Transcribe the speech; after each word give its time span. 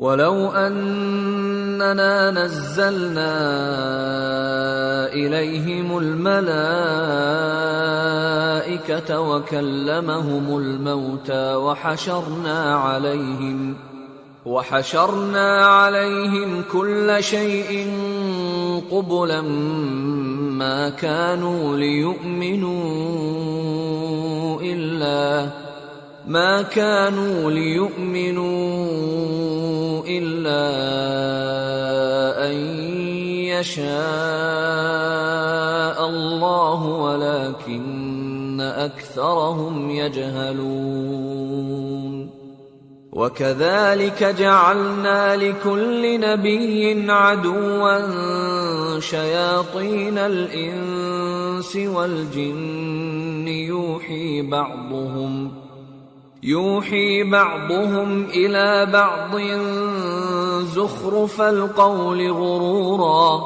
ولو 0.00 0.48
أننا 0.48 2.30
نزلنا 2.30 3.32
إليهم 5.12 5.98
الملائكة 5.98 6.40
وكلمهم 9.20 10.56
الموتى 10.56 11.54
وحشرنا 11.54 12.74
عليهم 12.76 13.76
وحشرنا 14.46 15.66
عليهم 15.66 16.62
كل 16.72 17.16
شيء 17.20 17.90
قبلا 18.90 19.42
ما 20.50 20.90
كانوا 20.90 21.76
ليؤمنوا 21.76 22.80
إلا 24.60 25.69
ما 26.30 26.62
كانوا 26.62 27.50
ليؤمنوا 27.50 28.46
إلا 30.06 30.66
أن 32.46 32.54
يشاء 33.50 33.88
الله 36.08 36.86
ولكن 36.86 38.60
أكثرهم 38.60 39.90
يجهلون. 39.90 41.50
وكذلك 43.12 44.24
جعلنا 44.24 45.36
لكل 45.36 46.20
نبي 46.20 47.10
عدوا 47.12 48.00
شياطين 49.00 50.18
الإنس 50.18 51.76
والجن 51.76 53.48
يوحي 53.48 54.42
بعضهم 54.42 55.59
يوحي 56.42 57.22
بعضهم 57.22 58.26
الى 58.26 58.86
بعض 58.92 59.40
زخرف 60.74 61.40
القول 61.40 62.32
غرورا 62.32 63.40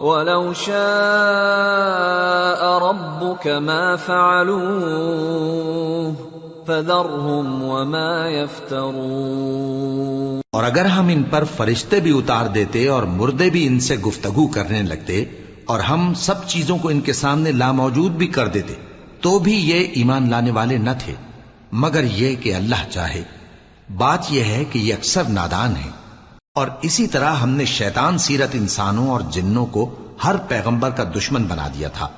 ولو 0.00 0.52
شاء 0.52 0.72
ربك 2.78 3.46
ما 3.46 3.96
فعلوه 3.96 6.14
فذرهم 6.66 7.62
وما 7.62 8.30
يفترون 8.30 10.40
اور 10.52 10.64
اگر 10.64 10.84
ہم 10.84 11.08
ان 11.08 11.22
پر 11.22 11.44
فرشتے 11.56 12.00
بھی 12.00 12.18
اتار 12.18 12.46
دیتے 12.54 12.88
اور 12.88 13.02
مردے 13.02 13.50
بھی 13.50 13.66
ان 13.66 13.80
سے 13.80 13.96
گفتگو 13.96 14.46
کرنے 14.46 14.82
لگتے 14.82 15.24
اور 15.64 15.80
ہم 15.80 16.14
سب 16.14 16.34
چیزوں 16.46 16.78
کو 16.78 16.88
ان 16.88 17.00
کے 17.00 17.12
سامنے 17.12 17.52
لاموجود 17.52 18.12
بھی 18.12 18.26
کر 18.26 18.48
دیتے، 18.48 18.74
تو 19.20 19.38
بھی 19.38 19.70
یہ 19.70 19.86
ایمان 19.92 20.30
لانے 20.30 20.50
والے 20.50 20.78
نہ 20.78 20.90
تھے۔ 20.98 21.27
مگر 21.72 22.04
یہ 22.04 22.36
کہ 22.36 22.54
اللہ 22.54 22.90
چاہے۔ 22.90 23.22
بات 23.96 24.26
یہ 24.30 24.44
ہے 24.44 24.64
کہ 24.72 24.78
یہ 24.78 24.94
اکثر 24.94 25.24
نادان 25.24 25.76
ہیں۔ 25.76 25.90
اور 26.54 26.68
اسی 26.82 27.06
طرح 27.06 27.34
ہم 27.34 27.48
نے 27.48 27.64
شیطان 27.64 28.18
سیرت 28.18 28.48
انسانوں 28.52 29.10
اور 29.10 29.20
جنوں 29.20 29.66
کو 29.66 29.94
ہر 30.24 30.36
پیغمبر 30.36 30.90
کا 30.90 31.04
دشمن 31.16 31.42
بنا 31.42 31.68
دیا 31.68 31.88
تھا۔ 31.88 32.08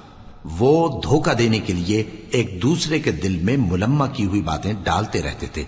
وہ 0.58 1.00
دھوکہ 1.02 1.34
دینے 1.34 1.58
کے 1.58 1.72
لیے 1.72 2.04
ایک 2.30 2.62
دوسرے 2.62 3.00
کے 3.00 3.12
دل 3.12 3.36
میں 3.36 3.56
ملما 3.56 4.06
کی 4.06 4.24
ہوئی 4.24 4.42
باتیں 4.42 4.72
ڈالتے 4.82 5.22
رہتے 5.22 5.46
تھے۔ 5.46 5.64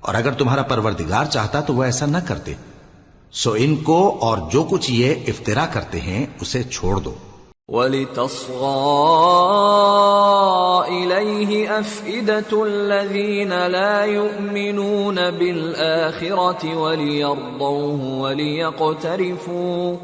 اور 0.00 0.14
اگر 0.14 0.32
تمہارا 0.32 0.62
پروردگار 0.62 1.24
چاہتا 1.24 1.60
تو 1.60 1.74
وہ 1.74 1.84
ایسا 1.84 2.06
نہ 2.06 2.18
کرتے۔ 2.18 2.54
سو 3.32 3.54
ان 3.58 3.76
کو 3.76 4.18
اور 4.20 4.38
جو 4.50 4.64
کچھ 4.70 4.90
یہ 4.90 5.14
افطرا 5.28 5.66
کرتے 5.66 6.00
ہیں، 6.00 6.26
اسے 6.40 6.62
چھوڑ 6.62 7.00
دو۔ 7.00 7.14
ولتصغى 7.68 8.64
اليه 10.88 11.78
افئده 11.78 12.64
الذين 12.64 13.48
لا 13.66 14.04
يؤمنون 14.04 15.30
بالاخره 15.30 16.76
وليرضوه 16.76 18.18
وليقترفوا 18.20 19.96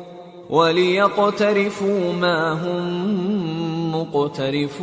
وليقترفوا 0.51 2.13
ما 2.13 2.53
هم 2.53 2.85
مقترفون 3.95 4.83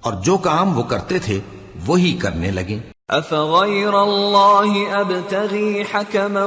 اور 0.00 0.12
جو 0.24 0.36
کام 0.44 0.78
وہ 0.78 0.82
کرتے 0.90 1.18
تھے 1.18 1.38
وہی 1.86 2.16
کرنے 2.22 2.50
لگیں 2.50 2.78
أفغير 3.10 4.02
الله 4.02 5.00
أبتغي 5.00 5.84
حكما 5.84 6.44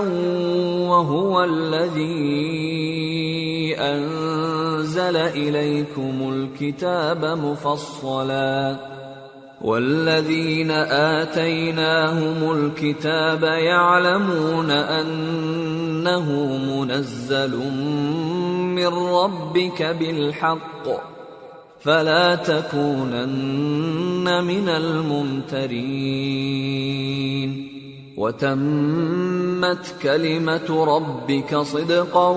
وهو 0.89 1.43
الذي 1.43 2.15
أنزل 3.79 5.17
إليكم 5.17 6.29
الكتاب 6.29 7.25
مفصلا 7.25 8.77
والذين 9.61 10.71
آتيناهم 11.21 12.51
الكتاب 12.51 13.43
يعلمون 13.43 14.71
أنه 14.71 16.31
منزل 16.57 17.57
من 18.75 18.87
ربك 18.87 19.83
بالحق 19.83 20.87
فلا 21.83 22.35
تكونن 22.35 24.23
من 24.23 24.69
الممترين. 24.69 27.67
وتمت 28.17 30.01
كلمة 30.01 30.85
ربك 30.85 31.55
صدقا 31.71 32.33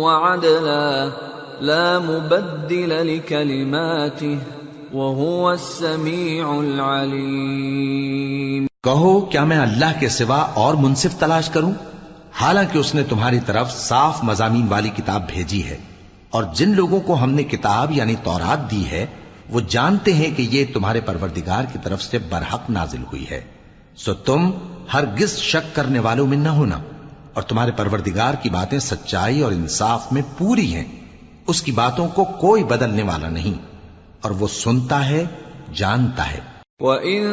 وعدلا. 0.00 1.08
لا 1.60 1.98
مبدل 1.98 2.88
لكلماته 2.88 4.34
وهو 4.94 5.48
السميع 5.48 6.46
العليم. 6.46 8.66
کہو، 8.82 9.20
کیا 9.20 9.44
میں 9.44 9.58
اللہ 9.58 10.00
کے 10.00 10.08
سوا 10.08 10.36
اور 10.36 10.74
منصف 10.74 11.18
تلاش 11.18 11.48
کروں؟ 11.48 11.72
حالانکہ 12.40 12.78
اس 12.78 12.94
نے 12.94 13.02
تمہاری 13.02 13.38
طرف 13.46 13.76
صاف 13.76 14.24
مضامین 14.24 14.66
والی 14.68 14.90
کتاب 14.96 15.28
بھیجی 15.28 15.64
ہے۔ 15.64 15.93
اور 16.34 16.44
جن 16.54 16.74
لوگوں 16.74 17.00
کو 17.00 17.22
ہم 17.22 17.30
نے 17.30 17.42
کتاب 17.42 17.90
یعنی 17.90 18.14
تورات 18.22 18.70
دی 18.70 18.86
ہے، 18.90 19.06
وہ 19.48 19.60
جانتے 19.68 20.12
ہیں 20.12 20.36
کہ 20.36 20.42
یہ 20.42 20.64
تمہارے 20.74 21.00
پروردگار 21.00 21.64
کی 21.72 21.78
طرف 21.82 22.02
سے 22.02 22.18
برحق 22.18 22.70
نازل 22.70 23.02
ہوئی 23.02 23.24
ہے۔ 23.30 23.40
سو 23.96 24.14
تم 24.14 24.50
ہرگز 24.94 25.36
شک 25.36 25.76
کرنے 25.76 25.98
والوں 25.98 26.26
میں 26.26 26.36
نہ 26.36 26.48
ہونا۔ 26.48 26.78
اور 27.34 27.42
تمہارے 27.42 27.70
پروردگار 27.70 28.34
کی 28.34 28.50
باتیں 28.50 28.78
سچائی 28.78 29.40
اور 29.40 29.52
انصاف 29.52 30.12
میں 30.12 30.22
پوری 30.38 30.74
ہیں۔ 30.74 30.84
اس 31.46 31.62
کی 31.62 31.72
باتوں 31.72 32.08
کو 32.08 32.24
کوئی 32.24 32.64
بدلنے 32.64 33.02
والا 33.02 33.28
نہیں۔ 33.28 33.62
اور 34.20 34.30
وہ 34.30 34.48
سنتا 34.48 35.08
ہے، 35.08 35.24
جانتا 35.74 36.30
ہے۔ 36.30 36.40
وَإِن 36.80 37.32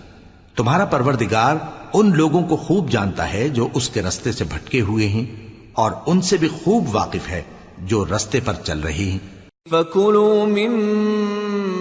تمہارا 0.56 0.84
پروردگار 0.84 1.56
ان 1.94 2.16
لوگوں 2.16 2.43
کو 2.43 2.56
خوب 2.56 2.90
جانتا 2.90 3.32
ہے 3.32 3.48
جو 3.48 3.69
اس 3.75 3.88
کے 3.88 4.02
رستے 4.02 4.32
سے 4.32 4.44
بھٹکے 4.44 4.81
ہوئے 4.81 5.08
ہیں 5.08 5.25
اور 5.72 5.93
ان 6.06 6.20
سے 6.20 6.37
بھی 6.37 6.48
خوب 6.48 6.84
واقف 6.93 7.28
ہے 7.28 7.43
جو 7.78 8.04
رستے 8.16 8.40
پر 8.44 8.54
چل 8.54 8.81
رہے 8.81 8.93
ہیں۔ 8.93 9.19
فَكُلُوا 9.70 10.44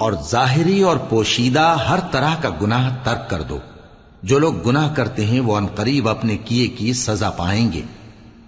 اور 0.00 0.12
ظاہری 0.30 0.82
اور 0.82 0.96
پوشیدہ 0.96 1.76
ہر 1.88 1.98
طرح 2.10 2.34
کا 2.42 2.48
گناہ 2.62 2.96
ترک 3.02 3.30
کر 3.30 3.42
دو۔ 3.42 3.58
جو 4.22 4.38
لوگ 4.38 4.54
گناہ 4.66 4.94
کرتے 4.94 5.26
ہیں، 5.26 5.40
وہ 5.40 5.60
قریب 5.74 6.08
اپنے 6.08 6.36
کیے 6.36 6.68
کی 6.68 6.92
سزا 6.92 7.30
پائیں 7.30 7.72
گے۔ 7.72 7.82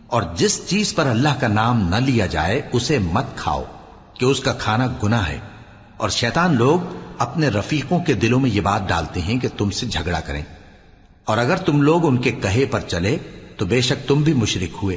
اور 0.06 0.22
جس 0.36 0.68
چیز 0.68 0.94
پر 0.94 1.06
اللہ 1.06 1.28
کا 1.40 1.48
نام 1.48 1.88
نہ 1.88 1.96
لیا 1.96 2.26
جائے، 2.26 2.62
اسے 2.72 2.98
مت 2.98 3.24
کھاؤ 3.36 3.64
کہ 4.14 4.24
اس 4.24 4.40
کا 4.40 4.52
کھانا 4.52 4.86
گناہ 5.02 5.28
ہے۔ 5.28 5.38
اور 5.96 6.08
شیطان 6.08 6.54
لوگ 6.54 6.96
اپنے 7.18 7.48
رفیقوں 7.48 8.00
کے 8.00 8.12
دلوں 8.12 8.40
میں 8.40 8.50
یہ 8.50 8.60
بات 8.60 8.88
ڈالتے 8.88 9.20
ہیں 9.20 9.38
کہ 9.38 9.48
تم 9.58 9.70
سے 9.70 9.86
جھگڑا 9.86 10.20
کریں۔ 10.20 10.42
اور 11.24 11.38
اگر 11.38 11.56
تم 11.56 11.82
لوگ 11.82 12.06
ان 12.06 12.16
کے 12.16 12.32
کہے 12.32 12.64
پر 12.64 12.80
چلے، 12.80 13.16
تو 13.56 13.66
بے 13.66 13.80
شک 13.80 14.08
تم 14.08 14.22
بھی 14.22 14.32
مشرک 14.32 14.76
ہوئے۔ 14.82 14.96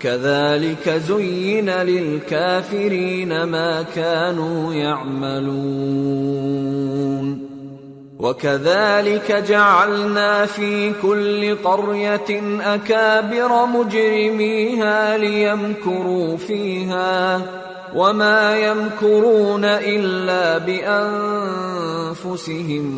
كذلك 0.00 0.88
زين 0.88 1.70
للكافرين 1.70 3.42
ما 3.42 3.82
كانوا 3.82 4.74
يعملون. 4.74 6.28
وكذلك 8.18 9.32
جعلنا 9.32 10.46
في 10.46 10.92
كل 11.02 11.54
قرية 11.54 12.60
أكابر 12.60 13.66
مجرميها 13.66 15.16
ليمكروا 15.16 16.36
فيها 16.36 17.42
وما 17.94 18.58
يمكرون 18.58 19.64
إلا 19.64 20.58
بأنفسهم 20.58 21.42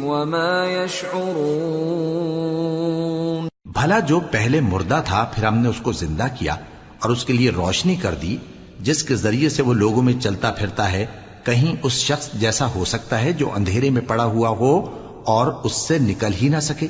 وما 0.05 0.85
يشعرون. 0.85 3.49
بھلا 3.64 4.00
جو 4.00 4.20
پہلے 4.20 4.61
مردہ 4.61 5.00
تھا 5.05 5.25
پھر 5.35 5.44
ہم 5.44 5.56
نے 5.56 5.69
اس 5.69 5.81
کو 5.81 5.93
زندہ 5.93 6.26
کیا 6.38 6.56
اور 7.02 7.11
اس 7.11 7.25
کے 7.25 7.32
لیے 7.32 7.50
روشنی 7.50 7.97
کر 7.97 8.14
دی، 8.14 8.37
جس 8.81 9.02
کے 9.02 9.17
ذریعے 9.17 9.49
سے 9.49 9.62
وہ 9.62 9.75
لوگوں 9.75 10.02
میں 10.02 10.12
چلتا 10.23 10.50
پھرتا 10.50 10.93
ہے، 10.93 11.06
کہیں 11.44 11.75
اس 11.82 11.93
شخص 11.93 12.32
جیسا 12.32 12.67
ہو 12.67 12.85
سکتا 12.85 13.20
ہے 13.20 13.32
جو 13.32 13.50
اندھیرے 13.55 13.91
میں 13.91 14.02
پڑا 14.02 14.25
ہوا 14.25 14.49
ہو 14.49 14.99
اور 15.26 15.47
اس 15.47 15.73
سے 15.73 15.99
نکل 15.99 16.32
ہی 16.43 16.49
نہ 16.49 16.61
سکے۔ 16.61 16.87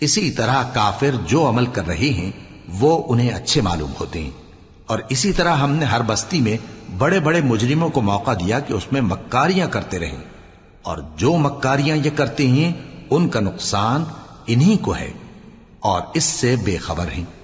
اسی 0.00 0.30
طرح 0.30 0.62
کافر 0.72 1.10
جو 1.26 1.48
عمل 1.48 1.66
کر 1.66 1.86
رہے 1.86 2.10
ہیں، 2.10 2.30
وہ 2.68 3.02
انہیں 3.08 3.30
اچھے 3.30 3.60
معلوم 3.60 3.92
ہوتے 4.00 4.20
ہیں۔ 4.20 4.30
اور 4.86 4.98
اسی 5.08 5.32
طرح 5.32 5.56
ہم 5.56 5.72
نے 5.72 5.84
ہر 5.84 6.00
بستی 6.06 6.40
میں 6.40 6.56
بڑے 6.98 7.20
بڑے 7.20 7.40
مجرموں 7.40 7.88
کو 7.88 8.00
موقع 8.00 8.34
دیا 8.34 8.60
کہ 8.60 8.72
اس 8.72 8.92
میں 8.92 9.00
مکاریاں 9.00 9.68
کرتے 9.68 9.98
رہیں۔ 9.98 10.22
اور 10.82 10.98
جو 11.16 11.36
مکاریاں 11.36 11.96
یہ 11.96 12.10
کرتے 12.16 12.46
ہیں، 12.46 12.72
ان 13.10 13.28
کا 13.28 13.40
نقصان 13.40 14.04
انہی 14.46 14.76
کو 14.76 14.96
ہے۔ 14.96 15.12
اور 15.80 16.02
اس 16.14 16.24
سے 16.24 16.56
بے 16.64 16.76
خبر 16.76 17.08
ہیں۔ 17.16 17.43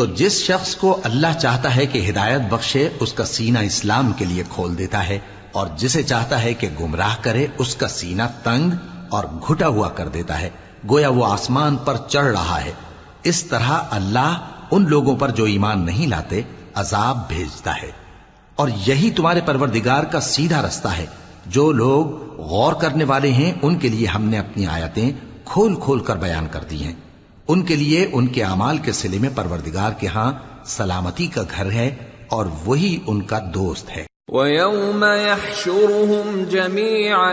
تو 0.00 0.06
جس 0.06 0.32
شخص 0.42 0.76
کو 0.76 1.00
اللہ 1.04 1.38
چاہتا 1.40 1.76
ہے 1.76 1.86
کہ 1.86 2.10
ہدایت 2.10 2.40
بخشے، 2.40 2.88
اس 3.00 3.12
کا 3.12 3.24
سینہ 3.24 3.58
اسلام 3.58 4.12
کے 4.12 4.24
لیے 4.24 4.42
کھول 4.48 4.78
دیتا 4.78 5.08
ہے 5.08 5.18
اور 5.52 5.66
جسے 5.76 6.02
چاہتا 6.02 6.42
ہے 6.42 6.54
کہ 6.54 6.68
گمراہ 6.80 7.14
کرے، 7.20 7.46
اس 7.58 7.76
کا 7.76 7.88
سینہ 7.88 8.22
تنگ 8.42 8.70
اور 9.10 9.24
گھٹا 9.24 9.66
ہوا 9.66 9.88
کر 9.88 10.08
دیتا 10.08 10.40
ہے۔ 10.40 10.50
گویا 10.90 11.08
وہ 11.08 11.26
آسمان 11.26 11.76
پر 11.76 11.96
چڑھ 12.08 12.26
رہا 12.26 12.64
ہے۔ 12.64 12.72
اس 13.22 13.42
طرح 13.42 13.78
اللہ 13.90 14.48
ان 14.70 14.86
لوگوں 14.88 15.16
پر 15.16 15.30
جو 15.30 15.44
ایمان 15.44 15.86
نہیں 15.86 16.06
لاتے، 16.06 16.42
عذاب 16.74 17.28
بھیجتا 17.28 17.76
ہے۔ 17.82 17.90
اور 18.56 18.68
یہی 18.86 19.10
تمہارے 19.10 19.40
پروردگار 19.40 20.04
کا 20.04 20.20
سیدھا 20.20 20.62
رستہ 20.62 20.88
ہے۔ 20.88 21.06
جو 21.46 21.72
لوگ 21.72 22.06
غور 22.40 22.72
کرنے 22.72 23.04
والے 23.04 23.32
ہیں، 23.32 23.52
ان 23.62 23.78
کے 23.78 23.88
لیے 23.88 24.06
ہم 24.06 24.24
نے 24.24 24.38
اپنی 24.38 24.66
آیتیں 24.66 25.10
کھول 25.44 25.74
کھول 25.80 26.00
کر 26.00 26.16
بیان 26.16 26.46
کر 26.50 26.64
دی 26.70 26.84
ہیں۔ 26.84 27.09
ان 27.50 27.62
کے 27.62 27.76
لیے 27.76 28.10
ان 28.12 28.26
کے 28.26 28.44
اعمال 28.44 28.78
کے 28.78 28.92
سلے 28.92 29.18
میں 29.18 29.28
پروردگار 29.34 29.92
کے 30.00 30.06
ہاں 30.06 30.32
سلامتی 30.64 31.26
کا 31.26 31.42
گھر 31.56 31.70
ہے 31.70 31.94
اور 32.28 32.46
وہی 32.64 32.98
ان 33.06 33.22
کا 33.22 33.38
دوست 33.54 33.90
ہے۔ 33.90 34.04
وَيَوْمَ 34.28 35.06
يَحْشُرُهُمْ 35.06 36.50
جَمِيعًا 36.50 37.32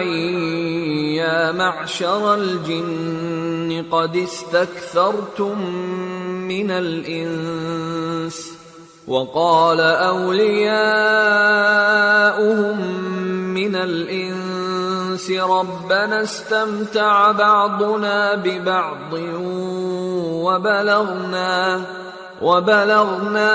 يَا 1.13 1.51
مَعْشَرَ 1.51 2.37
الْجِنِّ 2.37 3.81
قَدِ 3.89 4.21
اسْتَكْثَرْتُمْ 4.21 5.55
مِنَ 6.27 6.73
الْإِنسِ 6.73 8.56
وَقَالَ 9.07 9.79
أَوْلِيَاؤُهُمْ 9.79 10.77
مِنَ 13.55 13.75
الْإِنسِ 13.75 15.31
رَبَّنَا 15.31 16.21
اسْتَمْتَعَ 16.23 17.31
بَعْضُنَا 17.31 18.35
بِبَعْضٍ 18.35 19.13
وَبَلَغْنَا 20.43 21.81
وَبَلَغْنَا 22.41 23.53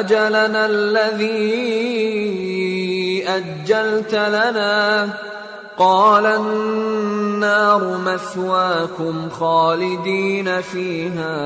أَجَلَنَا 0.00 0.66
الَّذِي 0.66 1.54
أَجَّلْتَ 3.28 4.14
لَنَا 4.14 5.08
قَالَ 5.78 6.26
النَّارُ 6.26 7.98
مَثْوَاكُمْ 7.98 9.30
خَالِدِينَ 9.30 10.60
فِيهَا 10.60 11.36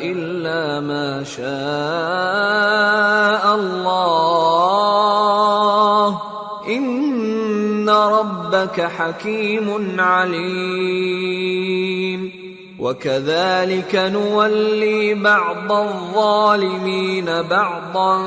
إِلَّا 0.00 0.80
مَا 0.80 1.24
شَاءَ 1.24 3.54
اللَّهُ. 3.54 4.80
إِنَّ 6.68 7.90
رَبَّكَ 7.90 8.80
حَكِيمٌ 8.80 10.00
عَلِيمٌ. 10.00 12.39
وَكَذَلِكَ 12.80 13.96
نُوَلِّي 13.96 15.14
بَعْضَ 15.14 15.72
الظَّالِمِينَ 15.72 17.30
بَعْضًا 17.48 18.18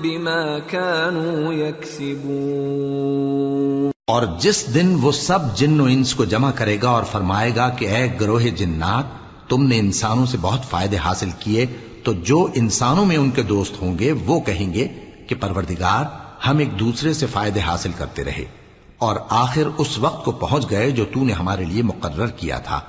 بِمَا 0.00 0.58
كَانُوا 0.66 1.54
يَكْسِبُونَ 1.54 3.90
اور 4.06 4.22
جس 4.40 4.74
دن 4.74 4.96
وہ 5.02 5.12
سب 5.12 5.38
جن 5.54 5.80
و 5.80 5.84
انس 5.84 6.14
کو 6.14 6.24
جمع 6.24 6.50
کرے 6.50 6.78
گا 6.82 6.88
اور 6.88 7.02
فرمائے 7.02 7.52
گا 7.56 7.68
کہ 7.68 7.88
اے 7.88 8.08
گروہ 8.20 8.40
جنات، 8.40 9.04
تم 9.48 9.62
نے 9.62 9.78
انسانوں 9.78 10.26
سے 10.26 10.38
بہت 10.40 10.64
فائدے 10.64 10.96
حاصل 10.96 11.28
کیے، 11.38 11.66
تو 12.04 12.12
جو 12.12 12.48
انسانوں 12.54 13.06
میں 13.06 13.16
ان 13.16 13.30
کے 13.30 13.42
دوست 13.42 13.82
ہوں 13.82 13.98
گے، 13.98 14.12
وہ 14.26 14.40
کہیں 14.40 14.74
گے 14.74 14.88
کہ 15.26 15.34
پروردگار، 15.34 16.04
ہم 16.46 16.58
ایک 16.58 16.80
دوسرے 16.80 17.12
سے 17.12 17.26
فائدے 17.26 17.60
حاصل 17.60 17.90
کرتے 17.98 18.24
رہے 18.24 18.44
اور 18.98 19.16
آخر 19.28 19.62
اس 19.78 19.98
وقت 19.98 20.24
کو 20.24 20.30
پہنچ 20.30 20.70
گئے 20.70 20.90
جو 20.90 21.04
تو 21.04 21.24
نے 21.24 21.32
ہمارے 21.32 21.64
لیے 21.64 21.82
مقرر 21.82 22.26
کیا 22.26 22.58
تھا۔ 22.58 22.80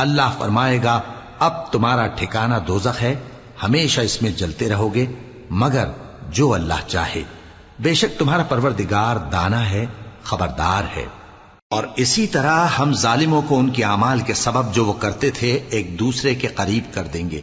اللہ 0.00 0.34
فرمائے 0.38 0.82
گا، 0.84 1.00
اب 1.38 1.72
تمہارا 1.72 2.06
ٹھکانہ 2.06 2.54
دوزخ 2.68 3.02
ہے، 3.02 3.14
ہمیشہ 3.62 4.00
اس 4.00 4.22
میں 4.22 4.30
جلتے 4.30 4.68
رہو 4.68 4.94
گے، 4.94 5.06
مگر 5.50 5.88
جو 6.28 6.54
اللہ 6.54 6.88
چاہے۔ 6.88 7.22
بے 7.78 7.94
شک 7.94 8.18
تمہارا 8.18 8.42
پروردگار 8.42 9.16
دانا 9.16 9.70
ہے، 9.70 9.86
خبردار 10.22 10.82
ہے۔ 10.96 11.06
اور 11.70 11.84
اسی 11.96 12.26
طرح 12.26 12.66
ہم 12.66 12.92
ظالموں 12.92 13.42
کو 13.42 13.58
ان 13.58 13.70
کے 13.70 13.84
اعمال 13.84 14.20
کے 14.20 14.34
سبب 14.34 14.74
جو 14.74 14.84
وہ 14.84 14.92
کرتے 14.92 15.30
تھے، 15.30 15.60
ایک 15.70 15.98
دوسرے 15.98 16.34
کے 16.34 16.48
قریب 16.48 16.94
کر 16.94 17.02
دیں 17.02 17.30
گے۔ 17.30 17.40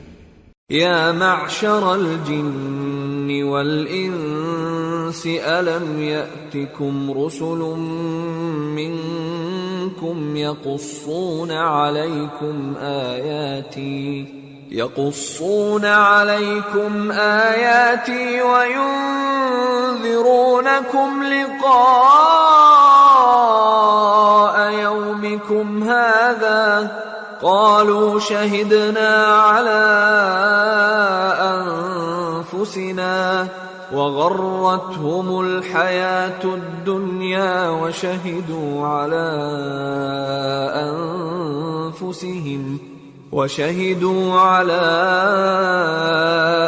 يا 0.71 1.11
معشر 1.11 1.83
الجن 1.83 3.43
والإنس 3.43 5.23
ألم 5.23 5.99
يأتكم 5.99 7.11
رسل 7.11 7.61
منكم 9.87 10.37
يقصون 10.37 11.51
عليكم 11.51 12.75
آياتي 12.81 14.27
يقصون 14.71 15.85
عليكم 15.85 17.11
آياتي 17.11 18.41
وينذرونكم 20.01 21.23
لقاء 21.23 21.77
يومكم 24.71 25.83
هذا. 25.83 26.91
قالوا 27.41 28.19
شهدنا 28.19 29.25
على 29.25 29.83
أنفسنا 32.53 33.47
وغرتهم 33.93 35.39
الحياة 35.41 36.43
الدنيا 36.43 37.69
وشهدوا 37.69 38.87
على 38.87 39.27
أنفسهم 41.93 42.79
وشهدوا 43.31 44.33
على 44.33 44.81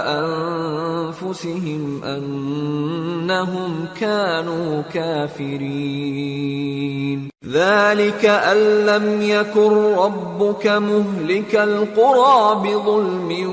أنفسهم 0.07 2.03
أنهم 2.03 3.85
كانوا 3.99 4.81
كافرين. 4.81 7.29
ذلك 7.53 8.25
أن 8.25 8.57
لم 8.57 9.21
يكن 9.21 9.95
ربك 9.97 10.67
مهلك 10.67 11.55
القرى 11.55 12.61
بظلم 12.63 13.49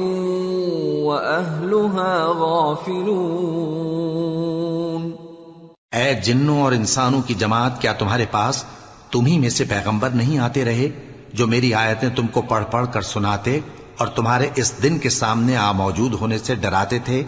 وأهلها 1.06 2.34
غافلون. 2.38 5.12
اے 5.92 6.14
جنوں 6.14 6.62
اور 6.62 6.72
انسانوں 6.72 7.22
کی 7.26 7.34
جماعت 7.34 7.80
کیا 7.80 7.92
تمہارے 7.92 8.24
پاس 8.30 8.64
تمہیں 9.10 9.38
میں 9.38 9.48
سے 9.48 9.64
پیغمبر 9.64 10.10
نہیں 10.10 10.38
آتے 10.38 10.64
رہے؟ 10.64 11.15
جو 11.36 11.46
میری 11.46 11.74
آیتیں 11.74 12.08
تم 12.16 12.26
کو 12.26 12.42
پڑھ 12.42 12.64
پڑھ 12.70 12.86
کر 12.92 13.02
سناتے 13.02 13.58
اور 13.98 14.06
تمہارے 14.06 14.48
اس 14.56 14.72
دن 14.82 14.98
کے 14.98 15.10
سامنے 15.10 15.56
آ 15.56 15.72
موجود 15.72 16.14
ہونے 16.14 16.38
سے 16.38 16.54
ڈراتے 16.54 16.98
تھے، 16.98 17.22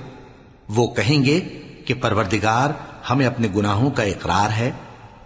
وہ 0.68 0.86
کہیں 0.88 1.24
گے 1.24 1.40
کہ 1.86 1.94
پروردگار 1.94 2.70
ہمیں 3.10 3.26
اپنے 3.26 3.48
گناہوں 3.56 3.90
کا 3.90 4.02
اقرار 4.02 4.50
ہے 4.50 4.70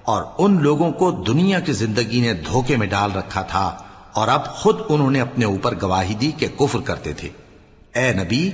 اور 0.02 0.22
ان 0.38 0.62
لوگوں 0.62 0.90
کو 0.92 1.10
دنیا 1.10 1.60
کی 1.60 1.72
زندگی 1.72 2.20
نے 2.20 2.32
دھوکے 2.34 2.76
میں 2.76 2.86
ڈال 2.86 3.12
رکھا 3.12 3.42
تھا 3.42 3.76
اور 4.12 4.28
اب 4.28 4.46
خود 4.54 4.80
انہوں 4.88 5.10
نے 5.10 5.20
اپنے 5.20 5.44
اوپر 5.44 5.74
گواہی 5.82 6.14
دی 6.14 6.30
کہ 6.36 6.46
کفر 6.58 6.80
کرتے 6.80 7.12
تھے۔ 7.12 7.28
اے 7.94 8.12
نبی، 8.12 8.50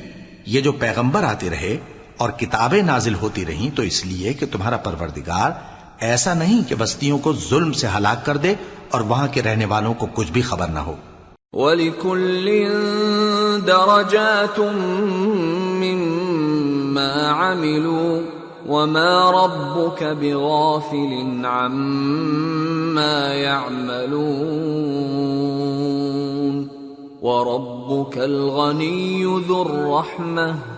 یہ 0.46 0.60
جو 0.60 0.72
پیغمبر 0.72 1.24
آتے 1.24 1.50
رہے 1.50 1.76
اور 2.16 2.30
کتابیں 2.30 2.82
نازل 2.82 3.14
ہوتی 3.14 3.46
رہیں 3.46 3.76
تو 3.76 3.82
اس 3.82 4.06
لیے 4.06 4.32
کہ 4.32 4.46
تمہارا 4.52 4.76
پروردگار 4.76 5.50
ایسا 6.00 6.32
نہیں 6.34 6.68
کہ 6.68 6.74
بستیوں 6.78 7.18
کو 7.18 7.32
ظلم 7.40 7.70
سے 7.72 7.86
ہلاک 7.96 8.24
کر 8.26 8.36
دے 8.36 8.54
اور 8.90 9.00
وہاں 9.08 9.26
کے 9.34 9.42
رہنے 9.42 9.64
والوں 9.66 9.94
کو 9.94 10.06
کچھ 10.14 10.30
بھی 10.32 10.42
خبر 10.42 10.68
نہ 10.70 10.78
ہو 10.80 10.94
ولكل 11.52 12.48
درجات 13.66 14.58
مما 15.80 17.12
عملوا 17.32 18.20
وما 18.66 19.30
ربك 19.32 20.02
بغافل 20.02 21.46
عما 21.46 23.34
يعملون 23.34 24.38
وربك 27.22 28.18
الغني 28.18 29.24
ذو 29.24 29.62
الرحمه 29.62 30.77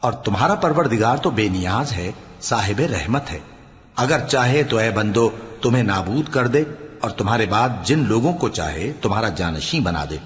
اور 0.00 0.12
تمہارا 0.12 0.54
پروردگار 0.54 1.16
تو 1.16 1.30
بے 1.30 1.48
نیاز 1.48 1.92
ہے، 1.92 2.12
صاحب 2.40 2.78
رحمت 2.78 3.30
ہے۔ 3.30 3.38
اگر 3.96 4.28
چاہے 4.28 4.62
تو 4.62 4.76
اے 4.76 4.90
بندو 4.90 5.30
تمہیں 5.62 5.82
نابود 5.82 6.28
کر 6.28 6.46
دے 6.46 6.64
اور 7.04 7.10
تمہارے 7.10 7.46
بعد 7.46 7.68
جن 7.84 8.04
لوگوں 8.08 8.32
کو 8.32 8.48
چاہے 8.48 8.92
تمہارا 9.02 9.28
جانشین 9.28 9.82
بنا 9.82 10.04
دے، 10.10 10.16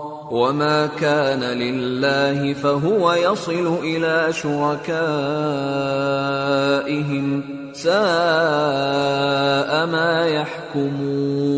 وما 0.31 0.87
كان 0.87 1.43
لله 1.43 2.53
فهو 2.55 3.13
يصل 3.13 3.67
الى 3.83 4.33
شركائهم 4.33 4.91
ساء 7.73 7.91
ما 9.87 10.27
يحكمون 10.27 11.51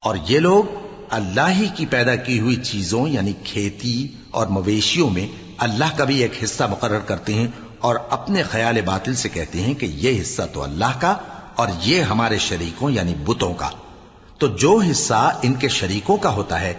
اور 0.00 0.16
یہ 0.28 0.38
لوگ 0.40 0.64
اللہ 1.10 1.48
ہی 1.52 1.66
کی 1.76 1.86
پیدا 1.86 2.14
کی 2.18 2.36
ہوئی 2.40 2.56
چیزوں 2.62 3.08
یعنی 3.08 3.32
کھیتی 3.44 3.96
اور 4.30 4.46
مویشیوں 4.48 5.10
میں 5.10 5.26
اللہ 5.58 5.90
کا 5.96 6.04
بھی 6.04 6.16
ایک 6.22 6.34
حصہ 6.44 6.64
مقرر 6.70 7.02
کرتے 7.06 7.32
ہیں 7.34 7.48
اور 7.80 7.94
اپنے 8.10 8.40
خیال 8.42 8.76
باطل 8.84 9.14
سے 9.14 9.28
کہتے 9.28 9.58
ہیں 9.60 9.74
کہ 9.74 9.86
یہ 9.98 10.12
حصہ 10.20 10.42
تو 10.52 10.58
اللہ 10.62 10.92
کا 11.00 11.12
اور 11.54 11.68
یہ 11.84 11.98
ہمارے 12.02 12.38
شریکوں 12.38 12.88
یعنی 12.90 13.14
بتوں 13.24 13.54
کا۔ 13.54 13.70
تو 14.40 14.46
جو 14.56 14.72
حصہ 14.90 15.20
ان 15.42 15.54
کے 15.54 15.68
شریکوں 15.70 16.16
کا 16.16 16.30
ہوتا 16.30 16.60
ہے 16.60 16.72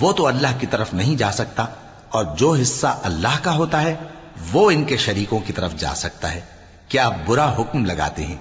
وہ 0.00 0.12
تو 0.12 0.26
اللہ 0.26 0.60
کی 0.60 0.66
طرف 0.66 0.94
نہیں 0.94 1.16
جا 1.16 1.32
سکتا 1.32 1.66
اور 2.08 2.24
جو 2.36 2.52
حصہ 2.52 2.98
اللہ 3.02 3.38
کا 3.42 3.56
ہوتا 3.56 3.82
ہے، 3.82 3.94
وہ 4.52 4.70
ان 4.70 4.84
کے 4.84 4.96
شریکوں 4.96 5.38
کی 5.46 5.52
طرف 5.52 5.76
جا 5.76 5.94
سکتا 5.94 6.34
ہے۔ 6.34 6.40
کیا 6.88 7.10
برا 7.26 7.52
حکم 7.58 7.84
لگاتے 7.84 8.24
ہیں؟ 8.24 8.36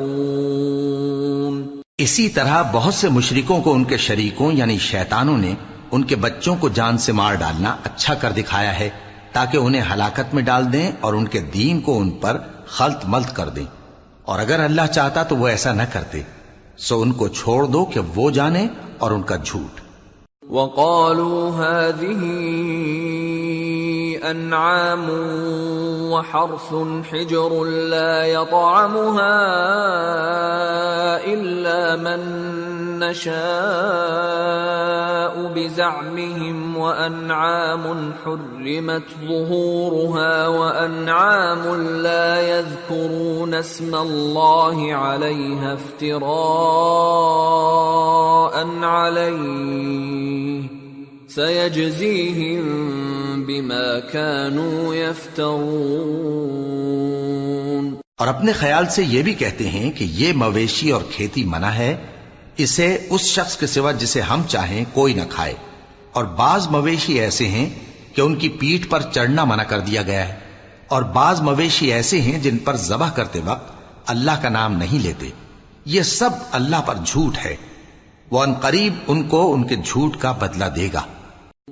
اسی 1.99 2.29
طرح 2.29 2.63
بہت 2.73 2.95
سے 2.95 3.09
مشرکوں 3.09 3.61
کو 3.61 3.75
ان 3.75 3.85
کے 3.85 3.97
شریکوں 3.97 4.49
یعنی 4.53 4.79
شیطانوں 4.79 5.39
نے 5.39 5.55
ان 5.91 6.03
کے 6.03 6.17
بچوں 6.17 6.57
کو 6.61 6.69
جان 6.75 6.99
سے 6.99 7.13
مار 7.13 7.35
ڈالنا 7.35 7.71
اچھا 7.85 8.15
کر 8.15 8.31
دکھایا 8.33 8.75
ہے 8.79 8.91
تاکہ 9.33 9.57
انہیں 9.59 9.85
ہلاکت 9.93 10.35
میں 10.35 10.43
ڈال 10.43 10.65
دیں 10.73 10.93
اور 11.01 11.13
ان 11.15 11.27
کے 11.29 11.41
دین 11.55 11.81
کو 11.81 11.93
ان 12.01 12.11
پر 12.11 12.35
خلط 12.67 13.01
ملط 13.05 13.31
کر 13.35 13.49
دیں۔ 13.49 13.69
اور 14.27 14.39
اگر 14.39 14.61
اللہ 14.61 14.87
چاہتا 14.95 15.23
تو 15.23 15.37
وہ 15.37 15.49
ایسا 15.49 15.73
نہ 15.73 15.83
کرتے۔ 15.93 16.23
سو 16.79 17.01
ان 17.01 17.13
کو 17.13 17.29
چھوڑ 17.29 17.65
دو 17.65 17.85
کہ 17.85 18.01
وہ 18.15 18.31
جانے 18.31 18.67
اور 18.99 19.11
ان 19.11 19.23
کا 19.23 19.37
جھوٹ۔ 19.37 19.81
وقالوا 20.51 21.51
هذه 21.59 22.23
انعام 24.31 25.11
وحرث 26.13 26.75
حجر 27.13 27.65
لا 27.65 28.25
يطعمها 28.25 29.33
الا 31.25 31.97
من 31.97 32.21
نشاء 32.99 33.37
بزعمهم 35.55 36.77
وأنعام 36.77 38.13
حرمت 38.25 39.03
ظهورها 39.29 40.49
وأنعام 40.49 41.83
لا 42.03 42.59
يذكرون 42.59 43.55
اسم 43.55 43.95
الله 43.95 44.95
عليها 44.95 45.75
افتراء 45.75 46.27
عليه 48.83 50.63
سيجزيهم 51.29 52.65
بما 53.47 54.01
كانوا 54.13 54.95
يفترون 54.95 56.47
اور 58.19 58.29
اپنے 58.29 58.53
خیال 58.53 58.87
سے 58.91 59.03
یہ 59.05 59.23
بھی 59.23 59.35
کہتے 59.35 59.69
ہیں 59.69 59.91
کہ 59.97 60.05
یہ 60.19 60.33
مویشی 60.43 60.91
اور 60.91 61.03
کھیتی 61.11 61.45
منع 61.45 61.71
ہے 61.71 61.97
اسے 62.57 63.07
اس 63.11 63.21
شخص 63.21 63.57
کے 63.57 63.67
سوا 63.67 63.93
جسے 63.93 64.21
ہم 64.21 64.43
چاہیں 64.49 64.85
کوئی 64.93 65.15
نہ 65.15 65.23
کھائے۔ 65.31 65.55
اور 66.13 66.25
بعض 66.25 66.69
مویشی 66.69 67.21
ایسے 67.21 67.49
ہیں 67.49 67.71
کہ 68.15 68.21
ان 68.21 68.37
کی 68.37 68.49
پیٹھ 68.49 68.89
پر 68.89 69.03
چڑھنا 69.03 69.45
منع 69.45 69.63
کر 69.63 69.81
دیا 69.81 70.03
گیا 70.03 70.29
ہے۔ 70.29 70.35
اور 70.89 71.03
بعض 71.03 71.41
مویشی 71.41 71.93
ایسے 71.93 72.21
ہیں 72.21 72.39
جن 72.39 72.59
پر 72.59 72.77
ذبح 72.77 73.11
کرتے 73.11 73.41
وقت 73.45 73.73
اللہ 74.07 74.31
کا 74.43 74.49
نام 74.49 74.73
نہیں 74.73 74.99
لیتے۔ 74.99 75.31
یہ 75.85 76.03
سب 76.03 76.31
اللہ 76.53 76.83
پر 76.87 76.95
جھوٹ 77.05 77.39
ہے۔ 77.45 77.57
وہ 78.31 78.43
ان 78.43 78.55
قریب 78.55 78.95
ان 79.07 79.29
کو 79.29 79.55
ان 79.55 79.67
کے 79.67 79.77
جھوٹ 79.77 80.17
کا 80.17 80.33
بدلہ 80.33 80.65
دے 80.65 80.89
گا۔ 80.93 81.03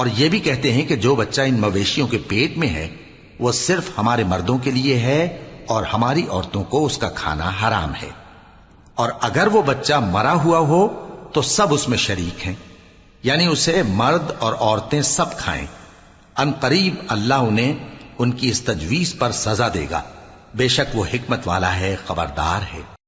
اور 0.00 0.08
یہ 0.16 0.28
بھی 0.28 0.40
کہتے 0.40 0.72
ہیں 0.72 0.86
کہ 0.86 0.96
جو 0.96 1.14
بچہ 1.14 1.40
ان 1.40 1.60
مویشیوں 1.60 2.08
کے 2.08 2.18
پیٹ 2.18 2.58
میں 2.58 2.68
ہے، 2.68 2.88
وہ 3.40 3.52
صرف 3.52 3.90
ہمارے 3.98 4.24
مردوں 4.24 4.58
کے 4.58 4.70
لیے 4.70 4.98
ہے 4.98 5.24
اور 5.66 5.82
ہماری 5.82 6.26
عورتوں 6.30 6.64
کو 6.64 6.86
اس 6.86 6.98
کا 6.98 7.08
کھانا 7.08 7.50
حرام 7.62 7.94
ہے۔ 7.94 8.10
اور 8.94 9.10
اگر 9.20 9.46
وہ 9.46 9.62
بچہ 9.62 9.94
مرا 9.94 10.32
ہوا 10.32 10.58
ہو، 10.58 11.08
تو 11.32 11.42
سب 11.42 11.74
اس 11.74 11.88
میں 11.88 11.98
شریک 11.98 12.46
ہیں۔ 12.46 12.54
یعنی 13.22 13.46
اسے 13.46 13.82
مرد 13.88 14.22
اور 14.38 14.54
عورتیں 14.60 15.02
سب 15.02 15.38
کھائیں۔ 15.38 15.66
ان 16.38 16.52
قریب 16.60 16.94
اللہ 17.08 17.34
انہیں 17.34 17.74
ان 18.18 18.30
کی 18.30 18.50
اس 18.50 18.60
تجویز 18.60 19.14
پر 19.18 19.30
سزا 19.32 19.68
دے 19.74 19.86
گا۔ 19.90 20.02
بے 20.54 20.68
شک 20.68 20.96
وہ 20.96 21.04
حکمت 21.14 21.48
والا 21.48 21.76
ہے، 21.76 21.96
خبردار 22.06 22.74
ہے۔ 22.74 22.99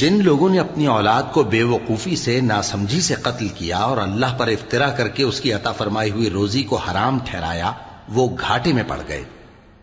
جن 0.00 0.24
لوگوں 0.24 0.48
نے 0.48 0.58
اپنی 0.58 0.86
اولاد 0.86 1.22
کو 1.32 1.42
بے 1.42 1.62
وقوفی 1.62 2.16
سے، 2.16 2.40
ناسمجھی 2.40 3.00
سے 3.00 3.14
قتل 3.14 3.48
کیا 3.48 3.78
اور 3.78 3.96
اللہ 3.96 4.38
پر 4.38 4.48
افطرا 4.48 4.90
کر 4.90 5.08
کے 5.08 5.22
اس 5.22 5.40
کی 5.40 5.52
عطا 5.52 5.72
فرمائی 5.72 6.10
ہوئی 6.10 6.30
روزی 6.30 6.62
کو 6.62 6.76
حرام 6.76 7.18
ٹھہرایا، 7.24 7.72
وہ 8.08 8.28
گھاٹے 8.40 8.72
میں 8.72 8.82
پڑ 8.86 9.00
گئے۔ 9.08 9.24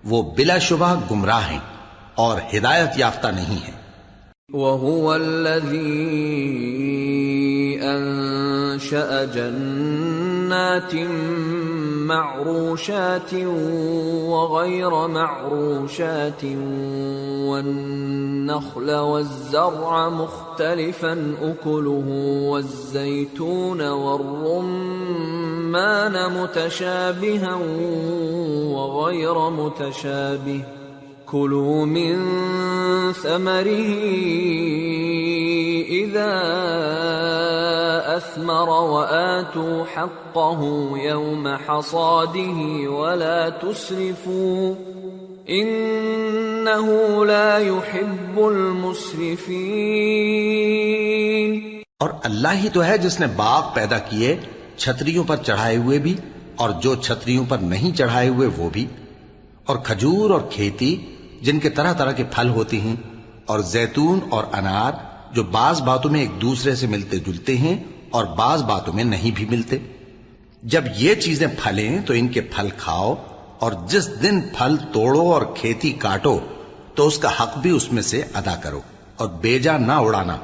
وہ 0.04 0.32
بلا 0.38 0.58
شبہ 0.58 0.96
گمراہ 1.12 1.52
ہیں 1.52 1.60
اور 2.16 2.42
ہدایت 2.54 2.90
یافتہ 2.98 3.28
نہیں 3.28 3.58
ہیں۔ 3.66 3.78
وهو 4.54 5.12
الذي 5.12 5.96
أنشأ 7.80 9.24
جنات 9.34 10.96
معروشات 12.08 13.34
وغير 14.34 15.08
معروشات 15.08 16.44
والنخل 17.50 18.92
والزرع 18.92 20.10
مختلفا 20.10 21.36
أكله 21.42 22.04
والزيتون 22.52 23.82
والرمان 23.90 24.94
متشابها 26.42 27.56
وغير 28.76 29.50
متشابه. 29.50 30.62
كلوا 31.32 31.86
من 31.86 32.16
ثمره 33.12 33.94
إذا 35.90 36.34
أثمر 38.18 38.70
وآتوا 38.70 39.86
حقه 39.96 40.62
يوم 41.00 41.48
حصاده 41.48 42.60
ولا 42.92 43.42
تسرفوا 43.50 44.76
إنه 45.50 46.86
لا 47.26 47.52
يحب 47.66 48.40
المسرفين 48.40 49.58
اور 52.00 52.12
اللہ 52.24 52.54
ہی 52.64 52.70
تو 52.70 52.82
ہے 52.84 52.96
جس 52.98 53.16
نے 53.20 53.28
باغ 53.36 53.62
پیدا 53.74 54.00
کیے، 54.10 54.30
چھتریوں 54.78 55.24
پر 55.24 55.38
چڑھائے 55.46 55.78
ہوئے 55.78 55.98
بھی 56.00 56.16
اور 56.56 56.70
جو 56.82 56.92
چھتریوں 56.96 57.46
پر 57.50 57.60
نہیں 57.70 57.92
چڑھائے 57.98 58.30
ہوئے 58.30 58.48
وہ 58.58 58.68
بھی۔ 58.70 58.86
اور 59.66 59.78
کھجور 59.86 60.28
اور 60.30 60.44
کھیتی، 60.50 60.92
جن 61.42 61.58
کے 61.60 61.70
طرح 61.70 61.94
طرح 61.94 62.12
کے 62.12 62.26
پھل 62.36 62.50
ہوتے 62.50 62.78
ہیں، 62.80 62.96
اور 63.46 63.60
زیتون 63.72 64.20
اور 64.30 64.44
انار 64.54 64.94
جو 65.34 65.44
بعض 65.52 65.76
باتوں 65.82 66.10
میں 66.12 66.22
ایک 66.22 66.34
دوسرے 66.42 66.74
سے 66.76 66.86
ملتے 66.88 67.16
جلتے 67.26 67.54
ہیں 67.58 67.78
اور 68.12 68.26
بعض 68.26 68.64
باتوں 68.64 68.94
میں 68.94 69.04
نہیں 69.04 69.32
بھی 69.36 69.46
ملتے۔ 69.46 69.78
جب 70.64 70.84
یہ 70.96 71.16
چیزیں 71.16 71.48
پھلیں 71.64 72.02
تو 72.02 72.14
ان 72.14 72.28
کے 72.28 72.42
پھل 72.42 72.70
کھاؤ 72.78 73.16
اور 73.60 73.72
جس 73.88 74.24
دن 74.24 74.42
پھل 74.42 74.78
توڑو 74.94 75.34
اور 75.34 75.42
کھیتی 75.56 75.92
کاٹو 75.92 76.40
تو 76.96 77.08
اس 77.08 77.20
کا 77.20 77.30
حق 77.40 77.58
بھی 77.58 77.70
اس 77.70 77.92
میں 77.92 78.02
سے 78.02 78.24
ادا 78.34 78.56
کرو۔ 78.56 78.82
اور 79.18 79.28
بیجا 79.28 79.78
نہ 79.78 79.92
اڑانا 79.92 80.38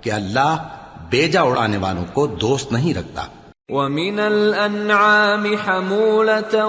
کہ 0.00 0.12
اللہ 0.12 0.68
بیجا 1.10 1.42
اڑانے 1.42 1.76
والوں 1.76 2.04
کو 2.12 2.26
دوست 2.26 2.72
نہیں 2.72 2.94
رکھتا۔ 2.94 3.22
ومن 3.68 4.20
الأنعام 4.20 5.44
حمولة 5.44 6.68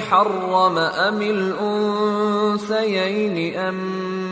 حرم 0.00 0.78
أم 0.78 1.22
الأنثيين 1.22 2.74
أم 3.54 4.31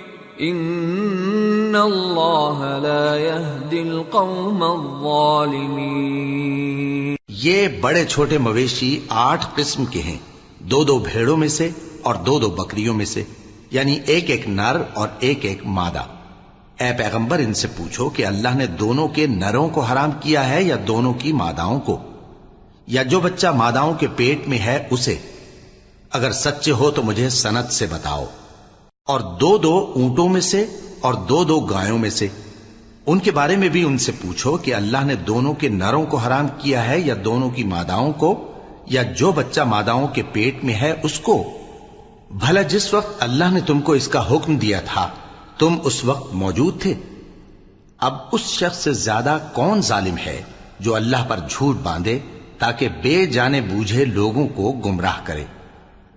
ان 0.37 1.75
اللہ 1.75 2.79
لا 2.81 3.17
يهدي 3.17 3.89
القوم 3.89 4.63
الظالمین 4.63 7.15
یہ 7.27 7.67
بڑے 7.81 8.05
چھوٹے 8.05 8.37
مویشی 8.37 8.99
آٹھ 9.09 9.45
قسم 9.55 9.85
کے 9.85 10.01
ہیں۔ 10.01 10.17
دو 10.59 10.83
دو 10.83 10.99
بھیڑوں 10.99 11.37
میں 11.37 11.47
سے 11.47 11.69
اور 12.01 12.15
دو 12.15 12.39
دو 12.39 12.49
بکریوں 12.49 12.93
میں 12.93 13.05
سے 13.05 13.23
یعنی 13.71 13.99
ایک 14.05 14.29
ایک 14.29 14.49
نر 14.49 14.81
اور 14.93 15.07
ایک 15.19 15.45
ایک 15.45 15.65
مادہ۔ 15.65 16.03
اے 16.79 16.91
پیغمبر، 16.97 17.39
ان 17.39 17.53
سے 17.53 17.67
پوچھو 17.77 18.09
کہ 18.09 18.25
اللہ 18.25 18.55
نے 18.55 18.67
دونوں 18.67 19.07
کے 19.07 19.27
نروں 19.27 19.69
کو 19.69 19.81
حرام 19.81 20.09
کیا 20.19 20.49
ہے 20.49 20.63
یا 20.63 20.75
دونوں 20.87 21.13
کی 21.13 21.33
ماداؤں 21.33 21.79
کو؟ 21.79 21.97
یا 22.87 23.03
جو 23.03 23.19
بچہ 23.19 23.47
ماداؤں 23.47 23.93
کے 23.93 24.07
پیٹ 24.15 24.47
میں 24.47 24.57
ہے، 24.57 24.87
اسے۔ 24.91 25.17
اگر 26.11 26.31
سچے 26.31 26.71
ہو 26.71 26.91
تو 26.91 27.03
مجھے 27.03 27.29
سنت 27.29 27.73
سے 27.73 27.85
بتاؤ۔ 27.89 28.25
اور 29.05 29.19
دو 29.19 29.57
دو 29.57 29.91
اونٹوں 29.95 30.29
میں 30.29 30.41
سے 30.41 30.65
اور 30.99 31.13
دو 31.13 31.43
دو 31.43 31.59
گایوں 31.59 31.97
میں 31.97 32.09
سے۔ 32.09 32.27
ان 33.05 33.19
کے 33.19 33.31
بارے 33.31 33.55
میں 33.55 33.69
بھی 33.69 33.83
ان 33.83 33.97
سے 33.97 34.11
پوچھو 34.11 34.57
کہ 34.57 34.75
اللہ 34.75 34.97
نے 35.03 35.15
دونوں 35.15 35.53
کے 35.53 35.69
نروں 35.69 36.05
کو 36.05 36.17
حرام 36.17 36.47
کیا 36.57 36.87
ہے 36.87 36.99
یا 36.99 37.15
دونوں 37.25 37.49
کی 37.49 37.63
ماداؤں 37.63 38.13
کو، 38.13 38.51
یا 38.85 39.03
جو 39.03 39.31
بچہ 39.31 39.61
ماداؤں 39.61 40.07
کے 40.07 40.23
پیٹ 40.31 40.63
میں 40.63 40.73
ہے 40.73 40.93
اس 41.03 41.19
کو۔ 41.19 41.43
بھلا 42.31 42.61
جس 42.61 42.93
وقت 42.93 43.23
اللہ 43.23 43.51
نے 43.51 43.59
تم 43.59 43.81
کو 43.81 43.91
اس 43.91 44.07
کا 44.07 44.31
حکم 44.31 44.55
دیا 44.55 44.81
تھا، 44.81 45.09
تم 45.57 45.75
اس 45.83 46.05
وقت 46.05 46.33
موجود 46.33 46.81
تھے۔ 46.81 46.93
اب 47.97 48.13
اس 48.31 48.41
شخص 48.41 48.77
سے 48.77 48.93
زیادہ 48.93 49.37
کون 49.53 49.81
ظالم 49.81 50.17
ہے 50.17 50.41
جو 50.79 50.95
اللہ 50.95 51.25
پر 51.27 51.39
جھوٹ 51.49 51.75
باندھے 51.83 52.19
تاکہ 52.57 52.89
بے 52.89 53.25
جانے 53.25 53.61
بوجھے 53.61 54.05
لوگوں 54.05 54.47
کو 54.47 54.71
گمراہ 54.71 55.19
کرے؟ 55.23 55.43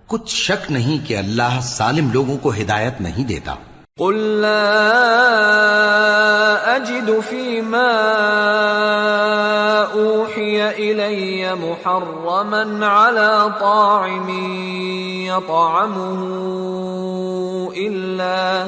کچھ 0.07 0.33
شک 0.35 0.71
نہیں 0.71 1.07
کہ 1.07 1.17
اللہ 1.17 1.59
سالم 1.63 2.11
لوگوں 2.13 2.37
کو 2.41 2.51
ہدایت 2.59 3.01
نہیں 3.01 3.27
دیتا 3.27 3.55
قل 3.99 4.15
لا 4.41 4.61
أجد 6.75 7.19
فيما 7.19 7.91
أوحي 9.93 10.69
إلي 10.69 11.55
محرما 11.55 12.87
على 12.87 13.51
طاعم 13.59 14.29
يطعمه 15.21 16.21
إلا 17.77 18.67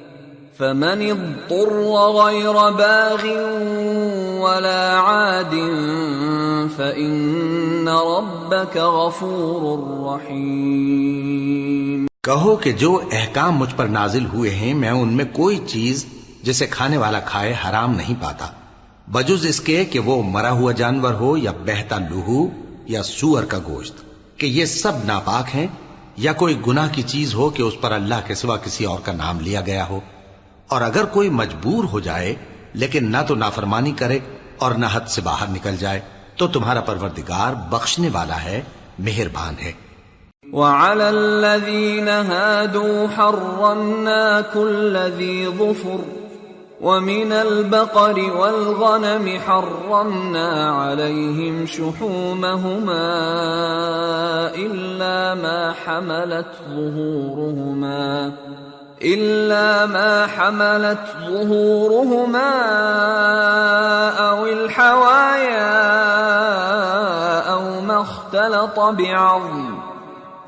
فمن 0.61 1.01
اضطر 1.01 1.69
غير 2.15 2.71
باغ 2.71 3.25
ولا 4.41 4.99
عاد 4.99 5.53
فإن 6.75 7.87
ربك 7.87 8.77
غفور 8.95 10.03
رحيم. 10.03 12.05
کہو 12.23 12.55
کہ 12.55 12.73
جو 12.73 13.01
احکام 13.11 13.57
مجھ 13.57 13.75
پر 13.75 13.87
نازل 13.87 14.25
ہوئے 14.33 14.51
ہیں، 14.51 14.73
میں 14.73 14.91
ان 14.91 15.13
میں 15.13 15.25
کوئی 15.33 15.59
چیز 15.67 16.05
جسے 16.43 16.67
کھانے 16.67 16.97
والا 16.97 17.19
کھائے 17.25 17.55
حرام 17.63 17.95
نہیں 17.95 18.21
پاتا۔ 18.21 18.47
بجز 19.07 19.45
اس 19.45 19.61
کے 19.61 19.85
کہ 19.85 19.99
وہ 19.99 20.23
مرا 20.27 20.51
ہوا 20.51 20.71
جانور 20.71 21.13
ہو 21.13 21.37
یا 21.37 21.51
بہتا 21.65 21.99
لہو 21.99 22.47
یا 22.87 23.03
سور 23.03 23.43
کا 23.43 23.57
گوشت، 23.67 23.93
کہ 24.37 24.45
یہ 24.45 24.65
سب 24.77 24.93
ناپاک 25.05 25.55
ہیں 25.55 25.67
یا 26.19 26.33
کوئی 26.33 26.55
گناہ 26.67 26.87
کی 26.91 27.01
چیز 27.07 27.35
ہو 27.35 27.49
کہ 27.49 27.61
اس 27.61 27.73
پر 27.81 27.91
اللہ 27.91 28.27
کے 28.27 28.35
سوا 28.35 28.57
کسی 28.57 28.85
اور 28.85 28.99
کا 28.99 29.15
نام 29.15 29.39
لیا 29.39 29.61
گیا 29.65 29.89
ہو۔ 29.89 29.99
اور 30.71 30.81
اگر 30.81 31.05
کوئی 31.05 31.29
مجبور 31.29 31.83
ہو 31.83 31.99
جائے، 31.99 32.35
لیکن 32.73 33.11
نہ 33.11 33.17
تو 33.27 33.35
نافرمانی 33.35 33.91
کرے 33.91 34.19
اور 34.57 34.71
نہ 34.71 34.85
حد 34.93 35.07
سے 35.07 35.21
باہر 35.21 35.47
نکل 35.47 35.77
جائے، 35.77 35.99
تو 36.35 36.47
تمہارا 36.47 36.79
پروردگار 36.79 37.53
بخشنے 37.69 38.09
والا 38.13 38.43
ہے، 38.43 38.61
مہربان 38.99 39.53
ہے۔ 39.63 39.71
وعلى 40.53 41.03
الذين 41.03 42.07
هادوا 42.07 43.05
حرمنا 43.17 44.39
كل 44.53 44.97
ذي 45.17 45.45
ظفر، 45.57 46.21
ومن 46.81 47.31
البقر 47.31 48.19
والغنم 48.19 49.29
حرمنا 49.47 50.49
عليهم 50.83 51.65
شحومهما 51.67 53.05
إلا 54.55 55.33
ما 55.33 55.71
حملت 55.85 56.69
ظهورهما. 56.69 58.29
إلا 59.03 59.85
ما 59.85 60.27
حملت 60.27 60.99
ظهورهما 61.27 62.51
أو 64.29 64.45
الحوايا 64.45 65.71
أو 67.53 67.81
ما 67.81 68.01
اختلط 68.01 68.79
بعظم. 68.79 69.77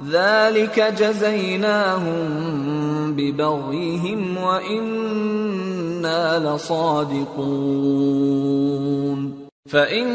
ذلك 0.10 0.80
جزيناهم 0.80 2.24
ببغيهم 3.16 4.38
وإنا 4.38 6.40
لصادقون. 6.40 7.34
فإن 9.66 10.08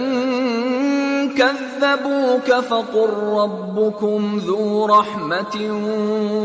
كذبوك 1.31 2.49
فقل 2.63 3.11
ربكم 3.35 4.39
ذو 4.39 4.87
رحمة 4.87 5.57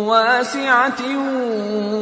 واسعة 0.07 1.01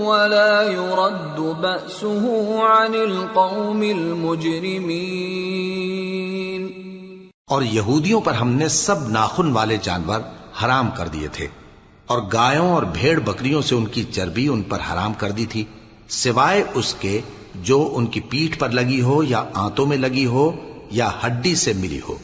ولا 0.03 0.61
يرد 0.63 1.39
بأسه 1.61 2.25
عن 2.59 2.93
القوم 2.95 3.83
المجرمين 3.83 5.01
اور 7.47 7.61
یہودیوں 7.63 8.21
پر 8.21 8.33
ہم 8.33 8.49
نے 8.53 8.67
سب 8.69 9.09
ناخن 9.09 9.51
والے 9.51 9.77
جانور 9.83 10.19
حرام 10.63 10.87
کر 10.97 11.07
دیے 11.07 11.27
تھے 11.27 11.47
اور 12.07 12.19
گایوں 12.33 12.71
اور 12.71 12.83
بھیڑ 12.93 13.19
بکریوں 13.19 13.61
سے 13.61 13.75
ان 13.75 13.85
کی 13.85 14.03
چربی 14.11 14.47
ان 14.47 14.61
پر 14.63 14.79
حرام 14.91 15.13
کر 15.13 15.31
دی 15.31 15.45
تھی، 15.45 15.63
سوائے 16.09 16.63
اس 16.73 16.89
کے 16.99 17.21
جو 17.61 17.79
ان 17.93 18.05
کی 18.05 18.19
پیٹھ 18.29 18.55
پر 18.59 18.69
لگی 18.71 19.01
ہو 19.01 19.23
یا 19.23 19.41
آنتوں 19.53 19.85
میں 19.85 19.97
لگی 19.97 20.25
ہو 20.25 20.51
یا 20.91 21.09
ہڈی 21.25 21.55
سے 21.55 21.73
ملی 21.73 21.99
ہو۔ 22.09 22.17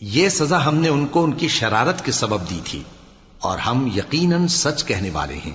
یہ 0.00 0.28
سزا 0.28 0.66
ہم 0.66 0.74
نے 0.74 0.88
ان 0.88 1.06
کو 1.06 1.24
ان 1.24 1.32
کی 1.32 1.48
شرارت 1.48 2.04
کے 2.04 2.12
سبب 2.12 2.50
دی 2.50 2.60
تھی 2.64 2.82
اور 3.40 3.58
ہم 3.58 3.88
یقیناً 3.94 4.46
سچ 4.46 4.84
کہنے 4.84 5.10
والے 5.12 5.34
ہیں۔ 5.34 5.54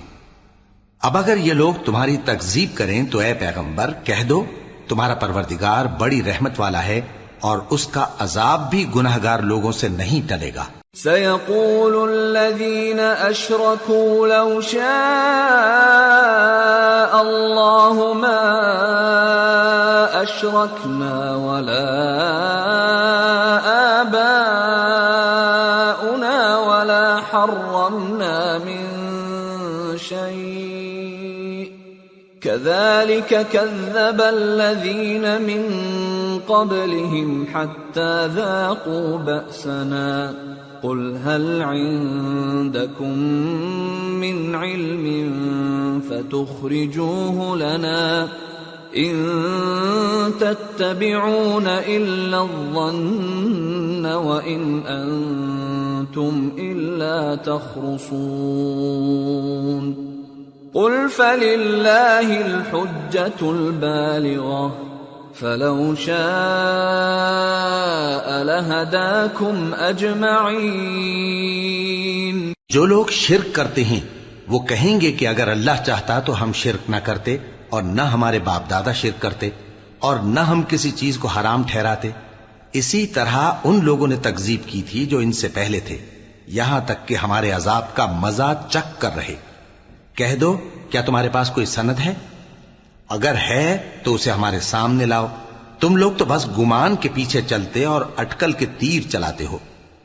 اب 1.02 1.16
اگر 1.16 1.36
یہ 1.36 1.52
لوگ 1.52 1.74
تمہاری 1.84 2.16
تکزیب 2.24 2.68
کریں 2.74 3.06
تو 3.06 3.18
اے 3.18 3.34
پیغمبر، 3.34 3.90
کہہ 4.04 4.24
دو، 4.24 4.44
تمہارا 4.88 5.14
پروردگار 5.14 5.84
بڑی 5.84 6.22
رحمت 6.22 6.60
والا 6.60 6.84
ہے 6.84 7.00
اور 7.40 7.58
اس 7.70 7.86
کا 7.86 8.06
عذاب 8.18 8.70
بھی 8.70 8.86
گناہ 8.96 9.18
گار 9.22 9.38
لوگوں 9.38 9.72
سے 9.72 9.88
نہیں 9.88 10.28
ٹلے 10.28 10.50
گا۔ 10.54 10.64
سيقول 10.96 12.08
الذين 12.08 13.00
أشركوا 13.30 14.26
لو 14.26 14.60
شاء 14.60 14.80
الله 17.20 18.12
ما 18.14 18.58
أشركنا 20.22 21.36
ولا 21.36 21.88
آباؤنا 24.00 24.38
ولا 26.58 27.20
حرمنا 27.20 28.58
من 28.58 28.82
شيء. 29.96 31.72
كذلك 32.40 33.46
كذب 33.52 34.20
الذين 34.20 35.42
من 35.42 35.62
قبلهم 36.48 37.46
حتى 37.54 38.26
ذاقوا 38.26 39.18
بأسنا. 39.18 40.34
قل 40.82 41.18
هل 41.24 41.62
عندكم 41.62 43.18
من 44.20 44.54
علم 44.54 45.06
فتخرجوه 46.10 47.56
لنا 47.56 48.28
إن 48.96 49.26
تتبعون 50.38 51.66
إلا 51.88 52.38
الظن 52.38 54.06
وإن 54.06 54.80
أنتم 54.88 56.48
إلا 56.58 57.34
تخرصون. 57.44 60.08
قل 60.74 60.92
فلله 61.16 62.28
الحجة 62.28 63.42
البالغة 63.42 64.68
فلو 65.38 65.94
شاء 65.94 68.44
لهداكم 68.44 69.74
أجمعين. 69.80 72.52
جو 72.68 72.86
لوگ 72.86 73.06
شرک 73.10 73.54
کرتے 73.54 73.84
ہیں 73.84 74.00
وہ 74.48 74.58
کہیں 74.58 75.00
گے 75.00 75.12
کہ 75.12 75.28
اگر 75.28 75.48
اللہ 75.48 75.86
چاہتا 75.86 76.20
تو 76.20 76.42
ہم 76.42 76.52
شرک 76.52 76.90
نہ 76.90 76.96
کرتے۔ 77.04 77.36
اور 77.70 77.82
نہ 77.82 78.02
ہمارے 78.02 78.38
باپ 78.38 78.70
دادا 78.70 78.92
شرک 78.92 79.22
کرتے 79.22 79.50
اور 79.98 80.16
نہ 80.16 80.40
ہم 80.40 80.62
کسی 80.68 80.90
چیز 80.90 81.18
کو 81.18 81.28
حرام 81.28 81.62
ٹھہراتے، 81.62 82.10
اسی 82.72 83.06
طرح 83.06 83.52
ان 83.64 83.84
لوگوں 83.84 84.06
نے 84.06 84.16
تکذیب 84.16 84.60
کی 84.66 84.82
تھی 84.82 85.06
جو 85.06 85.18
ان 85.18 85.32
سے 85.32 85.48
پہلے 85.48 85.80
تھے، 85.80 85.98
یہاں 86.46 86.80
تک 86.80 87.08
کہ 87.08 87.14
ہمارے 87.14 87.50
عذاب 87.50 87.96
کا 87.96 88.06
مزہ 88.06 88.66
چک 88.70 89.00
کر 89.00 89.16
رہے۔ 89.16 89.34
کہہ 90.14 90.34
دو، 90.34 90.58
کیا 90.90 91.02
تمہارے 91.02 91.28
پاس 91.28 91.50
کوئی 91.50 91.66
سند 91.66 92.00
ہے؟ 92.04 92.14
اگر 93.08 93.34
ہے 93.34 93.90
تو 94.02 94.14
اسے 94.14 94.30
ہمارے 94.30 94.60
سامنے 94.60 95.06
لاؤ۔ 95.06 95.26
تم 95.80 95.96
لوگ 95.96 96.12
تو 96.12 96.24
بس 96.24 96.46
گمان 96.58 96.96
کے 96.96 97.08
پیچھے 97.14 97.42
چلتے 97.42 97.84
اور 97.84 98.02
اٹکل 98.16 98.52
کے 98.52 98.66
تیر 98.78 99.10
چلاتے 99.10 99.46
ہو۔ 99.46 99.58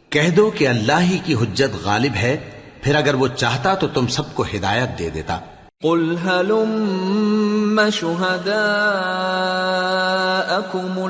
کہہ 0.09 0.29
دو 0.29 0.51
کہ 0.51 0.67
اللہ 0.67 0.99
ہی 0.99 1.17
کی 1.17 1.33
حجت 1.33 1.75
غالب 1.83 2.15
ہے، 2.15 2.37
پھر 2.81 2.95
اگر 2.95 3.13
وہ 3.13 3.27
چاہتا 3.27 3.75
تو 3.75 3.87
تم 3.87 4.07
سب 4.07 4.35
کو 4.35 4.43
ہدایت 4.43 4.99
دے 4.99 5.09
دیتا۔ 5.09 5.39
قل 5.83 6.17
هلم 6.17 7.89
شهداءكم 7.89 8.53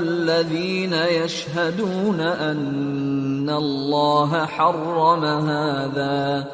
الذين 0.01 0.93
يشهدون 0.93 2.19
أن 2.21 3.49
الله 3.49 4.45
حرم 4.45 5.25
هذا 5.25 6.45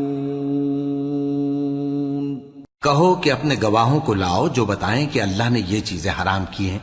کہو 2.81 3.15
کہ 3.15 3.31
اپنے 3.31 3.55
گواہوں 3.63 3.99
کو 3.99 4.13
لاؤ 4.13 4.47
جو 4.47 4.65
بتائیں 4.65 5.07
کہ 5.11 5.21
اللہ 5.21 5.49
نے 5.49 5.61
یہ 5.67 5.81
چیزیں 5.81 6.11
حرام 6.21 6.43
کی 6.51 6.69
ہیں۔ 6.69 6.79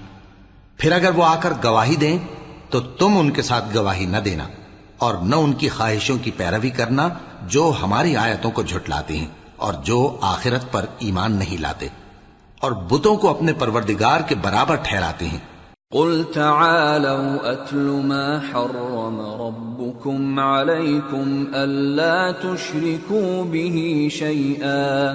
پھر 0.77 0.93
اگر 0.93 1.11
وہ 1.17 1.25
آ 1.25 1.37
کر 1.43 1.53
گواہی 1.65 1.97
دیں 1.97 2.19
تو 2.71 2.81
تم 2.81 3.19
ان 3.19 3.31
کے 3.31 3.43
ساتھ 3.43 3.65
گواہی 3.75 4.07
نہ 4.07 4.17
دینا۔ 4.17 4.45
اور 4.99 5.15
نہ 5.15 5.37
ان 5.37 5.53
کی 5.53 5.69
خواہشوں 5.69 6.19
کی 6.23 6.31
پیروی 6.31 6.71
کرنا 6.71 7.09
جو 7.47 7.73
ہماری 7.83 8.17
آیتوں 8.17 8.51
کو 8.51 8.63
جھٹلاتے 8.63 9.17
ہیں 9.17 9.29
اور 9.57 9.75
جو 9.75 10.17
آخرت 10.23 10.73
پر 10.73 10.85
ایمان 10.99 11.33
نہیں 11.33 11.61
لاتے 11.61 11.89
اور 12.61 12.73
بتوں 12.73 13.17
کو 13.17 13.31
اپنے 13.31 13.53
پروردگار 13.53 14.21
کے 14.21 14.35
برابر 14.35 14.77
ٹھہراتے 14.77 15.29
ہیں۔ 15.29 15.39
قل 15.91 16.23
تعالوا 16.35 17.51
اتل 17.51 17.91
ما 18.05 18.39
حرم 18.53 19.21
ربكم 19.43 20.39
عليكم 20.39 21.45
الا 21.55 22.31
تشركوا 22.31 23.45
به 23.51 24.09
شيئا 24.09 25.15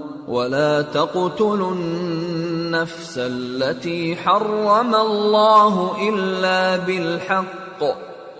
ولا 0.31 0.81
تقتلوا 0.81 1.71
النفس 1.71 3.17
التي 3.17 4.13
حرم 4.13 4.95
الله 4.95 5.93
إلا 6.09 6.75
بالحق. 6.85 7.83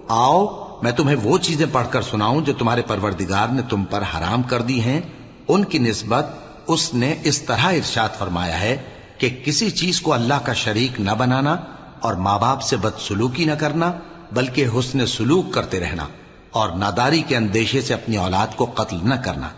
آؤ، 0.08 0.48
میں 0.82 0.92
تمہیں 0.92 1.16
وہ 1.24 1.38
چیزیں 1.38 1.66
پڑھ 1.72 1.88
کر 1.90 2.02
سناؤں 2.02 2.42
جو 2.42 2.54
تمہارے 2.54 2.82
پروردگار 2.88 3.48
نے 3.48 3.62
تم 3.70 3.84
پر 3.84 4.02
حرام 4.02 4.44
کر 4.44 4.62
دی 4.62 4.82
ہیں۔ 4.82 5.02
ان 5.48 5.64
کی 5.64 5.80
نسبت 5.80 6.26
اس 6.68 6.94
نے 6.94 7.16
اس 7.24 7.42
طرح 7.42 7.56
ارشاد 7.56 8.10
فرمایا 8.18 8.62
ہے 8.62 8.99
کہ 9.20 9.42
کسی 9.46 9.70
چیز 9.70 10.02
کو 10.02 10.14
اللہ 10.14 10.34
کا 10.44 10.54
شریک 10.54 11.02
نہ 11.02 11.12
بنانا 11.12 11.56
اور 12.00 12.14
ماں 12.14 12.40
باپ 12.40 12.62
سے 12.62 12.78
بد 12.78 13.02
سلوکی 13.08 13.46
نہ 13.46 13.52
کرنا، 13.52 13.92
بلکہ 14.32 14.66
حسن 14.66 15.06
سلوک 15.06 15.54
کرتے 15.54 15.80
رہنا 15.80 16.08
اور 16.52 16.70
ناداری 16.70 17.22
کے 17.22 17.38
اندیشے 17.38 17.82
سے 17.82 17.94
اپنی 17.94 18.18
اولاد 18.18 18.48
کو 18.56 18.66
قتل 18.66 18.98
نہ 19.04 19.16
کرنا، 19.16 19.50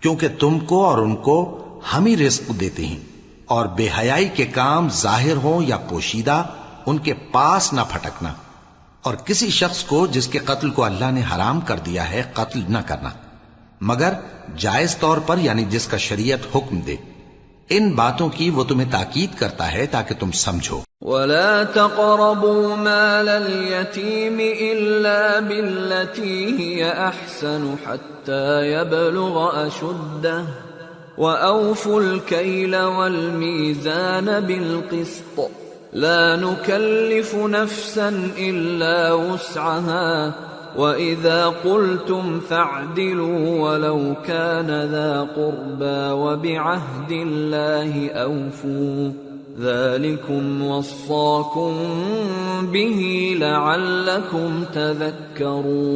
کیونکہ 0.00 0.28
تم 0.40 0.58
کو 0.58 0.86
اور 0.86 0.98
ان 0.98 1.16
کو 1.16 1.66
ہم 1.96 2.06
ہی 2.06 2.16
رزق 2.16 2.60
دیتے 2.60 2.86
ہیں 2.86 2.98
اور 3.46 3.66
بے 3.66 3.88
حیائی 3.98 4.28
کے 4.28 4.46
کام 4.46 4.88
ظاہر 4.88 5.36
ہوں 5.36 5.62
یا 5.62 5.76
پوشیدہ، 5.76 6.42
ان 6.86 6.98
کے 6.98 7.14
پاس 7.14 7.72
نہ 7.72 7.80
پھٹکنا۔ 7.90 8.32
اور 9.02 9.14
کسی 9.14 9.50
شخص 9.50 9.84
کو 9.84 10.06
جس 10.06 10.26
کے 10.26 10.38
قتل 10.38 10.70
کو 10.70 10.84
اللہ 10.84 11.10
نے 11.10 11.22
حرام 11.34 11.60
کر 11.60 11.78
دیا 11.78 12.10
ہے، 12.10 12.22
قتل 12.32 12.62
نہ 12.68 12.78
کرنا۔ 12.86 13.08
مگر 13.80 14.12
جائز 14.56 14.96
طور 14.96 15.18
پر 15.18 15.38
یعنی 15.38 15.64
جس 15.64 15.86
کا 15.86 15.96
شریعت 15.96 16.56
حکم 16.56 16.80
دے۔ 16.80 16.96
ان 17.74 17.90
باتوں 17.94 18.28
کی 18.36 18.48
وہ 18.54 18.62
تمہیں 18.68 18.90
تاکید 18.90 19.38
کرتا 19.38 19.72
ہے 19.72 19.86
تاکہ 19.86 20.14
تم 20.20 20.30
سمجھو 20.36 20.80
ولا 21.02 21.64
تقربوا 21.64 22.76
مال 22.76 23.28
اليتيم 23.28 24.40
إلا 24.40 25.40
بالتي 25.40 26.58
هي 26.58 26.90
أحسن 26.92 27.76
حتى 27.86 28.72
يبلغ 28.72 29.66
أشده 29.66 30.44
وأوفوا 31.18 32.00
الكيل 32.00 32.76
والميزان 32.76 34.40
بالقسط 34.40 35.50
لا 35.92 36.36
نكلف 36.36 37.34
نفسا 37.34 38.30
إلا 38.38 39.12
وسعها 39.12 40.34
وَإِذَا 40.76 41.46
قُلْتُمْ 41.46 42.40
فَاعْدِلُوا 42.40 43.70
وَلَوْ 43.70 44.14
كَانَ 44.26 44.66
ذَا 44.66 45.28
قُرْبَى 45.36 46.10
وَبِعَهْدِ 46.22 47.10
اللَّهِ 47.10 48.10
أَوْفُوا 48.10 49.12
ذَلِكُمْ 49.60 50.62
وَصَّاكُمْ 50.66 51.74
بِهِ 52.72 53.34
لَعَلَّكُمْ 53.40 54.64
تَذَكَّرُونَ 54.74 55.90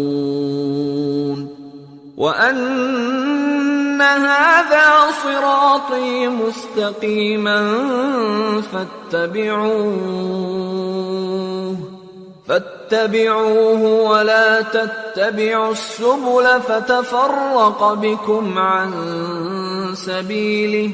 وَأَنَّ 2.16 4.00
هَذَا 4.02 5.10
صِرَاطِي 5.22 6.28
مُسْتَقِيمًا 6.28 7.60
فَاتَّبِعُوهُ 9.12 10.34
فاتبعوه 12.46 14.08
ولا 14.08 14.60
تتبعوا 14.72 15.68
السبل 15.68 16.46
فتفرق 16.66 17.82
بكم 17.82 18.58
عن 18.58 18.92
سبيله 19.96 20.92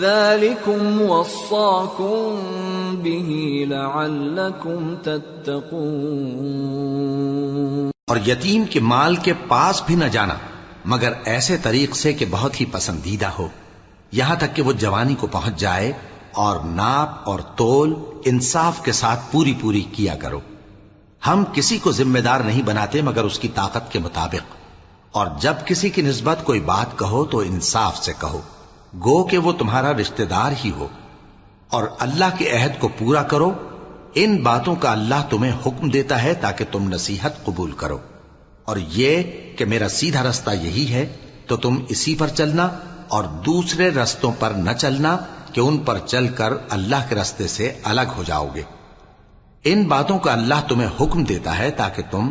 ذلكم 0.00 1.02
وصاكم 1.02 2.38
به 3.02 3.64
لعلكم 3.68 4.94
تتقون 5.02 7.90
اور 8.06 8.16
یتیم 8.26 8.64
کے 8.64 8.80
مال 8.80 9.16
کے 9.16 9.32
پاس 9.48 9.82
بھی 9.86 9.94
نہ 9.94 10.04
جانا، 10.04 10.34
مگر 10.84 11.12
ایسے 11.24 11.56
طریق 11.56 11.96
سے 11.96 12.12
کہ 12.12 12.26
بہت 12.30 12.60
ہی 12.60 12.66
پسندیدہ 12.66 13.26
ہو۔ 13.26 13.48
یہاں 14.12 14.36
تک 14.36 14.54
کہ 14.54 14.62
وہ 14.62 14.72
جوانی 14.72 15.14
کو 15.14 15.26
پہنچ 15.26 15.56
جائے 15.56 15.92
اور 16.32 16.64
ناپ 16.64 17.28
اور 17.28 17.40
تول 17.40 17.94
انصاف 18.24 18.84
کے 18.84 18.92
ساتھ 18.92 19.20
پوری 19.32 19.54
پوری 19.60 19.80
کیا 19.80 20.14
کرو۔ 20.14 20.40
ہم 21.26 21.44
کسی 21.52 21.78
کو 21.78 21.92
ذمہ 21.92 22.18
دار 22.18 22.40
نہیں 22.40 22.62
بناتے 22.62 23.02
مگر 23.02 23.24
اس 23.24 23.38
کی 23.38 23.48
طاقت 23.48 23.92
کے 23.92 23.98
مطابق۔ 23.98 24.54
اور 25.12 25.26
جب 25.40 25.54
کسی 25.66 25.90
کی 25.90 26.02
نسبت 26.02 26.36
کوئی 26.44 26.60
بات 26.60 26.98
کہو 26.98 27.24
تو 27.24 27.38
انصاف 27.38 28.04
سے 28.04 28.12
کہو۔ 28.20 28.40
گو 28.94 29.24
کہ 29.24 29.38
وہ 29.38 29.52
تمہارا 29.52 29.92
رشتہ 29.92 30.22
دار 30.22 30.52
ہی 30.64 30.70
ہو۔ 30.70 30.88
اور 31.68 31.84
اللہ 31.98 32.24
کے 32.38 32.50
عہد 32.50 32.80
کو 32.80 32.88
پورا 32.88 33.22
کرو۔ 33.22 33.52
ان 34.14 34.42
باتوں 34.42 34.74
کا 34.74 34.92
اللہ 34.92 35.26
تمہیں 35.30 35.52
حکم 35.66 35.90
دیتا 35.90 36.22
ہے 36.22 36.34
تاکہ 36.34 36.64
تم 36.72 36.88
نصیحت 36.88 37.44
قبول 37.44 37.72
کرو۔ 37.72 37.98
اور 38.64 38.76
یہ 38.76 39.22
کہ 39.56 39.64
میرا 39.64 39.88
سیدھا 39.88 40.22
رستہ 40.22 40.50
یہی 40.50 40.94
ہے، 40.94 41.16
تو 41.46 41.56
تم 41.56 41.84
اسی 41.88 42.14
پر 42.14 42.28
چلنا 42.28 42.68
اور 43.08 43.24
دوسرے 43.24 43.90
رستوں 43.90 44.32
پر 44.38 44.50
نہ 44.50 44.70
چلنا 44.72 45.16
کہ 45.52 45.60
ان 45.60 45.78
پر 45.78 45.98
چل 45.98 46.28
کر 46.28 46.52
اللہ 46.70 46.96
کے 47.08 47.14
رستے 47.14 47.48
سے 47.48 47.72
الگ 47.82 48.10
ہو 48.16 48.22
جاؤ 48.22 48.48
گے۔ 48.54 48.62
ان 49.64 49.82
باتوں 49.88 50.18
کا 50.18 50.32
اللہ 50.32 50.62
تمہیں 50.68 50.88
حکم 51.00 51.24
دیتا 51.24 51.58
ہے 51.58 51.70
تاکہ 51.70 52.02
تم 52.10 52.30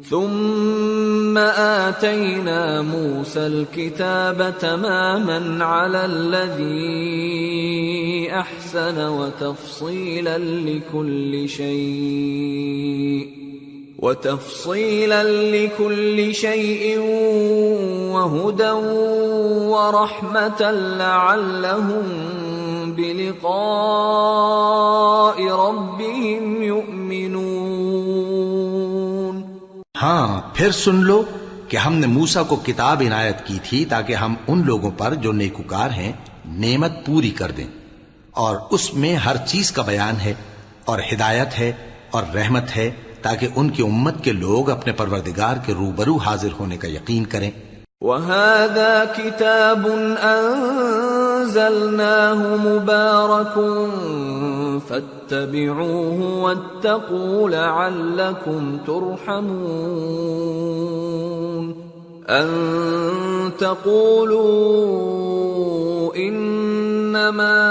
ثم 0.00 1.38
آتينا 1.38 2.82
موسى 2.82 3.46
الكتاب 3.46 4.54
تماما 4.60 5.64
على 5.64 6.04
الذي 6.04 7.12
أحسن 8.32 8.98
وتفصيلا 8.98 10.38
لكل 10.38 11.48
شيء 11.48 13.28
وتفصيلا 13.98 15.22
لكل 15.52 16.34
شيء 16.34 16.98
وهدى 18.10 18.70
ورحمة 19.70 20.70
لعلهم 20.98 22.04
بلقاء 22.96 25.42
ربهم 25.42 26.62
يؤمنون. 26.62 29.42
ہاں 30.02 30.40
پھر 30.54 30.70
سن 30.70 30.96
لو 30.96 31.22
کہ 31.68 31.76
ہم 31.76 31.94
نے 31.94 32.06
موسا 32.06 32.42
کو 32.42 32.56
کتاب 32.56 33.02
عنایت 33.06 33.46
کی 33.46 33.58
تھی 33.62 33.84
تاکہ 33.84 34.14
ہم 34.14 34.34
ان 34.48 34.66
لوگوں 34.66 34.90
پر 34.90 35.14
جو 35.14 35.32
نیکوکار 35.32 35.90
ہیں 35.90 36.12
نعمت 36.44 37.06
پوری 37.06 37.30
کر 37.30 37.50
دیں۔ 37.50 37.66
اور 38.30 38.56
اس 38.70 38.94
میں 38.94 39.14
ہر 39.14 39.36
چیز 39.36 39.72
کا 39.72 39.82
بیان 39.82 40.20
ہے 40.20 40.34
اور 40.84 40.98
ہدایت 41.12 41.58
ہے 41.58 41.72
اور 42.10 42.22
رحمت 42.34 42.76
ہے 42.76 42.90
تاکہ 43.22 43.48
ان 43.56 43.70
کی 43.70 43.82
امت 43.82 44.24
کے 44.24 44.32
لوگ 44.32 44.70
اپنے 44.70 44.92
پروردگار 44.92 45.56
کے 45.66 45.72
روبرو 45.72 46.16
حاضر 46.16 46.48
ہونے 46.60 46.76
کا 46.76 46.88
یقین 46.88 47.24
کریں۔ 47.24 47.50
وهذا 48.00 49.04
كتاب 49.16 49.88
أنزلناه 51.40 52.56
مبارك 52.56 53.54
فاتبعوه 54.88 56.42
واتقوا 56.42 57.50
لعلكم 57.50 58.78
ترحمون 58.86 59.50
أن 62.28 62.48
تقولوا 63.58 64.50
إنما 66.16 67.70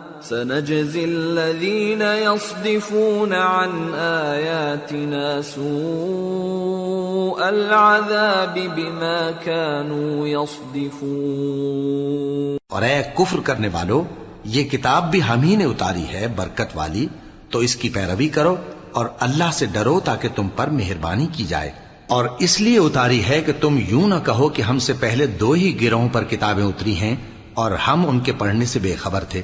سنجزي 0.29 1.03
الذين 1.03 2.01
يصدفون 2.01 3.33
عن 3.33 3.89
آياتنا 4.29 5.39
سوء 5.55 7.45
العذاب 7.45 8.59
بما 8.75 9.29
كانوا 9.43 10.27
يصدفون. 10.27 12.57
اور 12.69 12.81
اے 12.81 13.03
کفر 13.13 13.37
کرنے 13.43 13.67
والو، 13.67 14.03
یہ 14.45 14.63
کتاب 14.63 15.11
بھی 15.11 15.23
ہم 15.23 15.41
ہی 15.41 15.55
نے 15.55 15.63
اتاری 15.63 16.03
ہے، 16.13 16.27
برکت 16.35 16.75
والی، 16.75 17.07
تو 17.49 17.59
اس 17.59 17.75
کی 17.75 17.89
پیروی 17.89 18.27
کرو 18.27 18.55
اور 18.91 19.05
اللہ 19.19 19.49
سے 19.53 19.65
ڈرو 19.65 19.99
تاکہ 19.99 20.27
تم 20.35 20.47
پر 20.55 20.67
مہربانی 20.67 21.27
کی 21.31 21.43
جائے۔ 21.43 21.71
اور 22.07 22.25
اس 22.39 22.61
لیے 22.61 22.79
اتاری 22.79 23.21
ہے 23.29 23.41
کہ 23.41 23.51
تم 23.59 23.79
یوں 23.87 24.07
نہ 24.07 24.15
کہو 24.25 24.49
کہ 24.49 24.61
ہم 24.61 24.79
سے 24.79 24.93
پہلے 24.99 25.27
دو 25.27 25.51
ہی 25.51 25.81
گروہوں 25.81 26.09
پر 26.09 26.23
کتابیں 26.23 26.63
اتری 26.63 26.95
ہیں 26.95 27.15
اور 27.53 27.71
ہم 27.71 28.09
ان 28.09 28.19
کے 28.19 28.31
پڑھنے 28.31 28.65
سے 28.65 28.79
بے 28.79 28.95
خبر 28.95 29.23
تھے۔ 29.23 29.41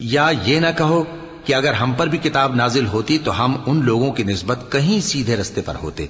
یا 0.00 0.30
یہ 0.44 0.60
نہ 0.60 0.66
کہو 0.78 1.04
کہ 1.44 1.54
اگر 1.54 1.72
ہم 1.72 1.92
پر 1.92 2.06
بھی 2.06 2.18
کتاب 2.18 2.54
نازل 2.54 2.86
ہوتی 2.86 3.18
تو 3.18 3.44
ہم 3.44 3.56
ان 3.66 3.84
لوگوں 3.84 4.12
کی 4.12 4.22
نسبت 4.22 4.58
کہیں 4.72 5.00
سیدھے 5.00 5.36
رستے 5.36 5.60
پر 5.60 5.74
ہوتے۔ 5.82 6.06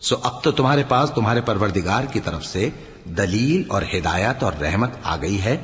سو 0.00 0.16
اب 0.22 0.42
تو 0.42 0.50
تمہارے 0.50 0.82
پاس 0.88 1.10
تمہارے 1.10 1.40
پروردگار 1.40 2.04
کی 2.04 2.20
طرف 2.20 2.44
سے 2.44 2.70
دلیل 3.04 3.62
اور 3.68 3.82
ہدایت 3.94 4.42
اور 4.42 4.52
رحمت 4.52 4.90
آ 5.04 5.16
گئی 5.16 5.42
ہے۔ 5.42 5.56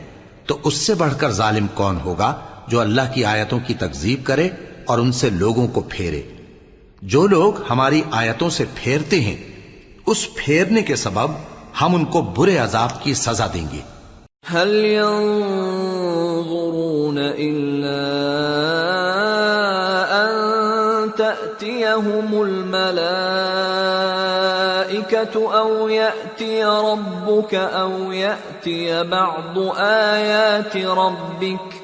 تو 0.47 0.59
اس 0.65 0.75
سے 0.75 0.95
بڑھ 0.95 1.13
کر 1.19 1.31
ظالم 1.31 1.67
کون 1.75 1.99
ہوگا 2.05 2.41
جو 2.69 2.81
اللہ 2.81 3.03
کی 3.15 3.25
آیتوں 3.25 3.59
کی 3.67 3.75
تکذیب 3.75 4.21
کرے 4.25 4.49
اور 4.85 4.99
ان 4.99 5.13
سے 5.13 5.31
لوگوں 5.31 5.69
کو 5.69 5.83
پھیرے؟ 5.89 6.23
جو 7.03 7.27
لوگ 7.27 7.53
ہماری 7.71 8.03
آیتوں 8.11 8.51
سے 8.51 8.65
پھیرتے 8.75 9.21
ہیں، 9.21 9.37
اس 10.07 10.27
پھیرنے 10.37 10.83
کے 10.83 10.97
سبب 10.97 11.31
ہم 11.81 11.95
ان 11.95 12.05
کو 12.05 12.23
برے 12.23 12.57
عذاب 12.57 13.03
کی 13.03 13.15
سزا 13.15 13.47
دیں 13.55 13.67
گے۔ 13.73 13.81
تاتيهم 21.35 22.43
الملائكة 22.43 23.05
أو 25.59 25.89
يأتي 25.89 26.65
ربك 26.65 27.55
أو 27.55 28.13
يأتي 28.13 29.05
بعض 29.05 29.59
آيات 29.79 30.77
ربك 30.77 31.84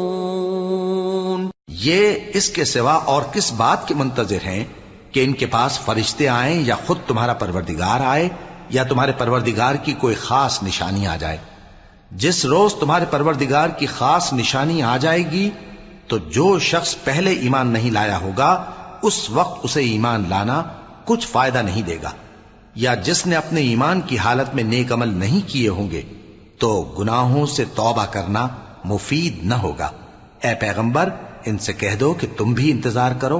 یہ 1.83 2.13
اس 2.33 2.49
کے 2.49 2.65
سوا 2.65 2.93
اور 2.93 3.21
کس 3.33 3.53
بات 3.53 3.87
کے 3.87 3.93
منتظر 3.93 4.37
ہیں 4.45 4.63
کہ 5.11 5.23
ان 5.23 5.33
کے 5.33 5.45
پاس 5.45 5.79
فرشتے 5.79 6.27
آئیں 6.27 6.61
یا 6.61 6.75
خود 6.85 6.97
تمہارا 7.07 7.33
پروردگار 7.33 7.99
آئے 7.99 8.29
یا 8.69 8.83
تمہارے 8.83 9.11
پروردگار 9.17 9.75
کی 9.75 9.93
کوئی 9.93 10.15
خاص 10.15 10.63
نشانی 10.63 11.07
آ 11.07 11.15
جائے؟ 11.15 11.37
جس 12.11 12.45
روز 12.45 12.75
تمہارے 12.75 13.05
پروردگار 13.09 13.69
کی 13.69 13.85
خاص 13.85 14.33
نشانی 14.33 14.83
آ 14.83 14.97
جائے 14.97 15.31
گی، 15.31 15.49
تو 16.07 16.17
جو 16.17 16.59
شخص 16.59 16.95
پہلے 17.03 17.31
ایمان 17.31 17.67
نہیں 17.67 17.91
لایا 17.91 18.17
ہوگا، 18.17 18.65
اس 19.01 19.29
وقت 19.29 19.59
اسے 19.63 19.81
ایمان 19.81 20.23
لانا 20.29 20.63
کچھ 21.05 21.27
فائدہ 21.27 21.57
نہیں 21.57 21.81
دے 21.81 21.97
گا۔ 22.03 22.11
یا 22.75 22.93
جس 22.93 23.27
نے 23.27 23.35
اپنے 23.35 23.61
ایمان 23.61 24.01
کی 24.01 24.17
حالت 24.17 24.55
میں 24.55 24.63
نیک 24.63 24.93
عمل 24.93 25.07
نہیں 25.07 25.49
کیے 25.49 25.69
ہوں 25.69 25.91
گے، 25.91 26.01
تو 26.57 26.95
گناہوں 26.99 27.45
سے 27.45 27.65
توبہ 27.75 28.05
کرنا 28.05 28.47
مفید 28.85 29.43
نہ 29.43 29.53
ہوگا۔ 29.53 29.91
اے 30.43 30.55
پیغمبر 30.59 31.09
ان 31.45 31.57
سے 31.57 31.73
کہہ 31.73 31.95
دو 31.99 32.13
کہ 32.13 32.27
تم 32.37 32.53
بھی 32.53 32.71
انتظار 32.71 33.11
کرو 33.21 33.39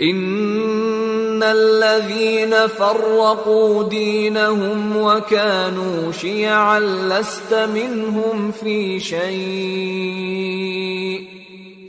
ان 0.00 1.42
الذين 1.42 2.54
فرقوا 2.68 3.82
دينهم 3.84 4.96
وكانوا 4.96 6.12
شيعا 6.12 6.80
لست 6.80 7.54
منهم 7.54 8.50
في 8.52 9.00
شيء 9.00 10.40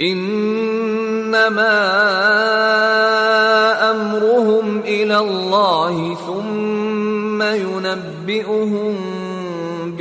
انما 0.02 1.78
امرهم 3.92 4.80
إلى 4.80 5.18
الله 5.18 6.18
ثم 6.28 7.42
ينبئهم 7.42 9.21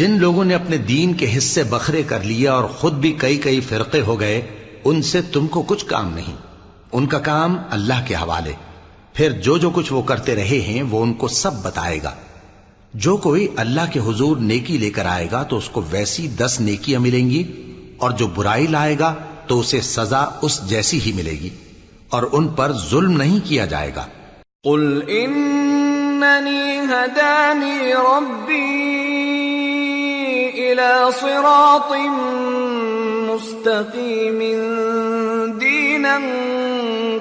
جن 0.00 0.18
لوگوں 0.18 0.44
نے 0.44 0.54
اپنے 0.54 0.76
دین 0.76 1.14
کے 1.14 1.38
حصے 1.38 1.62
بکھرے 1.62 2.02
کر 2.02 2.22
لیے 2.22 2.48
اور 2.48 2.64
خود 2.64 2.92
بھی 2.92 3.12
کئی 3.18 3.36
کئی 3.36 3.60
فرقے 3.60 4.00
ہو 4.00 4.20
گئے، 4.20 4.42
ان 4.84 5.02
سے 5.02 5.22
تم 5.22 5.46
کو 5.46 5.62
کچھ 5.62 5.86
کام 5.86 6.14
نہیں۔ 6.14 6.36
ان 6.92 7.06
کا 7.06 7.18
کام 7.18 7.56
اللہ 7.70 8.04
کے 8.06 8.14
حوالے۔ 8.14 8.52
پھر 9.14 9.30
جو 9.30 9.58
جو 9.58 9.70
کچھ 9.70 9.92
وہ 9.92 10.02
کرتے 10.02 10.34
رہے 10.34 10.60
ہیں، 10.60 10.82
وہ 10.82 11.02
ان 11.02 11.14
کو 11.14 11.28
سب 11.28 11.52
بتائے 11.62 12.02
گا۔ 12.02 12.14
جو 12.94 13.16
کوئی 13.16 13.48
اللہ 13.56 13.80
کے 13.92 14.00
حضور 14.00 14.36
نیکی 14.36 14.78
لے 14.78 14.90
کر 14.90 15.06
آئے 15.06 15.28
گا، 15.32 15.42
تو 15.42 15.56
اس 15.56 15.68
کو 15.68 15.82
ویسی 15.90 16.28
دس 16.28 16.56
نیکیاں 16.60 17.00
ملیں 17.00 17.30
گی، 17.30 17.72
اور 17.96 18.10
جو 18.10 18.26
برائی 18.26 18.66
لائے 18.66 18.98
گا، 18.98 19.14
تو 19.46 19.60
اسے 19.60 19.80
سزا 19.80 20.24
اس 20.42 20.68
جیسی 20.68 21.00
ہی 21.06 21.12
ملے 21.12 21.32
گی۔ 21.32 21.50
اور 22.08 22.22
ان 22.32 22.48
پر 22.48 22.72
ظلم 22.90 23.16
نہیں 23.16 23.38
کیا 23.44 23.66
جائے 23.66 23.94
گا۔ 23.96 24.06
قل 24.62 25.00
اننی 25.08 26.80
هدانی 26.86 27.92
ربی 27.92 28.99
إلى 30.70 31.12
صراط 31.20 31.92
مستقیم 33.28 34.40
دینا 35.60 36.16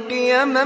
قیما 0.09 0.63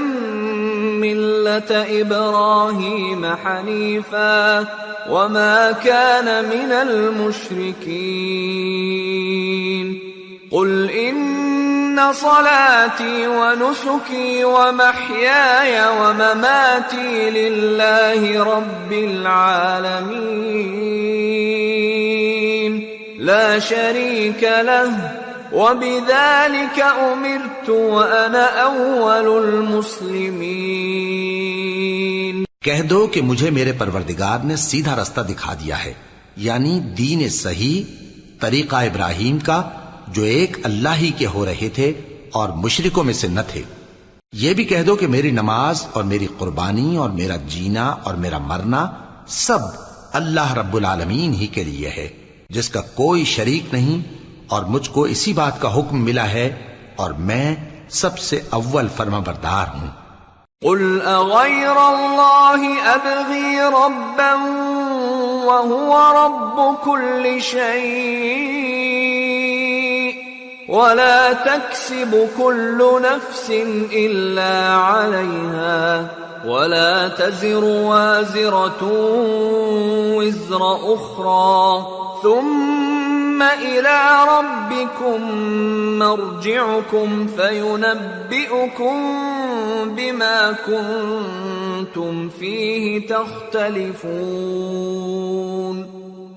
ملت 1.04 1.70
ابراہیم 1.72 3.24
حنیفا 3.44 4.64
وما 5.10 5.72
كان 5.72 6.28
من 6.44 6.72
المشركين. 6.72 7.84
قل 10.50 10.90
إن 10.90 12.12
صلاتي 12.12 13.26
ونسكي 13.26 14.44
ومحياي 14.44 15.88
ومماتي 16.00 17.30
لله 17.30 18.44
رب 18.44 18.92
العالمين. 18.92 20.54
لا 23.24 23.58
شريك 23.58 24.44
له، 24.44 24.92
وبذلك 25.52 26.82
امرت 26.82 27.70
وانا 27.70 28.62
اول 28.62 29.44
المسلمين. 29.44 32.44
کہہ 32.62 32.82
دو 32.82 33.06
کہ 33.06 33.22
مجھے 33.22 33.50
میرے 33.50 33.72
پروردگار 33.72 34.44
نے 34.44 34.56
سیدھا 34.56 35.02
رستہ 35.02 35.20
دکھا 35.20 35.54
دیا 35.54 35.84
ہے 35.84 35.92
یعنی 36.36 36.80
دین 36.80 37.28
صحیح، 37.28 37.82
طریقہ 38.40 38.76
ابراہیم 38.76 39.38
کا، 39.38 39.70
جو 40.08 40.22
ایک 40.22 40.56
اللہ 40.62 40.96
ہی 40.96 41.10
کے 41.18 41.26
ہو 41.26 41.46
رہے 41.46 41.68
تھے 41.68 41.92
اور 42.32 42.48
مشرکوں 42.48 43.04
میں 43.04 43.14
سے 43.14 43.28
نہ 43.28 43.40
تھے۔ 43.48 43.62
یہ 44.32 44.54
بھی 44.54 44.64
کہہ 44.64 44.82
دو 44.82 44.96
کہ 44.96 45.06
میری 45.06 45.30
نماز 45.30 45.86
اور 45.92 46.04
میری 46.04 46.26
قربانی 46.38 46.96
اور 46.96 47.10
میرا 47.10 47.36
جینا 47.36 47.88
اور 47.88 48.14
میرا 48.14 48.38
مرنا 48.38 48.86
سب 49.28 49.58
اللہ 50.12 50.54
رب 50.54 50.76
العالمین 50.76 51.32
ہی 51.32 51.46
کے 51.46 51.64
لیے 51.64 51.88
ہے۔ 51.88 52.23
جس 52.54 52.68
کا 52.68 52.80
کوئی 52.80 53.24
شریک 53.24 53.74
نہیں 53.74 54.14
اور 54.48 54.62
مجھ 54.62 54.90
کو 54.90 55.02
اسی 55.02 55.32
بات 55.32 55.60
کا 55.60 55.74
حکم 55.76 56.04
ملا 56.04 56.30
ہے 56.30 56.48
اور 56.96 57.10
میں 57.10 57.54
سب 57.90 58.18
سے 58.18 58.40
اول 58.50 58.88
فرما 58.96 59.18
بردار 59.18 59.66
ہوں۔ 59.76 59.88
قل 60.62 60.98
اغير 61.06 61.78
الله 61.78 62.68
ابغي 62.90 63.56
ربا 63.70 64.28
وهو 65.48 65.96
رب 66.20 66.60
كل 66.84 67.38
شيء 67.40 68.74
ولا 70.68 71.32
تكسب 71.44 72.16
كل 72.36 72.84
نفس 73.02 73.50
الا 73.92 74.54
عليها 74.76 76.06
ولا 76.46 77.08
تزر 77.08 77.64
وازرة 77.64 78.82
وزر 80.16 80.94
أخرى. 80.94 81.86
ثم 82.22 83.42
إلى 83.42 83.98
ربكم 84.38 85.20
مرجعكم 85.98 87.26
فينبئكم 87.26 88.96
بما 89.96 90.52
كنتم 90.52 92.28
فيه 92.28 93.06
تختلفون. 93.06 94.04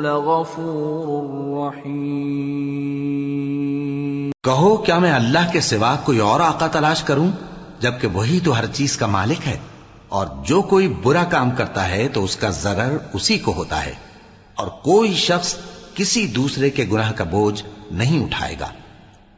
لغفور 0.00 1.74
رحيم 1.74 2.70
کہو، 4.42 4.76
کیا 4.76 4.98
میں 4.98 5.12
اللہ 5.12 5.52
کے 5.52 5.60
سوا 5.60 5.96
کوئی 6.04 6.18
اور 6.18 6.40
آقا 6.40 6.66
تلاش 6.66 7.02
کروں؟ 7.02 7.28
جبکہ 7.80 8.08
وہی 8.08 8.40
تو 8.44 8.58
ہر 8.58 8.66
چیز 8.66 8.96
کا 8.96 9.06
مالک 9.06 9.46
ہے۔ 9.46 9.58
اور 10.08 10.26
جو 10.44 10.62
کوئی 10.62 10.88
برا 10.88 11.24
کام 11.24 11.50
کرتا 11.50 11.88
ہے 11.88 12.08
تو 12.08 12.24
اس 12.24 12.36
کا 12.36 12.50
ضرر 12.50 12.98
اسی 13.12 13.38
کو 13.38 13.52
ہوتا 13.52 13.86
ہے۔ 13.86 13.94
اور 14.54 14.66
کوئی 14.66 15.14
شخص 15.14 15.56
کسی 15.94 16.26
دوسرے 16.26 16.70
کے 16.70 16.84
گناہ 16.92 17.12
کا 17.12 17.24
بوجھ 17.24 17.62
نہیں 17.90 18.24
اٹھائے 18.24 18.56
گا۔ 18.60 18.68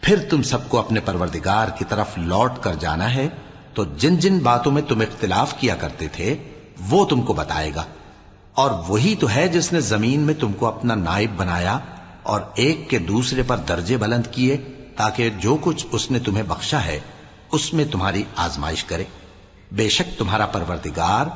پھر 0.01 0.16
تم 0.30 0.42
سب 0.42 0.68
کو 0.68 0.78
اپنے 0.78 1.01
پروردگار 1.01 1.68
کی 1.68 1.84
طرف 1.88 2.07
لوٹ 2.16 2.53
کر 2.61 2.74
جانا 2.74 3.14
ہے۔ 3.14 3.28
تو 3.75 3.85
جن 3.85 4.16
جن 4.16 4.39
باتوں 4.39 4.73
میں 4.73 4.83
تم 4.83 5.01
اختلاف 5.01 5.55
کیا 5.61 5.77
کرتے 5.77 6.09
تھے، 6.09 6.37
وہ 6.89 7.05
تم 7.05 7.21
کو 7.21 7.33
بتائے 7.33 7.75
گا۔ 7.75 7.85
اور 8.55 8.71
وہی 8.89 9.14
تو 9.21 9.31
ہے 9.31 9.49
جس 9.49 9.73
نے 9.73 9.81
زمین 9.81 10.21
میں 10.21 10.35
تم 10.35 10.53
کو 10.53 10.66
اپنا 10.66 10.95
نائب 10.95 11.31
بنایا 11.37 11.79
اور 12.23 12.41
ایک 12.55 12.91
کے 12.91 12.99
دوسرے 12.99 13.43
پر 13.43 13.57
درجے 13.57 13.97
بلند 13.97 14.23
کیے 14.31 14.57
تاکہ 14.97 15.31
جو 15.31 15.57
کچھ 15.61 15.87
اس 15.93 16.11
نے 16.11 16.18
تمہیں 16.18 16.43
بخشا 16.43 16.85
ہے، 16.85 17.01
اس 17.53 17.73
میں 17.73 17.85
تمہاری 17.85 18.23
آزمائش 18.37 18.85
کرے۔ 18.85 19.05
بے 19.73 19.89
شک 19.89 20.18
تمہارا 20.18 20.47
پروردگار 20.47 21.27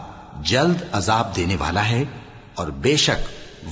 جلد 0.42 0.82
عذاب 0.92 1.36
دینے 1.36 1.56
والا 1.56 1.88
ہے 1.88 2.04
اور 2.54 2.68
بے 2.68 2.96
شک 2.96 3.28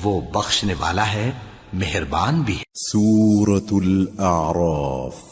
وہ 0.07 0.21
بخشنے 0.21 0.75
والا 0.79 1.13
ہے، 1.13 1.31
مہربان 1.73 2.43
بھی 2.43 2.57
ہے۔ 2.57 2.63
سورة 2.75 3.67
الأعراف۔ 3.71 5.32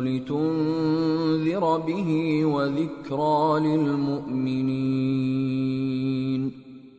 لتنذر 0.00 1.78
به 1.78 2.40
وذكرى 2.44 3.60
للمؤمنين. 3.60 5.00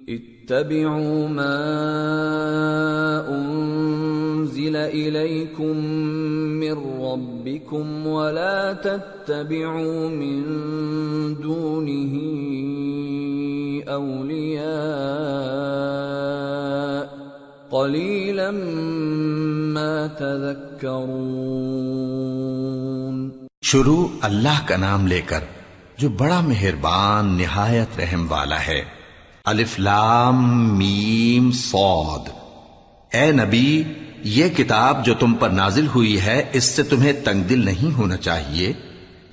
اتبعوا 0.10 1.28
ما 1.28 1.58
أنزل 3.30 4.76
إليكم 4.76 5.78
من 6.60 6.78
ربكم 7.02 8.08
ولا 8.08 8.74
تتبعوا 8.74 10.10
من 10.10 10.44
دونه 11.42 12.14
أولياء. 13.88 14.62
قليلا 17.72 18.52
ما 19.72 20.08
تذكرون. 20.08 21.71
شروع 23.64 24.08
اللہ 24.22 24.68
کا 24.68 24.78
نام 24.78 25.08
لے 25.08 25.22
کر 25.22 25.40
جو 25.98 26.10
بڑا 26.10 26.42
مہربان، 26.42 27.38
نہایت 27.38 28.00
رحم 28.00 28.32
والا 28.32 28.66
ہے۔ 28.68 28.84
الف 29.46 29.80
لام 29.80 30.78
میم 30.78 31.52
صاد۔ 31.52 32.30
اے 33.14 33.32
نبی، 33.32 33.84
یہ 34.24 34.50
کتاب 34.50 35.06
جو 35.06 35.14
تم 35.14 35.34
پر 35.34 35.50
نازل 35.50 35.88
ہوئی 35.88 36.22
ہے، 36.22 36.50
اس 36.54 36.64
سے 36.64 36.84
تمہیں 36.84 37.14
تنگ 37.14 37.44
دل 37.44 37.66
نہیں 37.66 37.98
ہونا 37.98 38.18
چاہیے۔ 38.18 38.74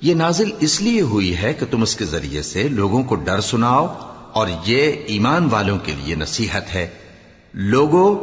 یہ 0.01 0.13
نازل 0.13 0.51
اس 0.59 0.81
لیے 0.81 1.01
ہوئی 1.01 1.37
ہے 1.37 1.53
کہ 1.53 1.65
تم 1.71 1.81
اس 1.81 1.95
کے 1.95 2.05
ذریعے 2.05 2.41
سے 2.41 2.67
لوگوں 2.67 3.03
کو 3.03 3.15
ڈر 3.15 3.41
سناؤ، 3.41 3.95
اور 4.31 4.47
یہ 4.65 4.91
ایمان 4.91 5.47
والوں 5.51 5.79
کے 5.79 5.93
لیے 6.03 6.15
نصیحت 6.15 6.75
ہے۔ 6.75 6.87
لوگوں 7.53 8.15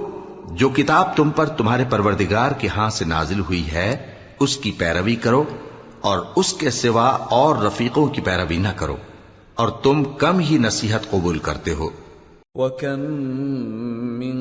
جو 0.56 0.68
کتاب 0.68 1.16
تم 1.16 1.30
پر 1.30 1.46
تمہارے 1.46 1.84
پروردگار 1.90 2.52
کے 2.52 2.68
ہاں 2.76 2.90
سے 2.90 3.04
نازل 3.04 3.40
ہوئی 3.40 3.70
ہے، 3.72 4.06
اس 4.40 4.56
کی 4.56 4.70
پیروی 4.70 5.16
کرو۔ 5.16 5.44
اور 6.00 6.18
اس 6.36 6.52
کے 6.52 6.70
سوا 6.70 7.18
اور 7.30 7.56
رفیقوں 7.56 8.06
کی 8.06 8.20
پیروی 8.20 8.56
نہ 8.56 8.68
کرو، 8.76 8.96
اور 9.54 9.68
تم 9.68 10.04
کم 10.04 10.38
ہی 10.38 10.58
نصیحت 10.58 11.10
قبول 11.10 11.38
کرتے 11.38 11.74
ہو۔ 11.74 11.90
وَكَم 12.54 13.00
مِّن 14.18 14.36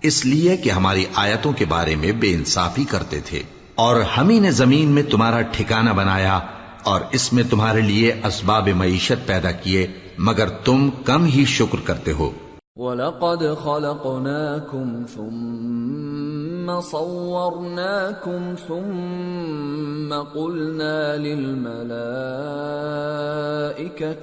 اس 0.00 0.26
لیے 0.26 0.56
کہ 0.56 0.70
ہماری 0.70 1.04
آیتوں 1.14 1.52
کے 1.52 1.64
بارے 1.64 1.94
میں 1.96 2.12
بے 2.12 2.34
انصافی 2.34 2.84
کرتے 2.84 3.20
تھے۔ 3.20 3.42
اور 3.74 4.00
ہم 4.00 4.28
ہی 4.28 4.40
نے 4.40 4.50
زمین 4.50 4.88
میں 4.88 5.02
تمہارا 5.02 5.40
ٹھکانہ 5.40 5.90
بنایا، 5.90 6.40
اور 6.82 7.00
اس 7.12 7.32
میں 7.32 7.44
تمہارے 7.50 7.80
لیے 7.80 8.12
اسباب 8.24 8.68
معیشت 8.68 9.26
پیدا 9.26 9.50
کیے، 9.50 9.86
مگر 10.18 10.48
تم 10.48 10.90
کم 11.04 11.24
ہی 11.24 11.44
شکر 11.44 11.80
کرتے 11.84 12.12
ہو۔ 12.12 12.30
وَلَقَدْ 12.76 13.44
خَلَقْنَاكُمْ 13.44 15.04
ثُمَّ 15.04 16.80
صَوَّرْنَاكُمْ 16.80 18.54
ثُمَّ 18.68 20.12
قُلْنَا 20.12 21.16
لِلْمَلَائِكَةِ 21.16 21.92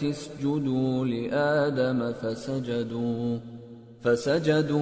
اسْجُدُوا 0.09 1.05
لِآدَمَ 1.05 2.11
فَسَجَدُوا 2.11 3.37
فَسَجَدُوا 4.01 4.81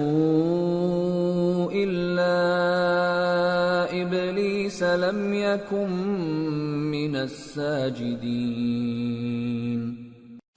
إِلَّا 1.72 2.32
إِبْلِيسَ 4.02 4.82
لَمْ 4.82 5.34
يَكُنْ 5.34 5.90
مِنَ 6.88 7.16
السَّاجِدِينَ. 7.16 8.28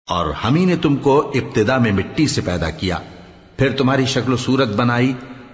اور 0.10 0.26
ہم 0.26 0.56
ہی 0.56 0.66
نے 0.66 0.76
تم 0.76 0.96
کو 0.96 1.32
ابتدا 1.36 1.78
میں 1.78 1.92
مٹی 1.92 2.28
سے 2.28 2.42
پیدا 2.46 2.70
کیا، 2.70 2.98
پھر 3.58 3.72
تمہاری 3.72 4.06
شکل 4.06 4.34
و 4.34 4.38
صورت 4.38 4.68
بنائی، 4.68 5.14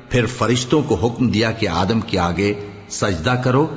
پھر 0.09 0.25
فرشتوں 0.25 0.82
کو 0.82 0.95
حکم 0.95 1.27
دیا 1.27 1.51
کہ 1.51 1.67
آدم 1.67 2.01
کے 2.01 2.19
آگے 2.19 2.53
سجدہ 2.89 3.41
کرو۔ 3.43 3.67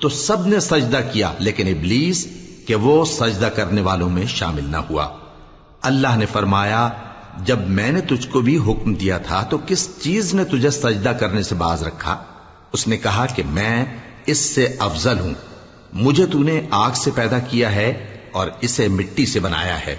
تو 0.00 0.08
سب 0.08 0.46
نے 0.46 0.60
سجدہ 0.60 1.00
کیا، 1.12 1.32
لیکن 1.38 1.66
ابلیس 1.66 2.28
کہ 2.66 2.74
وہ 2.74 3.04
سجدہ 3.04 3.46
کرنے 3.46 3.80
والوں 3.80 4.10
میں 4.10 4.26
شامل 4.26 4.64
نہ 4.64 4.76
ہوا۔ 4.76 5.08
اللہ 5.82 6.16
نے 6.16 6.26
فرمایا، 6.26 6.88
جب 7.44 7.58
میں 7.58 7.92
نے 7.92 8.00
تجھ 8.00 8.28
کو 8.28 8.40
بھی 8.40 8.56
حکم 8.56 8.94
دیا 8.94 9.18
تھا 9.18 9.42
تو 9.42 9.58
کس 9.66 9.88
چیز 10.02 10.34
نے 10.34 10.44
تجھے 10.44 10.70
سجدہ 10.70 11.08
کرنے 11.08 11.42
سے 11.42 11.54
باز 11.54 11.82
رکھا؟ 11.82 12.24
اس 12.72 12.88
نے 12.88 12.96
کہا 12.96 13.26
کہ 13.26 13.42
میں 13.46 13.84
اس 14.26 14.38
سے 14.38 14.76
افضل 14.78 15.18
ہوں۔ 15.18 15.34
مجھے 15.92 16.26
تو 16.26 16.38
نے 16.38 16.60
آگ 16.70 16.90
سے 16.90 17.10
پیدا 17.14 17.38
کیا 17.38 17.74
ہے 17.74 18.18
اور 18.32 18.48
اسے 18.60 18.88
مٹی 18.88 19.26
سے 19.26 19.40
بنایا 19.40 19.86
ہے۔ 19.86 19.96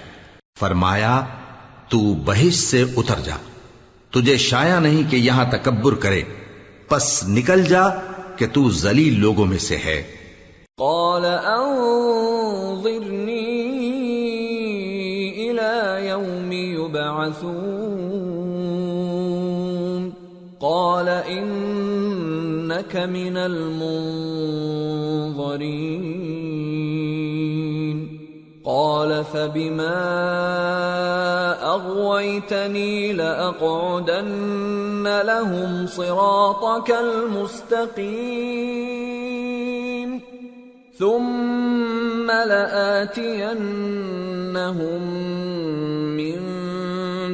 فرمایا، 0.59 1.25
تو 1.89 1.99
بہش 1.99 2.53
سے 2.53 2.85
اتر 2.95 3.19
جا۔ 3.19 3.35
تجھے 4.11 4.37
شایا 4.37 4.79
نہیں 4.79 5.11
کہ 5.11 5.15
یہاں 5.15 5.45
تکبر 5.51 5.95
کرے۔ 5.95 6.21
پس 6.87 7.23
نکل 7.27 7.63
جا 7.63 7.87
کہ 8.35 8.47
تو 8.53 8.69
ذلیل 8.69 9.19
لوگوں 9.19 9.45
میں 9.45 9.57
سے 9.57 9.77
ہے۔ 9.77 10.03
قال 10.77 11.25
انظرني 11.45 13.20
مبعثون 17.21 18.41
قال 20.61 21.07
إنك 21.07 22.95
من 22.95 23.37
المنظرين. 23.37 24.01
قال 28.65 29.23
فبما 29.23 29.93
أغويتني 31.63 33.13
لأقعدن 33.13 35.21
لهم 35.25 35.87
صراطك 35.87 36.91
المستقيم. 36.91 38.51
ثم 40.97 42.31
لآتينهم 42.31 43.61
من 46.17 46.50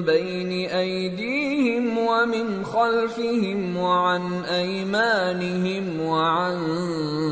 بين 0.07 0.69
أيديهم 0.69 1.97
ومن 1.97 2.63
خلفهم 2.63 3.77
وعن 3.77 4.41
أيمانهم 4.49 6.01
وعن 6.01 6.59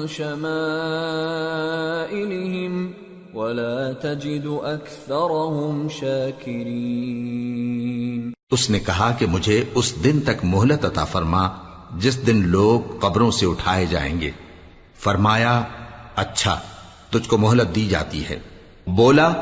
شمائلهم 0.07 2.91
ولا 3.33 3.91
تجد 4.01 4.65
أكثرهم 4.65 5.87
شاكرين 5.99 8.31
اس 8.51 8.69
نے 8.69 8.79
کہا 8.79 9.15
کہ 9.19 9.25
مجھے 9.25 9.63
اس 9.75 10.03
دن 10.03 10.19
تک 10.19 10.43
مہلت 10.43 10.85
عطا 10.85 11.03
فرما، 11.03 11.49
جس 11.97 12.27
دن 12.27 12.47
لوگ 12.47 12.99
قبروں 12.99 13.31
سے 13.31 13.45
اٹھائے 13.45 13.85
جائیں 13.85 14.21
گے۔ 14.21 14.31
فرمایا 14.99 15.63
اچھا 16.15 16.59
تجھ 17.09 17.29
کو 17.29 17.37
مہلت 17.37 17.75
دی 17.75 17.85
جاتی 17.85 18.23
ہے۔ 18.29 18.39
بولا 18.87 19.33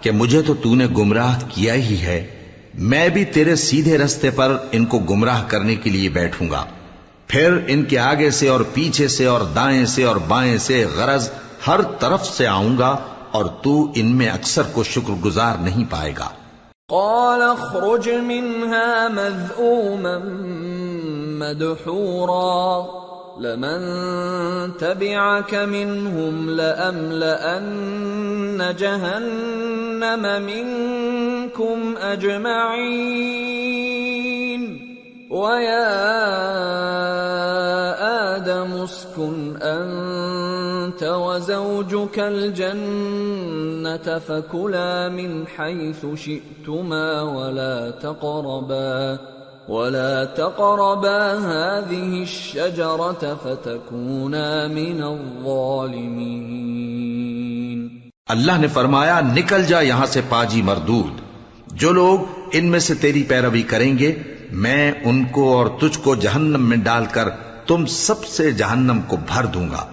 کہ 0.00 0.10
مجھے 0.10 0.42
تو 0.42 0.54
تو 0.54 0.74
نے 0.74 0.86
گمراہ 0.86 1.38
کیا 1.48 1.74
ہی 1.74 2.02
ہے۔ 2.02 2.39
میں 2.74 3.08
بھی 3.08 3.24
تیرے 3.24 3.56
سیدھے 3.56 3.98
رستے 3.98 4.30
پر 4.30 4.56
ان 4.72 4.84
کو 4.84 4.98
گمراہ 4.98 5.42
کرنے 5.48 5.74
کے 5.74 5.90
لیے 5.90 6.08
بیٹھوں 6.08 6.50
گا۔ 6.50 6.64
پھر 7.26 7.58
ان 7.66 7.84
کے 7.84 7.98
آگے 7.98 8.30
سے 8.30 8.48
اور 8.48 8.60
پیچھے 8.74 9.08
سے 9.08 9.26
اور 9.26 9.40
دائیں 9.40 9.86
سے 9.86 10.04
اور 10.04 10.16
بائیں 10.16 10.58
سے 10.58 10.84
غرض 10.96 11.30
ہر 11.66 11.82
طرف 11.82 12.26
سے 12.26 12.46
آؤں 12.46 12.78
گا 12.78 12.96
اور 13.30 13.44
تو 13.44 13.92
ان 13.94 14.06
میں 14.06 14.28
اکثر 14.28 14.62
کو 14.72 14.84
شکر 14.84 15.12
گزار 15.24 15.56
نہیں 15.60 15.84
پائے 15.90 16.12
گا۔ 16.18 16.28
قال 16.88 17.42
اخرج 17.42 18.08
منها 18.08 19.08
مذءوما 19.12 20.18
مدحورا۔ 21.46 23.09
لمن 23.40 24.76
تبعك 24.76 25.54
منهم 25.54 26.50
لأملأن 26.50 27.70
جهنم 28.78 30.42
منكم 30.42 31.96
أجمعين. 31.96 33.80
ويا 35.30 35.86
آدم 38.36 38.72
اسكن 38.72 39.56
أنت 39.62 41.02
وزوجك 41.02 42.18
الجنة 42.18 44.18
فكلا 44.18 45.08
من 45.08 45.46
حيث 45.46 46.06
شئتما 46.14 47.22
ولا 47.22 47.90
تقربا. 47.90 49.18
ولا 49.70 50.24
تقربا 50.24 51.38
هذه 51.38 52.20
الشجرة 52.20 53.26
فتكونا 53.42 54.66
من 54.66 55.02
الظالمين۔ 55.02 57.88
اللہ 58.26 58.52
نے 58.58 58.66
فرمایا، 58.66 59.20
نکل 59.20 59.64
جا 59.64 59.80
یہاں 59.80 60.06
سے 60.06 60.20
پاجی 60.28 60.62
مردود۔ 60.62 61.20
جو 61.66 61.92
لوگ 61.92 62.18
ان 62.52 62.66
میں 62.66 62.78
سے 62.78 62.94
تیری 62.94 63.22
پیروی 63.22 63.62
کریں 63.62 63.98
گے، 63.98 64.22
میں 64.52 64.92
ان 65.04 65.24
کو 65.24 65.58
اور 65.58 65.66
تجھ 65.66 65.98
کو 65.98 66.14
جہنم 66.14 66.68
میں 66.68 66.76
ڈال 66.76 67.04
کر 67.12 67.28
تم 67.66 67.86
سب 67.86 68.24
سے 68.24 68.52
جہنم 68.52 69.00
کو 69.06 69.16
بھر 69.16 69.46
دوں 69.46 69.68
گا۔ 69.68 69.86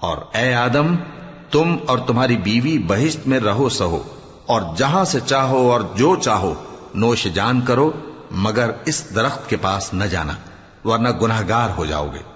اور 0.00 0.16
اے 0.34 0.54
آدم، 0.54 0.96
تم 1.50 1.76
اور 1.86 1.98
تمہاری 1.98 2.36
بیوی 2.36 2.78
بہشت 2.78 3.28
میں 3.28 3.40
رہو 3.40 3.68
سہو، 3.68 4.02
اور 4.46 4.62
جہاں 4.76 5.04
سے 5.04 5.18
چاہو 5.26 5.72
اور 5.72 5.80
جو 5.94 6.16
چاہو، 6.16 6.54
نوش 6.94 7.24
جان 7.24 7.60
کرو۔ 7.60 7.90
مگر 8.30 8.70
اس 8.84 9.14
درخت 9.14 9.50
کے 9.50 9.56
پاس 9.56 9.94
نہ 9.94 10.04
جانا 10.04 10.32
ورنہ 10.84 11.08
گناہگار 11.22 11.70
ہو 11.76 11.86
جاؤ 11.86 12.08
گے۔ 12.14 12.35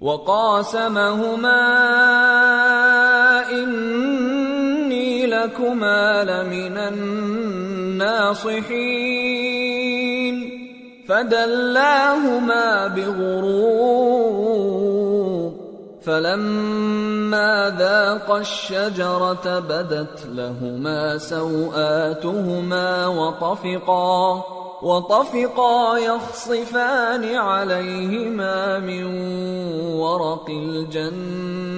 وقاسمهما 0.00 1.62
إني 3.52 5.26
لكما 5.26 6.24
لمن 6.24 6.76
الناصحين. 6.76 8.50
فدلاهما 11.08 12.86
بغرور 12.86 13.90
فلما 16.02 17.76
ذاقا 17.78 18.38
الشجرة 18.40 19.58
بدت 19.58 20.26
لهما 20.26 21.18
سوآتهما 21.18 23.06
وطفقا. 23.06 24.44
وطفقا 24.82 25.98
يخصفان 25.98 27.34
عليهما 27.34 28.78
من 28.78 29.04
ورق 30.00 30.46
الجنة 30.48 31.70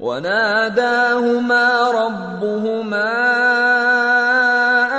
وناداهما 0.00 1.90
ربهما 1.90 3.12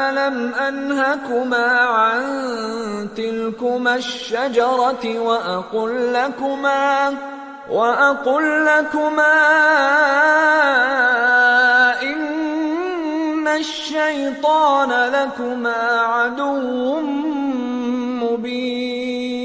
ألم 0.09 0.53
أنهكما 0.53 1.67
عن 1.79 2.21
تلكما 3.17 3.95
الشجرة 3.95 5.19
وأقل 5.19 6.13
لكما 6.13 7.13
وأقل 7.69 8.65
لكما 8.65 9.41
الشيطان 13.57 14.89
لكما 14.89 15.99
عدو 15.99 16.99
مبين 18.23 19.41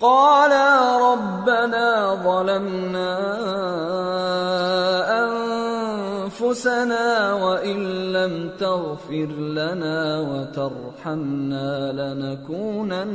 قالا 0.00 0.98
ربنا 1.12 2.14
ظلمنا 2.24 3.14
أنفسنا 6.54 7.32
وإن 7.34 8.12
لم 8.12 8.50
تغفر 8.58 9.28
لنا 9.38 10.20
وترحمنا 10.20 11.92
لنكونن 11.92 13.14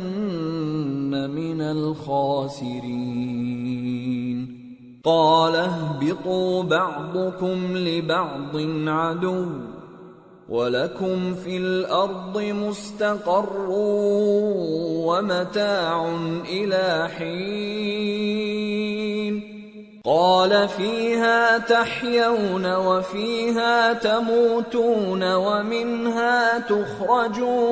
من 1.29 1.61
الخاسرين 1.61 3.29
قال 5.03 5.55
اهبطوا 5.55 6.63
بعضكم 6.63 7.77
لبعض 7.77 8.55
عدو 8.87 9.45
ولكم 10.49 11.35
في 11.35 11.57
الأرض 11.57 12.37
مستقر 12.37 13.65
ومتاع 15.05 16.17
إلى 16.45 17.09
حين 17.17 18.39
قال 20.05 20.69
فيها 20.69 21.57
تحيون 21.57 22.75
وفيها 22.75 23.93
تموتون 23.93 25.33
ومنها 25.33 26.59
تخرجون 26.59 27.69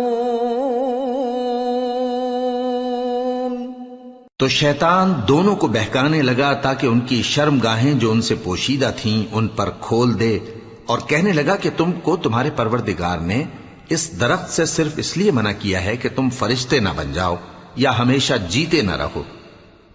تو 4.40 4.48
شیطان 4.48 5.14
دونوں 5.28 5.56
کو 5.56 5.68
بہکانے 5.68 6.22
لگا 6.22 6.54
تاکہ 6.54 6.88
ان 6.88 7.00
کی 7.00 7.22
شرم 7.22 7.60
گاہیں 7.64 7.94
جو 7.94 8.12
ان 8.12 8.22
سے 8.22 8.36
پوشیدہ 8.44 8.92
تھیں 8.98 9.20
ان 9.32 9.48
پر 9.48 9.70
کھول 9.80 10.20
دے 10.20 10.40
اور 10.88 11.00
کہنے 11.00 11.34
لگا 11.34 11.56
کہ 11.56 11.70
تم 11.78 11.92
کو 11.92 12.16
تمہارے 12.18 12.50
پروردگار 12.56 13.18
نے 13.18 13.44
اس 13.90 14.20
درخت 14.20 14.50
سے 14.50 14.66
صرف 14.66 14.92
اس 14.98 15.18
لیے 15.18 15.32
منع 15.32 15.52
کیا 15.60 15.84
ہے 15.84 15.98
کہ 15.98 16.10
تم 16.16 16.30
فرشتے 16.30 16.80
نہ 16.80 16.90
بن 16.96 17.14
جاؤ 17.14 17.36
یا 17.76 18.00
ہمیشہ 18.00 18.34
جیتے 18.50 18.82
نہ 18.82 18.96
رہو۔ 18.96 19.24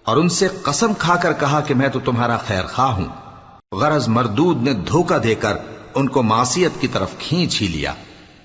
اور 0.04 0.16
ان 0.16 0.28
سے 0.28 0.48
قسم 0.62 0.92
کھا 0.98 1.16
کر 1.16 1.32
کہا 1.32 1.60
کہ 1.60 1.74
میں 1.74 1.88
تو 1.88 2.00
تمہارا 2.00 2.36
خیر 2.36 2.66
خواہ 2.66 2.88
ہوں۔ 2.88 3.04
غرض 3.72 4.08
مردود 4.08 4.62
نے 4.62 4.72
دھوکہ 4.72 5.18
دے 5.18 5.34
کر 5.34 5.56
ان 5.94 6.08
کو 6.08 6.22
معصیت 6.22 6.80
کی 6.80 6.88
طرف 6.88 7.08
کھینچ 7.18 7.62
ہی 7.62 7.66
لیا۔ 7.66 7.94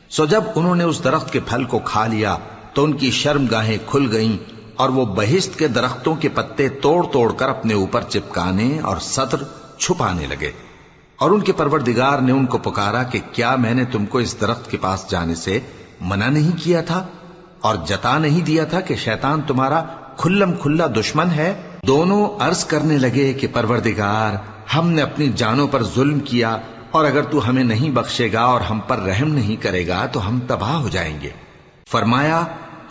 سو 0.10 0.26
جب 0.26 0.44
انہوں 0.56 0.76
نے 0.76 0.84
اس 0.84 1.04
درخت 1.04 1.34
کے 1.34 1.40
پھل 1.40 1.64
کو 1.64 1.80
کھا 1.80 2.08
لیا 2.08 2.38
تو 2.74 2.84
ان 2.84 2.94
کی 2.94 3.12
شرم 3.12 3.46
گاہیں 3.52 3.78
کھل 3.88 4.12
گئیں 4.12 4.38
اور 4.76 4.90
وہ 4.90 5.06
بہشت 5.06 5.60
کے 5.60 5.68
درختوں 5.68 6.16
کے 6.16 6.30
پتے 6.30 6.70
توڑ 6.70 7.06
توڑ 7.12 7.34
کر 7.34 7.50
اپنے 7.50 7.74
اوپر 7.74 8.02
چپکانے 8.02 8.80
اور 8.80 8.98
سطر 8.98 9.44
چھپانے 9.78 10.28
لگے۔ 10.28 10.52
اور 11.20 11.32
ان 11.32 11.40
کے 11.40 11.52
پروردگار 11.52 12.20
نے 12.20 12.32
ان 12.32 12.46
کو 12.46 12.58
پکارا 12.58 13.04
کہ 13.04 13.20
کیا 13.32 13.56
میں 13.56 13.74
نے 13.74 13.86
تم 13.86 14.06
کو 14.06 14.18
اس 14.18 14.42
درخت 14.42 14.72
کے 14.72 14.78
پاس 14.78 15.06
جانے 15.10 15.36
سے 15.36 15.60
منع 16.02 16.30
نہیں 16.30 16.52
کیا 16.64 16.82
تھا 16.82 17.06
اور 17.62 17.76
جتا 17.88 18.18
نہیں 18.18 18.42
دیا 18.42 18.64
تھا 18.64 18.80
کہ 18.80 18.96
شیطان 18.96 19.42
تمہارا 19.42 19.84
کھلم 20.18 20.54
کھلا 20.62 20.88
دشمن 20.88 21.30
ہے؟ 21.30 21.62
دونوں 21.88 22.30
عرض 22.40 22.66
کرنے 22.66 22.98
لگے 22.98 23.34
کہ 23.34 23.48
پروردگار، 23.54 24.36
ہم 24.76 24.90
نے 24.90 25.02
اپنی 25.02 25.28
جانوں 25.28 25.68
پر 25.68 25.84
ظلم 25.84 26.20
کیا 26.20 26.58
اور 26.92 27.06
اگر 27.06 27.22
تو 27.22 27.50
ہمیں 27.50 27.64
نہیں 27.64 27.90
بخشے 27.90 28.34
گا 28.34 28.42
اور 28.42 28.62
ہم 28.62 28.80
پر 28.80 28.98
رحم 28.98 29.28
نہیں 29.28 29.56
کرے 29.56 29.88
گا 29.88 30.06
تو 30.06 30.28
ہم 30.28 30.40
تباہ 30.48 30.76
ہو 30.76 30.90
جائیں 30.90 31.22
گے۔ 31.22 31.30
فرمایا، 31.92 32.44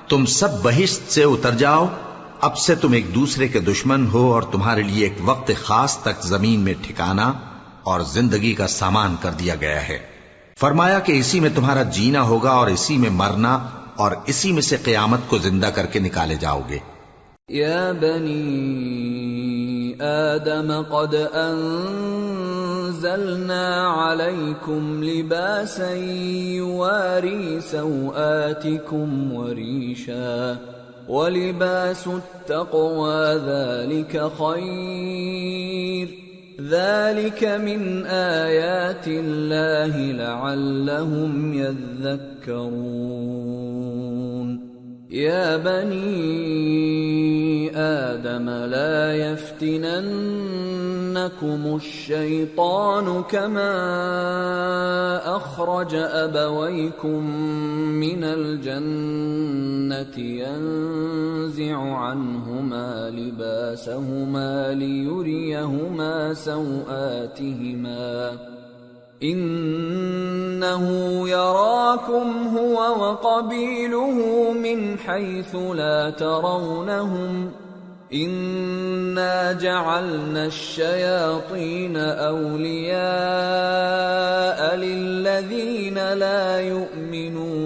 تم 0.09 0.27
سب 0.27 0.63
بہشت 0.63 1.13
سے 1.13 1.23
اتر 1.23 1.55
جاؤ، 1.55 1.87
اب 2.41 2.59
سے 2.59 2.75
تم 2.75 2.93
ایک 2.93 3.15
دوسرے 3.15 3.49
کے 3.49 3.61
دشمن 3.61 4.07
ہو 4.13 4.33
اور 4.33 4.43
تمہارے 4.43 4.83
لیے 4.83 5.05
ایک 5.05 5.19
وقت 5.25 5.51
خاص 5.63 5.99
تک 5.99 6.23
زمین 6.23 6.61
میں 6.61 6.75
ٹھکانا 6.83 7.33
اور 7.87 8.01
زندگی 8.01 8.55
کا 8.55 8.67
سامان 8.67 9.17
کر 9.23 9.31
دیا 9.31 9.55
گیا 9.61 9.89
ہے۔ 9.89 9.99
فرمایا 10.61 10.99
کہ 10.99 11.13
اسی 11.13 11.41
میں 11.41 11.51
تمہارا 11.55 11.83
جینا 11.83 12.23
ہوگا 12.23 12.51
اور 12.51 12.67
اسی 12.67 12.99
میں 12.99 13.11
مرنا 13.11 13.69
اور 13.97 14.13
اسی 14.27 14.53
میں 14.53 14.63
سے 14.63 14.77
قیامت 14.77 15.21
کو 15.29 15.39
زندہ 15.39 15.67
کر 15.67 15.87
کے 15.87 15.99
نکالے 15.99 16.35
جاؤ 16.35 16.61
گے۔ 16.69 16.79
يا 17.51 17.93
بني 18.01 19.07
آدم 20.01 20.83
قد 20.83 21.15
أنزلنا 21.35 22.05
عليكم 24.09 25.03
لباسا 25.03 25.95
يواري 26.55 27.59
سوآتكم 27.71 29.33
وريشا 29.33 30.53
ولباس 31.09 32.07
التقوى 32.07 33.39
ذلك 33.47 34.13
خير 34.39 36.26
ذلك 36.61 37.45
من 37.45 38.07
آيات 38.07 39.09
الله 39.09 40.13
لعلهم 40.13 41.55
يذكرون 41.55 42.77
يا 45.11 45.57
بني 45.57 46.17
آدم 47.77 48.51
لا 48.51 49.15
يفتننكم 51.17 51.77
الشيطان 51.77 53.23
كما 53.23 53.67
أخرج 55.37 55.95
أبويكم 55.95 57.31
من 58.01 58.25
الجنة 58.25 60.19
ينزع 60.19 61.79
عنهما 61.79 63.11
لباسهما 63.11 64.75
ليريهما 64.75 66.35
سوآتهما 66.35 68.33
إنه 69.23 70.89
يراكم 71.29 72.57
هو 72.57 72.79
وقبيله 73.03 74.53
من 74.53 74.99
حيث 74.99 75.55
لا 75.55 76.11
ترونهم 76.11 77.51
إنا 78.13 79.53
جعلنا 79.53 80.43
الشياطين 80.43 81.97
أولياء 81.97 82.97
للذين 84.77 85.99
لا 86.19 86.61
يؤمنون 86.61 87.57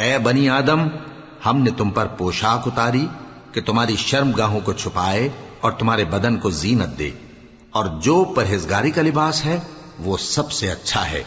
اے 0.00 0.18
بنی 0.18 0.48
آدم، 0.48 0.80
ہم 1.46 1.56
نے 1.62 1.70
تم 1.76 1.90
پر 1.90 2.06
پوشاک 2.06 2.62
اتاری 2.66 3.06
کہ 3.52 3.60
تمہاری 3.60 3.96
شرم 3.96 4.30
گاہوں 4.32 4.60
کو 4.64 4.72
چھپائے 4.72 5.28
اور 5.60 5.72
تمہارے 5.72 6.04
بدن 6.04 6.36
کو 6.36 6.50
زینت 6.50 6.98
دے، 6.98 7.10
اور 7.70 7.84
جو 8.02 8.16
پرہیزگاری 8.24 8.90
کا 8.90 9.02
لباس 9.02 9.44
ہے، 9.44 9.58
وہ 10.04 10.16
سب 10.16 10.52
سے 10.52 10.70
اچھا 10.70 11.10
ہے۔ 11.10 11.22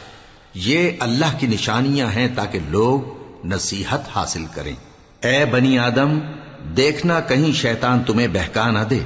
یہ 0.54 0.91
اللہ 0.99 1.32
کی 1.39 1.47
نشانیاں 1.47 2.08
ہیں 2.08 2.28
تاکہ 2.36 2.60
لوگ 2.70 2.97
نصیحت 3.45 4.02
حاصل 4.16 4.45
کریں۔ 4.54 4.76
اے 5.22 5.45
بنی 5.45 5.80
آدم 5.80 6.20
دیکھنا 6.78 7.20
کہیں 7.20 7.53
شیطان 7.53 8.03
تمہیں 8.03 8.28
بہکا 8.28 8.72
نہ 8.72 8.80
دے۔ 8.89 8.99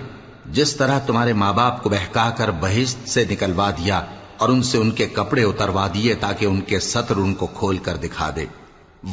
جس 0.46 0.76
طرح 0.76 1.00
تمہارے 1.00 1.34
ماں 1.34 1.54
باپ 1.54 1.84
کو 1.84 1.90
بہکا 1.90 2.30
کر 2.38 2.52
بہشت 2.52 3.10
سے 3.10 3.26
نکلوا 3.32 3.72
دیا 3.72 4.02
اور 4.38 4.50
ان 4.50 4.64
سے 4.64 4.78
ان 4.78 4.92
کے 4.92 5.06
کپڑے 5.06 5.44
اتروا 5.44 5.88
دیے 5.94 6.14
تاکہ 6.14 6.46
ان 6.46 6.62
کے 6.62 6.80
سطر 6.80 7.16
ان 7.16 7.34
کو 7.34 7.48
کھول 7.48 7.78
کر 7.78 7.96
دکھا 7.96 8.30
دے۔ 8.36 8.46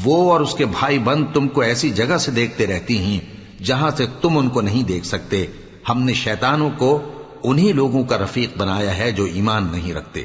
وہ 0.05 0.32
اور 0.32 0.40
اس 0.40 0.55
کے 0.55 0.66
بھائی 0.66 0.99
بند 0.99 1.24
تم 1.34 1.49
کو 1.49 1.61
ایسی 1.61 1.90
جگہ 1.90 2.18
سے 2.18 2.30
دیکھتے 2.30 2.66
رہتی 2.66 2.99
ہیں 2.99 3.20
جہاں 3.62 3.90
سے 3.97 4.07
تم 4.20 4.38
ان 4.38 4.49
کو 4.49 4.61
نہیں 4.61 4.82
دیکھ 4.82 5.07
سکتے۔ 5.07 5.47
ہم 5.88 6.03
نے 6.03 6.14
شیطانوں 6.14 6.70
کو 6.78 7.03
انہی 7.43 7.72
لوگوں 7.72 8.05
کا 8.05 8.18
رفیق 8.18 8.57
بنایا 8.57 8.97
ہے 8.99 9.12
جو 9.12 9.24
ایمان 9.24 9.68
نہیں 9.72 9.95
رکھتے۔ 9.95 10.24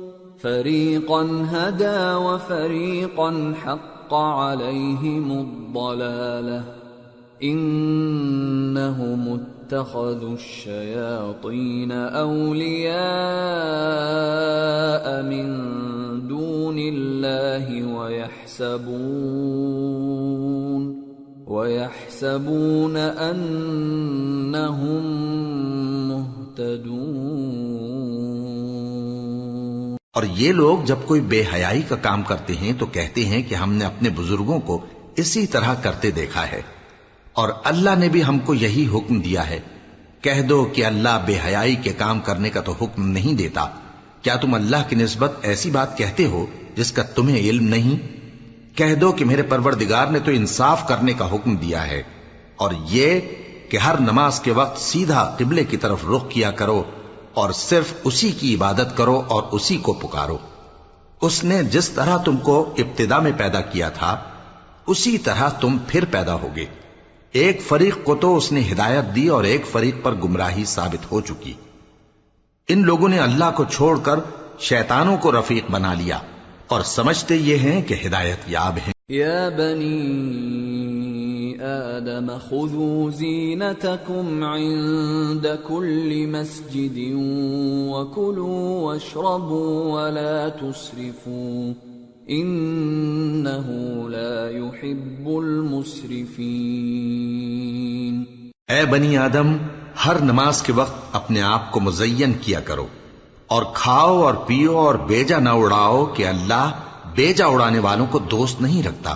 فَرِيقًا 0.41 1.45
هَدَى 1.49 2.15
وَفَرِيقًا 2.15 3.53
حَقَّ 3.63 4.13
عَلَيْهِمُ 4.13 5.31
الضَّلَالَةُ 5.31 6.63
إِنَّهُمُ 7.43 9.39
اتَّخَذُوا 9.39 10.33
الشَّيَاطِينَ 10.33 11.91
أَوْلِيَاءَ 11.91 13.01
مِن 15.23 15.47
دُونِ 16.27 16.75
اللَّهِ 16.79 17.97
وَيَحْسَبُونَ 17.97 19.01
وَيَحْسَبُونَ 21.47 22.97
أَنَّهُم 22.97 25.03
مُهْتَدُونَ 26.09 28.30
اور 30.13 30.23
یہ 30.23 30.51
لوگ 30.51 30.79
جب 30.85 30.95
کوئی 31.05 31.21
بے 31.21 31.43
حیائی 31.53 31.81
کا 31.81 31.95
کام 31.95 32.21
کرتے 32.21 32.55
ہیں 32.55 32.73
تو 32.79 32.85
کہتے 32.85 33.25
ہیں 33.25 33.43
کہ 33.49 33.55
ہم 33.55 33.73
نے 33.73 33.85
اپنے 33.85 34.09
بزرگوں 34.09 34.59
کو 34.59 34.85
اسی 35.15 35.47
طرح 35.47 35.73
کرتے 35.73 36.11
دیکھا 36.11 36.51
ہے 36.51 36.61
اور 37.33 37.49
اللہ 37.63 37.89
نے 37.97 38.09
بھی 38.09 38.23
ہم 38.23 38.39
کو 38.39 38.53
یہی 38.53 38.87
حکم 38.93 39.19
دیا 39.19 39.49
ہے۔ 39.49 39.59
کہہ 40.21 40.41
دو 40.41 40.65
کہ 40.73 40.85
اللہ 40.85 41.23
بے 41.25 41.37
حیائی 41.45 41.75
کے 41.75 41.93
کام 41.93 42.19
کرنے 42.19 42.49
کا 42.49 42.61
تو 42.61 42.71
حکم 42.71 43.07
نہیں 43.07 43.33
دیتا۔ 43.33 43.67
کیا 44.21 44.35
تم 44.35 44.53
اللہ 44.53 44.77
کی 44.89 44.95
نسبت 44.95 45.31
ایسی 45.41 45.71
بات 45.71 45.97
کہتے 45.97 46.25
ہو 46.25 46.45
جس 46.75 46.91
کا 46.91 47.03
تمہیں 47.03 47.37
علم 47.37 47.67
نہیں؟ 47.67 47.97
کہہ 48.77 48.95
دو 48.95 49.11
کہ 49.11 49.25
میرے 49.25 49.41
پروردگار 49.41 50.07
نے 50.07 50.19
تو 50.19 50.31
انصاف 50.31 50.87
کرنے 50.87 51.13
کا 51.13 51.33
حکم 51.33 51.55
دیا 51.55 51.87
ہے۔ 51.87 52.03
اور 52.55 52.71
یہ 52.89 53.19
کہ 53.69 53.77
ہر 53.77 53.95
نماز 53.99 54.39
کے 54.39 54.51
وقت 54.51 54.81
سیدھا 54.81 55.35
قبلے 55.39 55.63
کی 55.63 55.77
طرف 55.77 56.05
رخ 56.15 56.29
کیا 56.29 56.51
کرو۔ 56.51 56.83
اور 57.33 57.51
صرف 57.51 57.93
اسی 58.03 58.31
کی 58.31 58.55
عبادت 58.55 58.97
کرو 58.97 59.21
اور 59.27 59.43
اسی 59.51 59.77
کو 59.77 59.93
پکارو۔ 59.93 60.37
اس 61.21 61.43
نے 61.43 61.63
جس 61.63 61.89
طرح 61.89 62.17
تم 62.17 62.37
کو 62.37 62.73
ابتدا 62.77 63.19
میں 63.19 63.31
پیدا 63.37 63.61
کیا 63.61 63.89
تھا، 63.89 64.23
اسی 64.87 65.17
طرح 65.17 65.49
تم 65.49 65.77
پھر 65.87 66.05
پیدا 66.05 66.33
ہوگے۔ 66.33 66.65
ایک 67.31 67.61
فریق 67.61 67.97
کو 68.03 68.15
تو 68.15 68.37
اس 68.37 68.51
نے 68.51 68.61
ہدایت 68.71 69.15
دی 69.15 69.27
اور 69.27 69.43
ایک 69.43 69.65
فریق 69.71 69.95
پر 70.03 70.13
گمراہی 70.13 70.65
ثابت 70.65 71.11
ہو 71.11 71.21
چکی۔ 71.21 71.53
ان 72.67 72.85
لوگوں 72.85 73.09
نے 73.09 73.19
اللہ 73.19 73.51
کو 73.55 73.63
چھوڑ 73.63 73.99
کر 73.99 74.19
شیطانوں 74.59 75.17
کو 75.17 75.31
رفیق 75.31 75.71
بنا 75.71 75.93
لیا 75.93 76.19
اور 76.67 76.81
سمجھتے 76.81 77.35
یہ 77.35 77.57
ہیں 77.57 77.81
کہ 77.81 77.95
ہدایت 78.05 78.39
یاب 78.47 78.77
ہیں۔ 78.87 79.11
يا 79.11 79.49
بني 79.49 80.70
آدم، 81.61 82.31
خذوا 82.49 83.09
زينتكم 83.09 84.43
عند 84.43 85.59
كل 85.67 86.27
مسجد 86.27 87.15
وكلوا 87.91 88.81
واشربوا 88.81 89.93
ولا 89.93 90.49
تسرفوا 90.49 91.73
إنه 92.29 93.65
لا 94.09 94.49
يحب 94.49 95.27
المسرفين 95.27 98.23
اے 98.67 98.85
بنی 98.85 99.17
آدم، 99.17 99.57
ہر 100.05 100.21
نماز 100.21 100.61
کے 100.61 100.73
وقت 100.73 100.95
اپنے 101.11 101.41
آپ 101.41 101.71
کو 101.71 101.79
مزین 101.79 102.33
کیا 102.41 102.59
کرو 102.59 102.85
اور 103.47 103.63
کھاؤ 103.73 104.21
اور 104.21 104.33
پیو 104.33 104.77
اور 104.77 104.95
بیجا 104.95 105.39
نہ 105.39 105.49
اڑاؤ 105.49 106.05
کہ 106.05 106.27
اللہ 106.27 106.71
بیجا 107.15 107.45
اڑانے 107.45 107.79
والوں 107.79 108.05
کو 108.11 108.19
دوست 108.19 108.61
نہیں 108.61 108.83
رکھتا۔ 108.83 109.15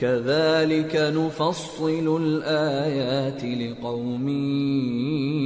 كذلك 0.00 0.94
نفصل 0.94 2.18
الآيات 2.22 3.44
لقوم 3.44 4.28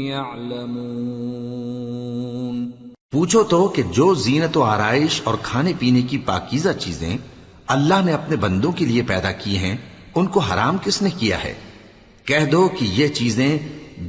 يعلمون. 0.07 2.71
پوچھو 3.13 3.43
تو 3.43 3.69
کہ 3.69 3.83
جو 3.83 4.15
زینت 4.15 4.57
و 4.57 4.63
آرائش 4.63 5.21
اور 5.25 5.35
کھانے 5.43 5.73
پینے 5.79 6.03
کی 6.03 6.19
پاکیزہ 6.19 6.69
چیزیں 6.79 7.17
اللہ 7.67 7.95
نے 8.05 8.13
اپنے 8.13 8.37
بندوں 8.37 8.73
کے 8.73 8.85
لیے 8.85 9.03
پیدا 9.03 9.33
کی 9.33 9.57
ہیں، 9.57 9.77
ان 10.15 10.27
کو 10.27 10.41
حرام 10.41 10.77
کس 10.85 11.03
نے 11.03 11.09
کیا 11.19 11.45
ہے؟ 11.45 11.55
کہہ 12.25 12.45
دو 12.53 12.69
کہ 12.79 12.85
یہ 12.85 13.09
چیزیں 13.09 13.59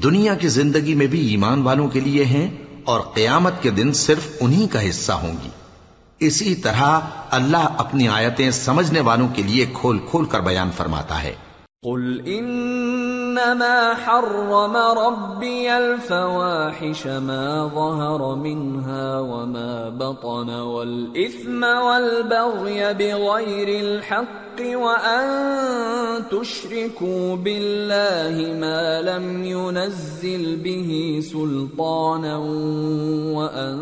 دنیا 0.03 0.35
کی 0.35 0.47
زندگی 0.47 0.95
میں 0.95 1.07
بھی 1.07 1.27
ایمان 1.27 1.61
والوں 1.61 1.87
کے 1.87 1.99
لیے 1.99 2.25
ہیں 2.25 2.49
اور 2.83 2.99
قیامت 2.99 3.53
کے 3.61 3.69
دن 3.69 3.93
صرف 3.93 4.27
انہی 4.39 4.67
کا 4.67 4.89
حصہ 4.89 5.11
ہوں 5.11 5.33
گی۔ 5.43 5.49
اسی 6.19 6.55
طرح 6.55 6.99
اللہ 7.31 7.57
اپنی 7.57 8.07
آیتیں 8.07 8.51
سمجھنے 8.51 8.99
والوں 8.99 9.27
کے 9.33 9.43
لیے 9.43 9.65
کھول 9.73 9.99
کھول 10.09 10.25
کر 10.25 10.39
بیان 10.39 10.69
فرماتا 10.77 11.23
ہے۔ 11.23 11.33
قل 11.81 12.19
إنما 13.35 13.93
حرم 13.93 14.75
ربي 14.75 15.77
الفواحش 15.77 17.07
ما 17.07 17.71
ظهر 17.75 18.35
منها 18.35 19.19
وما 19.19 19.89
بطن 19.89 20.49
والإثم 20.49 21.63
والبغي 21.63 22.93
بغير 22.93 23.83
الحق 23.83 24.59
وأن 24.61 25.27
تشركوا 26.31 27.35
بالله 27.35 28.59
ما 28.59 29.01
لم 29.01 29.43
ينزل 29.43 30.55
به 30.55 31.19
سلطانا 31.21 32.37
وأن 33.35 33.75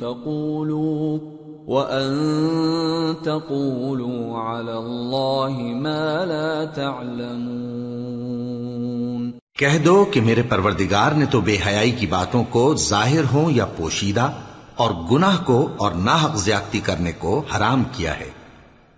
تقولوا 0.00 1.18
وَأَن 1.66 3.16
تَقُولُوا 3.22 4.42
عَلَى 4.42 4.72
اللَّهِ 4.72 5.74
مَا 5.74 6.24
لَا 6.24 6.74
تَعْلَمُونَ 6.74 9.30
کہہ 9.58 9.84
دو 9.84 10.04
کہ 10.04 10.20
میرے 10.20 10.42
پروردگار 10.42 11.12
نے 11.12 11.26
تو 11.26 11.40
بے 11.40 11.56
حیائی 11.66 11.90
کی 11.90 12.06
باتوں 12.06 12.44
کو 12.44 12.76
ظاہر 12.76 13.20
ہوں 13.32 13.50
یا 13.50 13.64
پوشیدہ 13.64 14.32
اور 14.74 14.90
گناہ 15.10 15.44
کو 15.44 15.68
اور 15.76 15.92
ناحق 15.92 16.36
زیادتی 16.36 16.80
کرنے 16.80 17.12
کو 17.12 17.42
حرام 17.56 17.82
کیا 17.92 18.20
ہے 18.20 18.30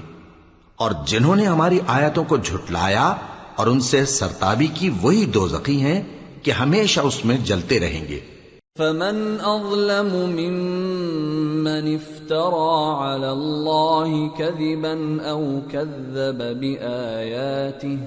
اور 0.76 0.92
جنہوں 1.08 1.36
نے 1.36 1.46
ہماری 1.46 1.80
آیتوں 1.88 2.24
کو 2.24 2.38
جھٹلایا 2.38 3.16
اور 3.56 3.68
ان 3.68 3.80
سے 3.80 4.06
سرتابی 4.06 4.68
کی 4.68 4.90
وہی 5.02 5.26
دو 5.26 5.48
ہیں 5.68 6.04
کہ 6.44 6.52
ہمیشہ 6.52 7.00
اس 7.00 7.26
میں 7.26 7.38
جلتے 7.38 7.80
رہیں 7.80 8.08
گے۔ 8.08 8.39
فمن 8.80 9.40
أظلم 9.40 10.12
ممن 10.30 11.96
افترى 11.96 12.96
على 12.96 13.32
الله 13.32 14.32
كذبا 14.38 15.22
أو 15.22 15.62
كذب 15.72 16.38
بآياته 16.60 18.00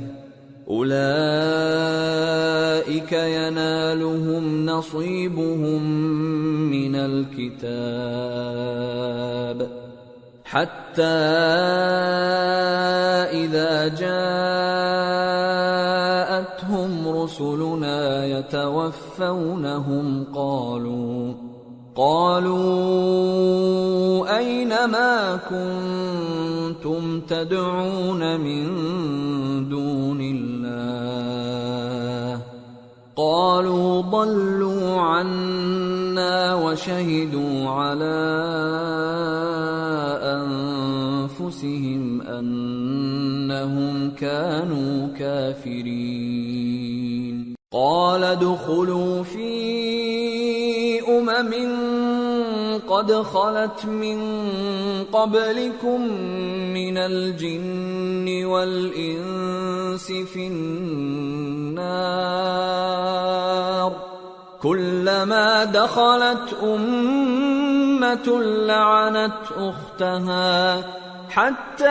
أولئك 0.68 1.03
ينالهم 3.12 4.66
نصيبهم 4.66 5.83
من 6.70 6.95
الكتاب 6.97 8.23
حتى 10.53 11.03
إذا 13.32 13.88
جاءتهم 13.88 14.12
رسلنا 17.09 18.26
يتوفونهم 18.26 20.24
قالوا 20.34 21.34
قالوا 21.96 22.59
أين 24.38 24.68
ما 24.68 25.40
كنتم 25.50 27.20
تدعون 27.20 28.40
من 28.40 28.68
دون 29.68 30.20
الله؟ 30.20 31.32
قالوا 33.16 34.00
ضلوا 34.00 35.00
عنا 35.00 36.55
وشهدوا 36.55 37.68
على 37.68 38.42
أنفسهم 41.53 42.20
أنهم 42.20 44.11
كانوا 44.11 45.09
كافرين. 45.18 46.32
قال 47.72 48.24
ادخلوا 48.24 49.22
في 49.22 51.00
أمم 51.09 51.53
قد 52.88 53.12
خلت 53.12 53.86
من 53.86 54.18
قبلكم 55.12 56.00
من 56.74 56.96
الجن 56.96 58.44
والإنس 58.44 60.07
في 60.07 60.46
النار. 60.46 61.82
كلما 64.62 65.64
دخلت 65.64 66.57
أمة 66.62 68.42
لعنت 68.42 69.42
أختها. 69.57 71.01
حتى 71.35 71.89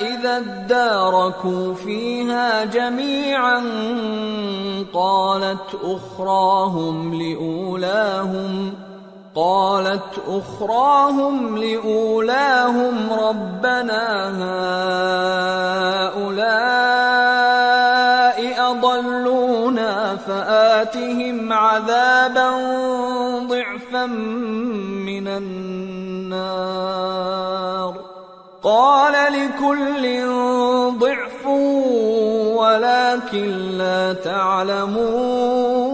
إذا 0.00 0.36
اداركوا 0.36 1.74
فيها 1.74 2.64
جميعا 2.64 3.62
قالت 4.92 5.78
أخراهم 5.84 7.14
لأولاهم 7.22 8.74
قالت 9.34 10.20
أخراهم 10.28 11.58
لأولاهم 11.58 12.94
ربنا 13.12 14.06
هؤلاء 16.06 16.96
أضلونا 18.38 20.16
فآتهم 20.16 21.52
عذابا 21.52 22.50
ضعفا 23.48 24.06
من 25.06 25.28
النار. 25.28 26.86
قال 28.62 29.12
لكل 29.32 30.26
ضعف 30.98 31.46
ولكن 32.56 33.48
لا 33.78 34.12
تعلمون. 34.12 35.85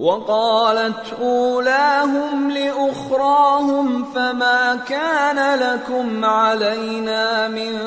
وقالت 0.00 1.12
أولاهم 1.20 2.50
لأخراهم 2.50 4.04
فما 4.04 4.76
كان 4.76 5.58
لكم 5.58 6.24
علينا 6.24 7.48
من 7.48 7.78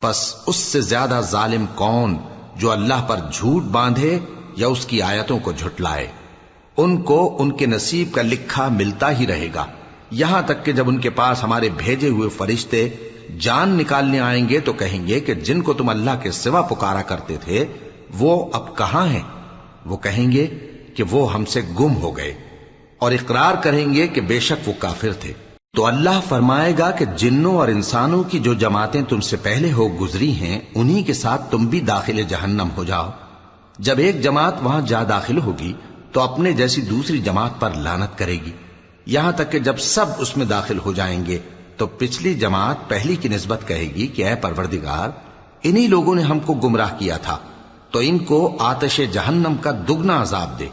بس 0.03 0.35
اس 0.47 0.57
سے 0.57 0.81
زیادہ 0.81 1.21
ظالم 1.31 1.67
کون 1.75 2.19
جو 2.57 2.71
اللہ 2.71 3.01
پر 3.07 3.19
جھوٹ 3.33 3.62
باندھے 3.62 4.19
یا 4.57 4.67
اس 4.67 4.87
کی 4.87 5.03
آیتوں 5.03 5.39
کو 5.39 5.53
جھٹلائے؟ 5.53 6.24
ان 6.77 7.03
کو 7.03 7.37
ان 7.39 7.53
کے 7.53 7.66
نصیب 7.66 8.14
کا 8.14 8.22
لکھا 8.22 8.68
ملتا 8.68 9.18
ہی 9.18 9.27
رہے 9.27 9.49
گا۔ 9.55 9.66
یہاں 10.11 10.43
تک 10.43 10.64
کہ 10.64 10.72
جب 10.72 10.89
ان 10.89 10.99
کے 10.99 11.11
پاس 11.11 11.45
ہمارے 11.45 11.68
بھیجے 11.77 12.09
ہوئے 12.09 12.29
فرشتے 12.29 12.89
جان 13.41 13.68
نکالنے 13.68 14.20
آئیں 14.20 14.49
گے 14.49 14.61
تو 14.61 14.72
کہیں 14.72 15.07
گے 15.07 15.20
کہ 15.20 15.35
جن 15.35 15.62
کو 15.62 15.72
تم 15.72 15.89
اللہ 15.89 16.11
کے 16.22 16.31
سوا 16.31 16.61
پکارا 16.61 17.03
کرتے 17.03 17.37
تھے، 17.45 17.64
وہ 18.18 18.47
اب 18.53 18.77
کہاں 18.77 19.07
ہیں؟ 19.07 19.22
وہ 19.87 19.97
کہیں 19.97 20.33
گے 20.33 20.47
کہ 20.97 21.05
وہ 21.11 21.35
ہم 21.35 21.45
سے 21.45 21.61
گم 21.81 21.97
ہو 21.97 22.16
گئے 22.16 22.35
اور 22.99 23.12
اقرار 23.12 23.55
کریں 23.62 23.95
گے 23.95 24.07
کہ 24.07 24.20
بے 24.20 24.41
شک 24.41 24.68
وہ 24.68 24.72
کافر 24.79 25.12
تھے۔ 25.12 25.33
تو 25.77 25.87
اللہ 25.87 26.20
فرمائے 26.29 26.72
گا 26.79 26.91
کہ 26.91 27.05
جنوں 27.05 27.57
اور 27.57 27.68
انسانوں 27.68 28.22
کی 28.22 28.39
جو 28.39 28.55
جماعتیں 28.55 29.03
تم 29.03 29.20
سے 29.20 29.37
پہلے 29.37 29.72
ہو 29.72 29.89
گزری 30.01 30.33
ہیں، 30.33 30.61
انہی 30.75 31.03
کے 31.03 31.12
ساتھ 31.12 31.51
تم 31.51 31.66
بھی 31.66 31.81
داخل 31.81 32.22
جہنم 32.22 32.68
ہو 32.77 32.85
جاؤ۔ 32.85 33.11
جب 33.79 33.99
ایک 33.99 34.22
جماعت 34.22 34.55
وہاں 34.62 34.81
جا 34.81 35.03
داخل 35.03 35.39
ہوگی 35.39 35.72
تو 36.15 36.21
اپنے 36.21 36.53
جیسی 36.53 36.81
دوسری 36.81 37.19
جماعت 37.19 37.61
پر 37.61 37.71
لانت 37.71 38.19
کرے 38.19 38.33
گی۔ 38.33 38.51
یہاں 39.07 39.33
تک 39.33 39.53
کہ 39.53 39.59
جب 39.59 39.79
سب 39.79 40.07
اس 40.19 40.37
میں 40.37 40.47
داخل 40.47 40.79
ہو 40.79 40.93
جائیں 40.93 41.27
گے، 41.27 41.39
تو 41.77 41.87
پچھلی 41.87 42.35
جماعت 42.35 42.77
پہلی 42.89 43.17
کی 43.17 43.29
نسبت 43.29 43.61
کہے 43.67 43.93
گی 43.95 44.07
کہ 44.07 44.27
اے 44.27 44.35
پروردگار، 44.35 45.09
انہی 45.62 45.87
لوگوں 45.87 46.15
نے 46.15 46.23
ہم 46.23 46.39
کو 46.39 46.55
گمراہ 46.55 46.91
کیا 46.99 47.17
تھا، 47.17 47.39
تو 47.91 47.99
ان 48.03 48.19
کو 48.19 48.57
آتش 48.61 49.01
جہنم 49.12 49.57
کا 49.61 49.71
دگنا 49.71 50.23
عذاب 50.23 50.59
دے۔ 50.59 50.69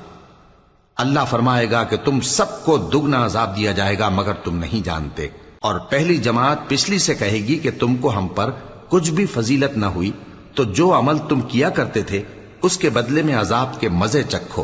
اللہ 0.98 1.20
فرمائے 1.30 1.72
گا 1.72 1.84
کہ 1.84 1.98
تم 1.98 2.22
سب 2.22 2.66
کو 2.66 2.78
دگنا 2.78 3.26
عذاب 3.26 3.56
دیا 3.56 3.72
جائے 3.72 4.00
گا، 4.00 4.10
مگر 4.10 4.34
تم 4.34 4.58
نہیں 4.58 4.86
جانتے۔ 4.86 5.28
اور 5.60 5.80
پہلی 5.80 6.18
جماعت 6.18 6.58
پچھلی 6.68 7.00
سے 7.00 7.14
کہے 7.16 7.38
گی 7.38 7.60
کہ 7.60 7.70
تم 7.80 7.96
کو 7.96 8.18
ہم 8.18 8.28
پر 8.28 8.52
کچھ 8.90 9.12
بھی 9.12 9.26
فضیلت 9.26 9.78
نہ 9.78 9.86
ہوئی، 9.86 10.12
تو 10.56 10.64
جو 10.64 10.98
عمل 10.98 11.18
تم 11.30 11.42
کیا 11.42 11.70
کرتے 11.70 12.02
تھے، 12.02 12.22
اس 12.62 12.78
کے 12.78 12.90
بدلے 12.90 13.22
میں 13.22 13.36
عذاب 13.36 13.80
کے 13.80 13.90
مزے 13.90 14.24
چکھو۔ 14.24 14.64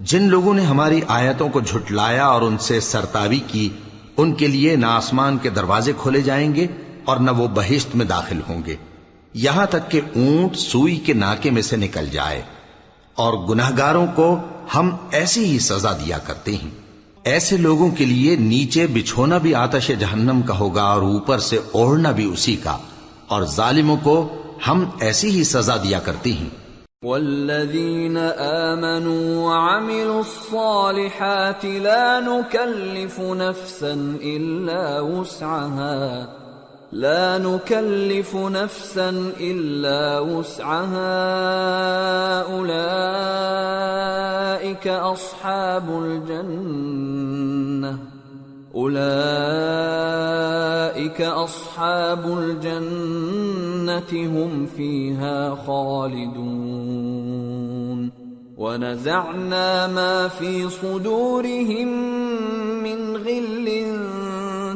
جن 0.00 0.22
لوگوں 0.28 0.54
نے 0.54 0.62
ہماری 0.62 1.00
آیتوں 1.08 1.48
کو 1.48 1.60
جھٹلایا 1.60 2.26
اور 2.26 2.42
ان 2.42 2.58
سے 2.58 2.76
سرتاوی 2.80 3.42
کی، 3.46 3.66
ان 4.16 4.28
کے 4.34 4.46
لیے 4.46 4.76
نہ 4.76 4.86
آسمان 4.86 5.32
کے 5.42 5.48
دروازے 5.50 5.92
کھولے 6.02 6.20
جائیں 6.20 6.50
گے 6.54 6.66
اور 7.04 7.16
نہ 7.16 7.30
وہ 7.30 7.46
بہشت 7.54 7.90
میں 7.96 8.06
داخل 8.06 8.40
ہوں 8.48 8.60
گے۔ 8.66 8.76
یہاں 9.40 9.66
تک 9.66 9.90
کہ 9.90 10.00
اونٹ 10.16 10.56
سوئی 10.56 10.96
کے 10.96 11.12
ناکے 11.12 11.50
میں 11.50 11.62
سے 11.62 11.76
نکل 11.76 12.06
جائے 12.06 12.42
اور 13.14 13.34
گناہگاروں 13.34 14.06
کو 14.14 14.38
ہم 14.74 14.96
ایسی 15.10 15.44
ہی 15.44 15.58
سزا 15.58 15.92
دیا 15.92 16.18
کرتے 16.18 16.56
ہیں۔ 16.56 16.70
ایسے 17.24 17.56
لوگوں 17.56 17.90
کے 17.90 18.04
لیے 18.04 18.36
نیچے 18.36 18.86
بچھونا 18.86 19.38
بھی 19.38 19.54
آتش 19.54 19.88
جہنم 19.88 20.42
کا 20.42 20.58
ہوگا 20.58 20.82
اور 20.82 21.02
اوپر 21.02 21.38
سے 21.38 21.58
اوڑھنا 21.72 22.10
بھی 22.10 22.24
اسی 22.24 22.56
کا۔ 22.56 22.78
اور 23.28 23.42
ظالموں 23.42 23.96
کو 24.02 24.28
ہم 24.68 24.84
ایسی 25.00 25.30
ہی 25.30 25.44
سزا 25.44 25.76
دیا 25.76 25.98
کرتے 25.98 26.32
ہیں۔ 26.32 26.50
والذين 27.02 28.16
آمنوا 28.38 29.36
وعملوا 29.36 30.18
الصالحات 30.18 31.64
لا 31.64 32.20
نكلف 32.20 33.18
نفسا 33.18 34.16
إلا 34.20 35.00
وسعها۔ 35.00 36.24
لا 36.92 37.38
نكلف 37.38 38.36
نفسا 38.36 39.32
إلا 39.40 40.20
وسعها. 40.20 40.98
أولئك 42.42 42.88
أصحاب 44.88 46.04
الجنة. 46.04 47.98
أولئك 48.74 49.08
أصحاب 51.20 52.38
الجنة 52.38 54.12
هم 54.12 54.66
فيها 54.66 55.54
خالدون. 55.54 56.88
ونزعنا 58.58 59.86
ما 59.86 60.28
في 60.28 60.70
صدورهم 60.70 61.88
من 62.82 63.16
غل 63.16 63.68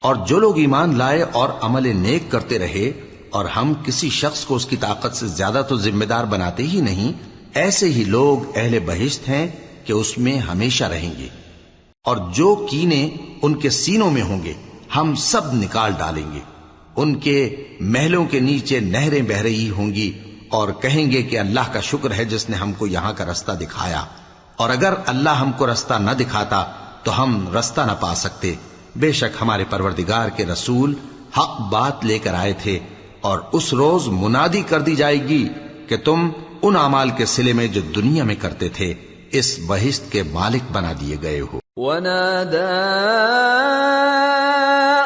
اور 0.00 0.14
جو 0.26 0.38
لوگ 0.38 0.58
ایمان 0.58 0.98
لائے 0.98 1.22
اور 1.32 1.48
عمل 1.62 1.96
نیک 1.96 2.30
کرتے 2.30 2.58
رہے 2.58 2.92
اور 3.30 3.44
ہم 3.44 3.74
کسی 3.84 4.10
شخص 4.10 4.44
کو 4.44 4.54
اس 4.54 4.66
کی 4.66 4.76
طاقت 4.76 5.16
سے 5.16 5.26
زیادہ 5.26 5.62
تو 5.68 5.76
ذمہ 5.76 6.04
دار 6.04 6.24
بناتے 6.24 6.62
ہی 6.62 6.80
نہیں، 6.80 7.12
ایسے 7.54 7.86
ہی 7.86 8.04
لوگ 8.04 8.52
اہل 8.54 8.78
بہشت 8.86 9.28
ہیں 9.28 9.46
کہ 9.84 9.92
اس 9.92 10.18
میں 10.18 10.36
ہمیشہ 10.38 10.84
رہیں 10.84 11.14
گے 11.18 11.28
اور 12.04 12.16
جو 12.16 12.54
کینے 12.70 13.16
ان 13.42 13.54
کے 13.54 13.70
سینوں 13.70 14.10
میں 14.10 14.22
ہوں 14.22 14.42
گے۔ 14.44 14.52
ہم 14.96 15.14
سب 15.14 15.54
نکال 15.54 15.92
ڈالیں 15.98 16.32
گے۔ 16.32 16.40
ان 16.96 17.18
کے 17.18 17.64
محلوں 17.80 18.26
کے 18.26 18.40
نیچے 18.40 18.80
نہریں 18.80 19.22
بہ 19.22 19.34
رہی 19.34 19.70
ہوں 19.70 19.94
گی 19.94 20.18
اور 20.48 20.68
کہیں 20.82 21.10
گے 21.10 21.22
کہ 21.22 21.38
اللہ 21.38 21.72
کا 21.72 21.80
شکر 21.80 22.10
ہے 22.10 22.24
جس 22.24 22.50
نے 22.50 22.56
ہم 22.56 22.72
کو 22.72 22.86
یہاں 22.86 23.12
کا 23.16 23.24
رستہ 23.24 23.52
دکھایا۔ 23.52 24.04
اور 24.56 24.70
اگر 24.70 24.94
اللہ 25.06 25.30
ہم 25.30 25.52
کو 25.52 25.72
رستہ 25.72 25.94
نہ 25.94 26.10
دکھاتا 26.10 26.64
تو 27.02 27.22
ہم 27.22 27.58
رستہ 27.58 27.80
نہ 27.80 27.92
پا 28.00 28.14
سکتے۔ 28.14 28.54
بے 28.96 29.12
شک 29.12 29.36
ہمارے 29.40 29.64
پروردگار 29.70 30.28
کے 30.28 30.46
رسول 30.46 30.94
حق 31.38 31.60
بات 31.60 32.04
لے 32.04 32.18
کر 32.18 32.34
آئے 32.34 32.52
تھے 32.52 32.78
اور 33.20 33.38
اس 33.52 33.74
روز 33.74 34.08
منادی 34.08 34.62
کر 34.62 34.80
دی 34.80 34.94
جائے 34.94 35.28
گی 35.28 35.48
کہ 35.88 35.96
تم 35.96 36.28
ان 36.62 36.76
اعمال 36.76 37.10
کے 37.10 37.26
سلے 37.26 37.52
میں 37.52 37.66
جو 37.66 37.80
دنیا 37.80 38.24
میں 38.24 38.34
کرتے 38.34 38.68
تھے 38.68 38.94
اس 39.30 39.58
بہشت 39.66 40.12
کے 40.12 40.22
مالک 40.22 40.72
بنا 40.72 40.92
دیے 41.00 41.16
گئے 41.22 41.40
ہو۔ 41.40 41.58
ونادى 41.76 43.85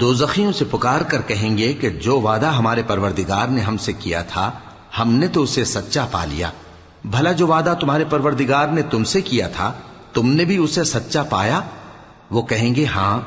دوزخیوں 0.00 0.52
سے 0.52 0.64
پکار 0.70 1.00
کر 1.00 1.22
کہیں 1.22 1.58
گے 1.58 1.72
کہ 1.72 1.90
جو 1.90 2.20
وعدہ 2.20 2.46
ہمارے 2.46 2.82
پروردگار 2.82 3.48
نے 3.48 3.60
ہم 3.60 3.76
سے 3.76 3.92
کیا 3.92 4.22
تھا، 4.22 4.50
ہم 4.98 5.12
نے 5.12 5.28
تو 5.28 5.42
اسے 5.42 5.64
سچا 5.64 6.06
پا 6.10 6.24
لیا۔ 6.24 6.50
بھلا 7.04 7.32
جو 7.32 7.46
وعدہ 7.46 7.74
تمہارے 7.80 8.04
پروردگار 8.10 8.68
نے 8.68 8.82
تم 8.82 9.04
سے 9.04 9.20
کیا 9.20 9.48
تھا، 9.48 9.72
تم 10.12 10.30
نے 10.30 10.44
بھی 10.44 10.56
اسے 10.56 10.84
سچا 10.84 11.22
پایا؟ 11.22 11.60
وہ 12.30 12.42
کہیں 12.42 12.74
گے 12.74 12.84
ہاں 12.84 13.20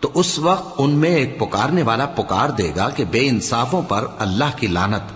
تو 0.00 0.10
اس 0.14 0.38
وقت 0.38 0.74
ان 0.78 0.90
میں 0.90 1.10
ایک 1.10 1.38
پکارنے 1.38 1.82
والا 1.82 2.06
پکار 2.06 2.48
دے 2.48 2.72
گا 2.76 2.90
کہ 2.90 3.04
بے 3.04 3.28
انصافوں 3.28 3.82
پر 3.82 4.06
اللہ 4.18 4.56
کی 4.56 4.66
لانت 4.66 5.12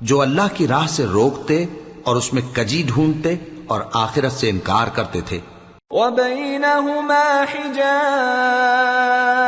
جو 0.00 0.20
اللہ 0.20 0.54
کی 0.54 0.68
راہ 0.68 0.86
سے 0.86 1.06
روکتے 1.06 1.66
اور 2.04 2.16
اس 2.16 2.32
میں 2.32 2.42
کجی 2.52 2.82
ڈھونڈتے 2.86 3.34
اور 3.66 3.80
آخرت 3.92 4.32
سے 4.32 4.50
انکار 4.50 4.86
کرتے 4.86 5.20
تھے۔ 5.20 5.38
وبينهما 5.90 7.22
حجاب 7.54 9.47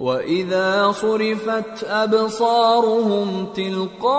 وَإِذَا 0.00 0.92
صُرِفَتْ 0.92 1.84
أَبْصَارُهُمْ 1.84 3.46
تِلْقَاءَ 3.54 4.10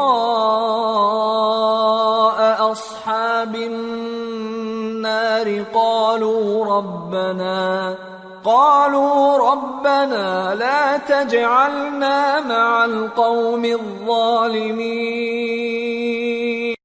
أَصْحَابِ 2.72 3.56
النَّارِ 3.56 5.48
قَالُوا 5.74 6.66
رَبَّنَا 6.66 7.96
قَالُوا 8.44 9.38
رَبَّنَا 9.54 10.56
لَا 10.56 10.98
تَجْعَلْنَا 10.98 12.40
مَعَ 12.40 12.84
الْقَوْمِ 12.86 13.66
الظَّالِمِينَ 13.72 14.92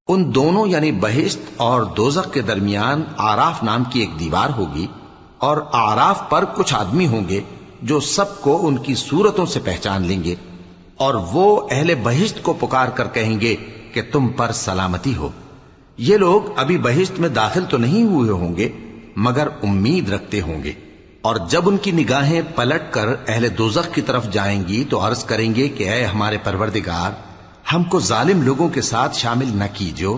ان 0.07 0.25
دونوں 0.35 0.65
یعنی 0.67 0.91
بہشت 0.91 1.39
اور 1.57 1.85
دوزخ 1.97 2.31
کے 2.33 2.41
درمیان 2.41 3.05
آراف 3.17 3.63
نام 3.63 3.83
کی 3.83 3.99
ایک 3.99 4.19
دیوار 4.19 4.49
ہوگی 4.57 4.87
اور 5.37 5.57
آراف 5.83 6.25
پر 6.29 6.45
کچھ 6.55 6.73
آدمی 6.75 7.07
ہوں 7.07 7.29
گے 7.29 7.41
جو 7.81 7.99
سب 7.99 8.41
کو 8.41 8.67
ان 8.67 8.77
کی 8.77 8.95
صورتوں 8.95 9.45
سے 9.45 9.59
پہچان 9.59 10.05
لیں 10.05 10.23
گے 10.23 10.35
اور 10.95 11.13
وہ 11.13 11.67
اہل 11.71 11.95
بہشت 12.03 12.43
کو 12.43 12.53
پکار 12.53 12.87
کر 12.87 13.07
کہیں 13.07 13.41
گے 13.41 13.55
کہ 13.93 14.01
تم 14.11 14.27
پر 14.27 14.51
سلامتی 14.51 15.15
ہو۔ 15.15 15.29
یہ 15.97 16.17
لوگ 16.17 16.41
ابھی 16.55 16.77
بہشت 16.77 17.19
میں 17.19 17.29
داخل 17.29 17.65
تو 17.69 17.77
نہیں 17.77 18.03
ہوئے 18.03 18.29
ہوں 18.29 18.55
گے، 18.55 18.69
مگر 19.15 19.47
امید 19.63 20.09
رکھتے 20.09 20.41
ہوں 20.41 20.63
گے۔ 20.63 20.73
اور 21.21 21.35
جب 21.49 21.69
ان 21.69 21.77
کی 21.77 21.91
نگاہیں 21.91 22.41
پلٹ 22.55 22.93
کر 22.93 23.07
اہل 23.27 23.47
دوزخ 23.57 23.95
کی 23.95 24.01
طرف 24.01 24.31
جائیں 24.31 24.63
گی 24.67 24.83
تو 24.83 25.07
عرض 25.07 25.23
کریں 25.23 25.55
گے 25.55 25.67
کہ 25.67 25.89
اے 25.89 26.05
ہمارے 26.05 26.37
پروردگار، 26.43 27.11
ہم 27.73 27.83
کو 27.83 27.99
ظالم 27.99 28.41
لوگوں 28.41 28.69
کے 28.69 28.81
ساتھ 28.81 29.15
شامل 29.15 29.45
نہ 29.47 29.63
کیجو 29.73 30.17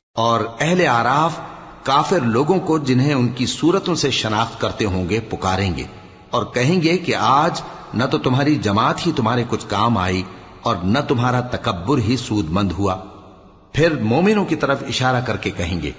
اور 0.15 0.39
اہل 0.59 0.87
آراف 0.87 1.39
کافر 1.83 2.19
لوگوں 2.19 2.59
کو 2.59 2.77
جنہیں 2.77 3.13
ان 3.13 3.27
کی 3.27 3.45
صورتوں 3.45 3.95
سے 3.95 4.11
شناخت 4.11 4.61
کرتے 4.61 4.85
ہوں 4.85 5.09
گے 5.09 5.19
پکاریں 5.19 5.75
گے 5.77 5.83
اور 6.29 6.45
کہیں 6.45 6.81
گے 6.81 6.97
کہ 6.97 7.15
آج 7.15 7.61
نہ 7.93 8.03
تو 8.05 8.17
تمہاری 8.17 8.55
جماعت 8.55 9.07
ہی 9.07 9.11
تمہارے 9.11 9.43
کچھ 9.49 9.65
کام 9.67 9.97
آئی 9.97 10.23
اور 10.61 10.75
نہ 10.75 10.99
تمہارا 11.07 11.41
تکبر 11.41 11.97
ہی 11.97 12.17
سود 12.17 12.49
مند 12.49 12.71
ہوا۔ 12.71 12.97
پھر 13.73 13.95
مومنوں 14.01 14.45
کی 14.45 14.55
طرف 14.55 14.83
اشارہ 14.87 15.21
کر 15.21 15.37
کے 15.37 15.49
کہیں 15.49 15.81
گے، 15.81 15.91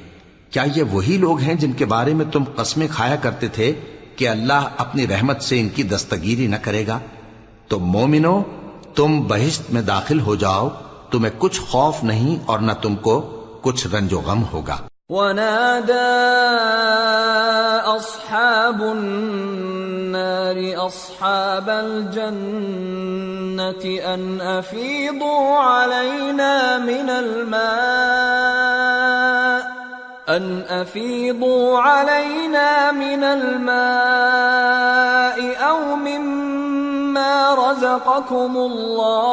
کیا 0.50 0.64
یہ 0.76 0.82
وہی 0.82 1.16
لوگ 1.16 1.40
ہیں 1.40 1.54
جن 1.54 1.72
کے 1.72 1.84
بارے 1.84 2.14
میں 2.14 2.26
تم 2.32 2.44
قسمیں 2.56 2.88
کھایا 2.90 3.16
کرتے 3.16 3.48
تھے 3.48 3.72
کہ 4.16 4.28
اللہ 4.28 4.68
اپنی 4.76 5.06
رحمت 5.06 5.42
سے 5.42 5.60
ان 5.60 5.68
کی 5.68 5.82
دستگیری 5.82 6.46
نہ 6.46 6.56
کرے 6.62 6.86
گا؟ 6.86 6.98
تو 7.68 7.78
مومنو 7.78 8.42
تم 8.94 9.20
بہشت 9.28 9.70
میں 9.70 9.82
داخل 9.82 10.20
ہو 10.20 10.34
جاؤ، 10.34 10.68
تمہیں 11.10 11.32
کچھ 11.38 11.60
خوف 11.60 12.04
نہیں 12.04 12.36
اور 12.46 12.58
نہ 12.58 12.72
تم 12.72 12.96
کو 12.96 13.38
کچھ 13.62 13.86
رنج 13.92 14.12
و 14.14 14.20
غم 14.26 14.42
ہوگا 14.52 14.76
ونادى 15.10 16.12
أصحاب 17.96 18.82
النار 18.82 20.58
أصحاب 20.86 21.68
الجنة 21.68 23.04
أن 24.14 24.40
أفيضوا 24.40 25.56
علينا 25.58 26.78
من 26.78 27.10
الماء 27.10 28.52
أن 30.28 30.62
أفيضوا 30.68 31.78
علينا 31.78 32.92
من 32.92 33.24
الماء 33.24 33.72
أو 35.68 35.96
مما 35.96 37.54
رزقكم 37.54 38.56
الله 38.56 39.32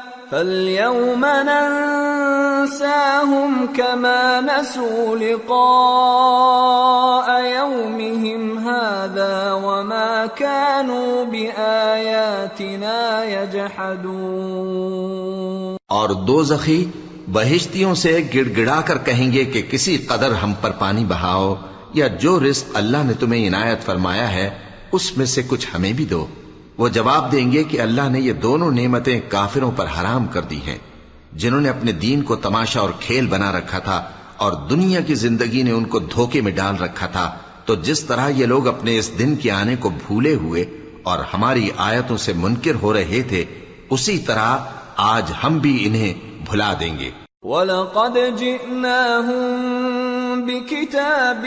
فاليوم 0.31 1.23
ننساهم 1.45 2.75
كما 3.75 4.41
نسوا 4.41 5.15
لقاء 5.15 5.55
يومهم 7.45 8.43
هذا 8.59 9.51
وما 9.53 10.25
كانوا 10.25 11.25
بآياتنا 11.25 12.95
يجحدون 13.25 14.15
اور 15.87 16.09
دو 16.09 16.37
زخی 16.43 16.85
بہشتیوں 17.27 17.95
سے 17.95 18.13
گڑ 18.35 18.47
گڑا 18.57 18.79
کر 18.85 18.97
کہیں 19.05 19.29
گے 19.33 19.43
کہ 19.45 19.61
کسی 19.71 19.97
قدر 19.97 20.31
ہم 20.43 20.53
پر 20.61 20.71
پانی 20.79 21.05
بہاؤ 21.07 21.55
یا 21.93 22.07
جو 22.07 22.33
رزق 22.39 22.67
اللہ 22.73 23.01
نے 23.03 23.13
تمہیں 23.19 23.47
عنایت 23.47 23.81
فرمایا 23.85 24.27
ہے، 24.31 24.47
اس 24.91 25.17
میں 25.17 25.25
سے 25.25 25.41
کچھ 25.47 25.67
ہمیں 25.75 25.93
بھی 25.93 26.05
دو۔ 26.05 26.25
وہ 26.81 26.89
جواب 26.89 27.31
دیں 27.31 27.51
گے 27.51 27.63
کہ 27.63 27.81
اللہ 27.81 28.09
نے 28.09 28.19
یہ 28.19 28.33
دونوں 28.33 28.71
نعمتیں 28.71 29.19
کافروں 29.27 29.71
پر 29.75 29.85
حرام 29.85 30.27
کر 30.27 30.41
دی 30.41 30.59
ہیں، 30.67 30.77
جنہوں 31.33 31.61
نے 31.61 31.69
اپنے 31.69 31.91
دین 31.91 32.21
کو 32.21 32.35
تماشا 32.35 32.79
اور 32.79 32.89
کھیل 32.99 33.27
بنا 33.27 33.51
رکھا 33.51 33.79
تھا 33.79 34.09
اور 34.37 34.51
دنیا 34.69 35.01
کی 35.01 35.13
زندگی 35.13 35.63
نے 35.63 35.71
ان 35.71 35.83
کو 35.83 35.99
دھوکے 35.99 36.41
میں 36.41 36.51
ڈال 36.51 36.77
رکھا 36.77 37.07
تھا۔ 37.07 37.37
تو 37.65 37.75
جس 37.75 37.99
طرح 37.99 38.29
یہ 38.29 38.45
لوگ 38.45 38.67
اپنے 38.67 38.97
اس 38.97 39.19
دن 39.19 39.35
کے 39.35 39.51
آنے 39.51 39.75
کو 39.75 39.89
بھولے 39.89 40.35
ہوئے 40.35 40.65
اور 41.03 41.19
ہماری 41.19 41.69
آیتوں 41.77 42.17
سے 42.17 42.33
منکر 42.33 42.75
ہو 42.81 42.93
رہے 42.93 43.21
تھے، 43.29 43.45
اسی 43.89 44.17
طرح 44.17 44.57
آج 44.97 45.31
ہم 45.43 45.57
بھی 45.57 45.87
انہیں 45.87 46.13
بھلا 46.49 46.73
دیں 46.79 46.99
گے۔ 46.99 47.09
وَلَقَدْ 47.41 48.39
جِئْنَاهُمْ 48.39 50.00
بِكِتَابٍ 50.35 51.45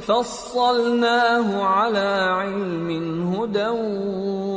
فَصَّلْنَاهُ 0.00 1.64
عَلَى 1.64 2.28
عِلْمٍ 2.30 2.90
هُدًى 3.34 3.68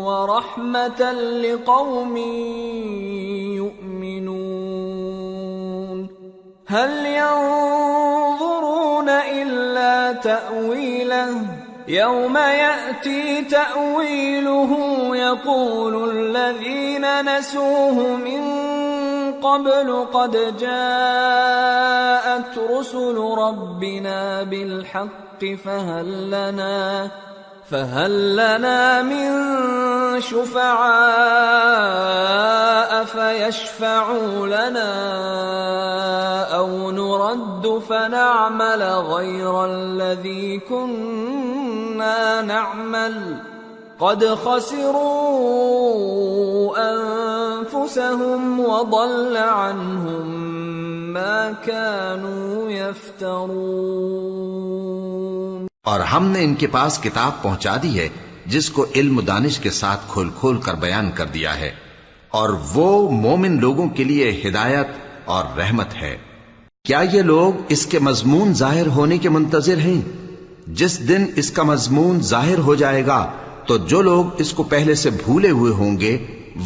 وَرَحْمَةً 0.03 1.11
لِقَوْمٍ 1.11 2.18
يُؤْمِنُونَ. 3.57 6.07
هَلْ 6.68 7.06
يَنظُرُونَ 7.06 9.10
إِلَّا 9.10 10.14
تَأْوِيلَهُ؟ 10.14 11.41
يَوْمَ 11.88 12.38
يَأْتِي 12.38 13.41
تَأْوِيلُهُ 13.41 14.72
يَقُولُ 15.15 16.10
الَّذِينَ 16.10 17.38
نَسُوهُ 17.38 18.15
مِن 18.15 18.41
قبل 19.44 20.06
قد 20.14 20.58
جاءت 20.58 22.58
رسل 22.72 23.18
ربنا 23.38 24.44
بالحق 24.44 25.46
فهل 25.66 26.28
لنا 26.28 27.12
فهل 27.72 28.36
لنا 28.36 29.02
من 29.02 29.32
شفعاء 30.22 30.98
فيشفعوا 33.04 34.48
لنا 34.48 34.92
أو 36.56 36.92
نرد 36.92 37.82
فنعمل 37.90 38.84
غير 38.84 39.66
الذي 39.66 40.60
كنا 40.60 42.42
نعمل؟ 42.42 43.38
قد 43.99 44.24
خسروا 44.44 46.78
أنفسهم 46.78 48.60
وضل 48.60 49.38
عنهم 49.38 50.48
ما 51.14 51.49
كانوا 51.65 52.72
يفترون. 52.72 55.68
اور 55.84 55.99
ہم 55.99 56.28
نے 56.28 56.44
ان 56.44 56.56
کے 56.56 56.68
پاس 56.68 56.99
کتاب 56.99 57.32
پہنچا 57.41 57.76
دی 57.84 57.99
ہے، 57.99 58.10
جس 58.45 58.69
کو 58.69 58.86
علم 58.95 59.19
دانش 59.19 59.60
کے 59.60 59.69
ساتھ 59.69 59.99
کھول 60.07 60.30
کھول 60.40 60.57
کر 60.57 60.74
بیان 60.74 61.11
کر 61.15 61.26
دیا 61.26 61.60
ہے۔ 61.60 61.72
اور 62.30 62.49
وہ 62.74 63.11
مومن 63.11 63.60
لوگوں 63.60 63.90
کے 63.90 64.03
لیے 64.03 64.44
ہدایت 64.48 64.88
اور 65.26 65.44
رحمت 65.57 65.88
ہے۔ 66.02 66.18
کیا 66.86 67.03
یہ 67.14 67.22
لوگ 67.22 67.53
اس 67.69 67.86
کے 67.86 67.99
مضمون 67.99 68.53
ظاہر 68.53 68.88
ہونے 68.88 69.18
کے 69.18 69.30
منتظر 69.30 69.78
ہیں؟ 69.78 70.02
جس 70.68 71.10
دن 71.10 71.26
اس 71.36 71.52
کا 71.52 71.64
مضمون 71.64 72.22
ظاہر 72.22 72.57
ہو 72.57 72.76
جائے 72.76 73.06
گا 73.06 73.32
تو 73.68 73.77
جو 73.77 74.02
لوگ 74.02 74.26
اس 74.38 74.53
کو 74.53 74.64
پہلے 74.64 74.95
سے 74.95 75.10
بھولے 75.10 75.49
ہوئے 75.49 75.72
ہوں 75.72 75.99
گے، 75.99 76.18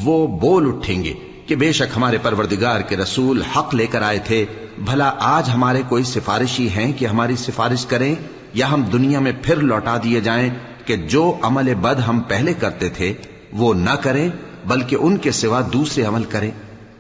وہ 0.03 0.27
بول 0.27 0.67
اٹھیں 0.67 1.03
گے 1.03 1.13
کہ 1.47 1.55
بے 1.55 1.71
شک 1.71 1.95
ہمارے 1.95 2.17
پروردگار 2.21 2.81
کے 2.81 2.97
رسول 2.97 3.41
حق 3.41 3.75
لے 3.75 3.87
کر 3.87 4.01
آئے 4.01 4.19
تھے، 4.19 4.45
بھلا 4.85 5.11
آج 5.19 5.49
ہمارے 5.49 5.81
کوئی 5.89 6.03
سفارشی 6.03 6.69
ہیں 6.69 6.93
کہ 6.93 7.05
ہماری 7.05 7.35
سفارش 7.35 7.85
کریں، 7.85 8.15
یا 8.53 8.71
ہم 8.71 8.81
دنیا 8.81 9.19
میں 9.19 9.31
پھر 9.41 9.55
لوٹا 9.55 9.97
دیے 10.03 10.19
جائیں 10.19 10.49
کہ 10.85 10.95
جو 10.95 11.37
عمل 11.41 11.73
بد 11.75 11.99
ہم 12.07 12.19
پہلے 12.19 12.53
کرتے 12.53 12.89
تھے، 12.89 13.13
وہ 13.53 13.73
نہ 13.73 13.95
کریں، 14.01 14.29
بلکہ 14.67 14.95
ان 14.99 15.17
کے 15.17 15.31
سوا 15.31 15.61
دوسرے 15.73 16.03
عمل 16.03 16.23
کریں۔ 16.23 16.51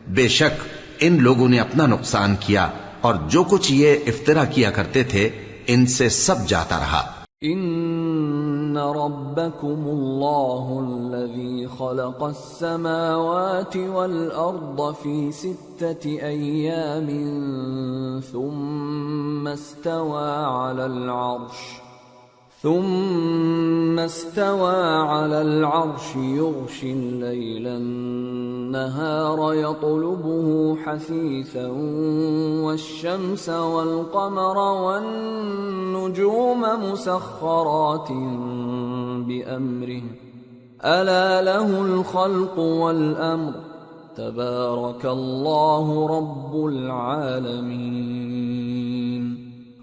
بے 0.07 0.27
شک 0.27 0.63
ان 0.99 1.17
لوگوں 1.21 1.49
نے 1.49 1.59
اپنا 1.59 1.85
نقصان 1.85 2.35
کیا 2.39 2.69
اور 3.01 3.15
جو 3.29 3.43
کچھ 3.43 3.71
یہ 3.71 3.95
افطرا 4.07 4.45
کیا 4.45 4.71
کرتے 4.71 5.03
تھے، 5.03 5.29
ان 5.67 5.85
سے 5.85 6.09
سب 6.09 6.47
جاتا 6.47 6.77
رہا۔ 6.77 7.11
ان 7.41 7.59
ربكم 8.77 9.81
الله 9.87 10.87
الذي 10.87 11.67
خلق 11.67 12.23
السماوات 12.23 13.77
والارض 13.77 14.93
في 14.93 15.31
سته 15.31 16.05
أيام 16.05 17.07
ثم 18.31 19.47
استوى 19.47 20.29
على 20.29 20.85
العرش 20.85 21.80
ثم 22.61 23.99
استوى 23.99 24.85
على 24.85 25.41
العرش 25.41 26.15
يغشي 26.15 26.91
الليل 26.91 27.67
النهار 27.67 29.53
يطلبه 29.53 30.75
حثيثا 30.75 31.67
والشمس 32.63 33.49
والقمر 33.49 34.57
والنجوم 34.57 36.61
مسخرات 36.61 38.11
بأمره. 39.27 40.01
ألا 40.85 41.41
له 41.41 41.81
الخلق 41.81 42.59
والأمر. 42.59 43.53
تبارك 44.15 45.05
الله 45.05 46.17
رب 46.17 46.65
العالمين. 46.65 48.21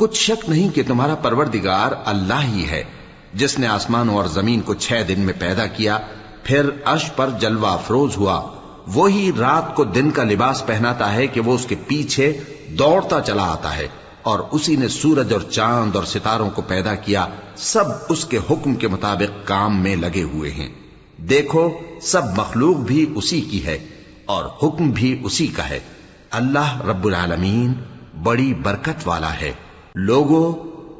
کچھ 0.00 0.20
شک 0.20 0.50
نہیں 0.50 0.68
کہ 0.68 0.82
تمہارا 0.86 1.14
پروردگار 1.14 1.92
اللہ 2.04 2.42
ہی 2.42 2.66
ہے۔ 2.70 2.84
جس 3.34 3.58
نے 3.58 3.66
آسمانوں 3.66 4.16
اور 4.16 4.24
زمین 4.24 4.60
کو 4.60 4.74
چھ 4.74 4.92
دن 5.08 5.20
میں 5.20 5.34
پیدا 5.38 5.66
کیا، 5.66 5.98
پھر 6.42 6.70
عرش 6.84 7.10
پر 7.16 7.30
جلوہ 7.40 7.66
افروز 7.66 8.16
ہوا۔ 8.16 8.56
وہی 8.86 9.30
رات 9.38 9.74
کو 9.74 9.84
دن 9.84 10.10
کا 10.10 10.22
لباس 10.22 10.66
پہناتا 10.66 11.12
ہے 11.12 11.26
کہ 11.26 11.40
وہ 11.40 11.54
اس 11.54 11.66
کے 11.66 11.74
پیچھے 11.86 12.40
دوڑتا 12.68 13.20
چلا 13.20 13.52
آتا 13.52 13.76
ہے 13.76 13.88
اور 14.22 14.38
اسی 14.50 14.76
نے 14.76 14.88
سورج 14.88 15.32
اور 15.32 15.40
چاند 15.40 15.96
اور 15.96 16.04
ستاروں 16.04 16.50
کو 16.50 16.62
پیدا 16.62 16.94
کیا۔ 16.94 17.26
سب 17.56 17.84
اس 18.08 18.24
کے 18.24 18.38
حکم 18.50 18.74
کے 18.74 18.88
مطابق 18.88 19.46
کام 19.46 19.82
میں 19.82 19.96
لگے 19.96 20.22
ہوئے 20.22 20.50
ہیں۔ 20.50 20.68
دیکھو، 21.18 21.70
سب 22.02 22.38
مخلوق 22.38 22.76
بھی 22.76 23.12
اسی 23.14 23.40
کی 23.40 23.66
ہے 23.66 23.78
اور 24.26 24.44
حکم 24.62 24.90
بھی 24.90 25.20
اسی 25.24 25.46
کا 25.46 25.68
ہے۔ 25.68 25.80
اللہ 26.30 26.82
رب 26.82 27.04
العالمین 27.04 27.72
بڑی 28.22 28.54
برکت 28.54 29.08
والا 29.08 29.34
ہے۔ 29.34 29.52
لوگوں 29.98 30.52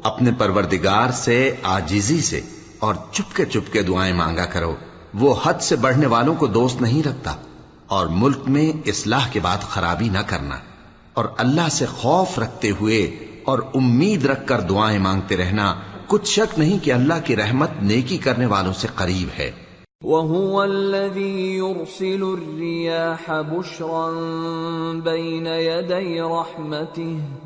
اپنے 0.03 0.31
پروردگار 0.39 1.11
سے 1.11 1.55
آجیزی 1.63 2.21
سے 2.21 2.41
اور 2.79 2.95
چپکے 3.13 3.45
چپکے 3.45 3.83
دعائیں 3.83 4.15
مانگا 4.15 4.45
کرو۔ 4.45 4.75
وہ 5.15 5.35
حد 5.43 5.55
سے 5.55 5.77
بڑھنے 5.77 6.07
والوں 6.07 6.35
کو 6.35 6.47
دوست 6.47 6.83
نہیں 6.83 7.03
رکھتا 7.03 7.35
اور 7.87 8.07
ملک 8.07 8.39
میں 8.47 8.89
اصلاح 8.89 9.29
کے 9.33 9.41
بعد 9.41 9.59
خرابی 9.59 10.09
نہ 10.09 10.19
کرنا۔ 10.27 10.57
اور 11.15 11.25
اللہ 11.37 11.69
سے 11.71 11.87
خوف 11.87 12.39
رکھتے 12.39 12.71
ہوئے 12.71 13.03
اور 13.45 13.59
امید 13.75 14.25
رکھ 14.25 14.47
کر 14.47 14.61
دعائیں 14.61 14.99
مانگتے 14.99 15.37
رہنا۔ 15.37 15.75
کچھ 16.07 16.31
شک 16.31 16.59
نہیں 16.59 16.85
کہ 16.85 16.93
اللہ 16.93 17.15
کی 17.25 17.37
رحمت 17.37 17.71
نیکی 17.83 18.19
کرنے 18.19 18.47
والوں 18.47 18.73
سے 18.73 18.89
قریب 18.95 19.29
ہے۔ 19.39 19.51
وهو 20.05 20.61
الذي 20.61 21.57
يرسل 21.57 22.23
الرياح 22.23 23.41
بشرا 23.41 24.11
بين 25.05 25.47
يدي 25.47 26.21
رحمته۔ 26.21 27.46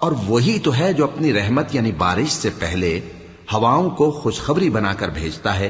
اور 0.00 0.12
وہی 0.26 0.58
تو 0.58 0.78
ہے 0.78 0.92
جو 0.92 1.04
اپنی 1.04 1.32
رحمت 1.32 1.74
یعنی 1.74 1.92
بارش 1.92 2.32
سے 2.32 2.50
پہلے 2.58 3.00
ہواؤں 3.52 3.90
کو 3.90 4.10
خوشخبری 4.10 4.70
بنا 4.70 4.94
کر 4.94 5.08
بھیجتا 5.08 5.58
ہے۔ 5.58 5.68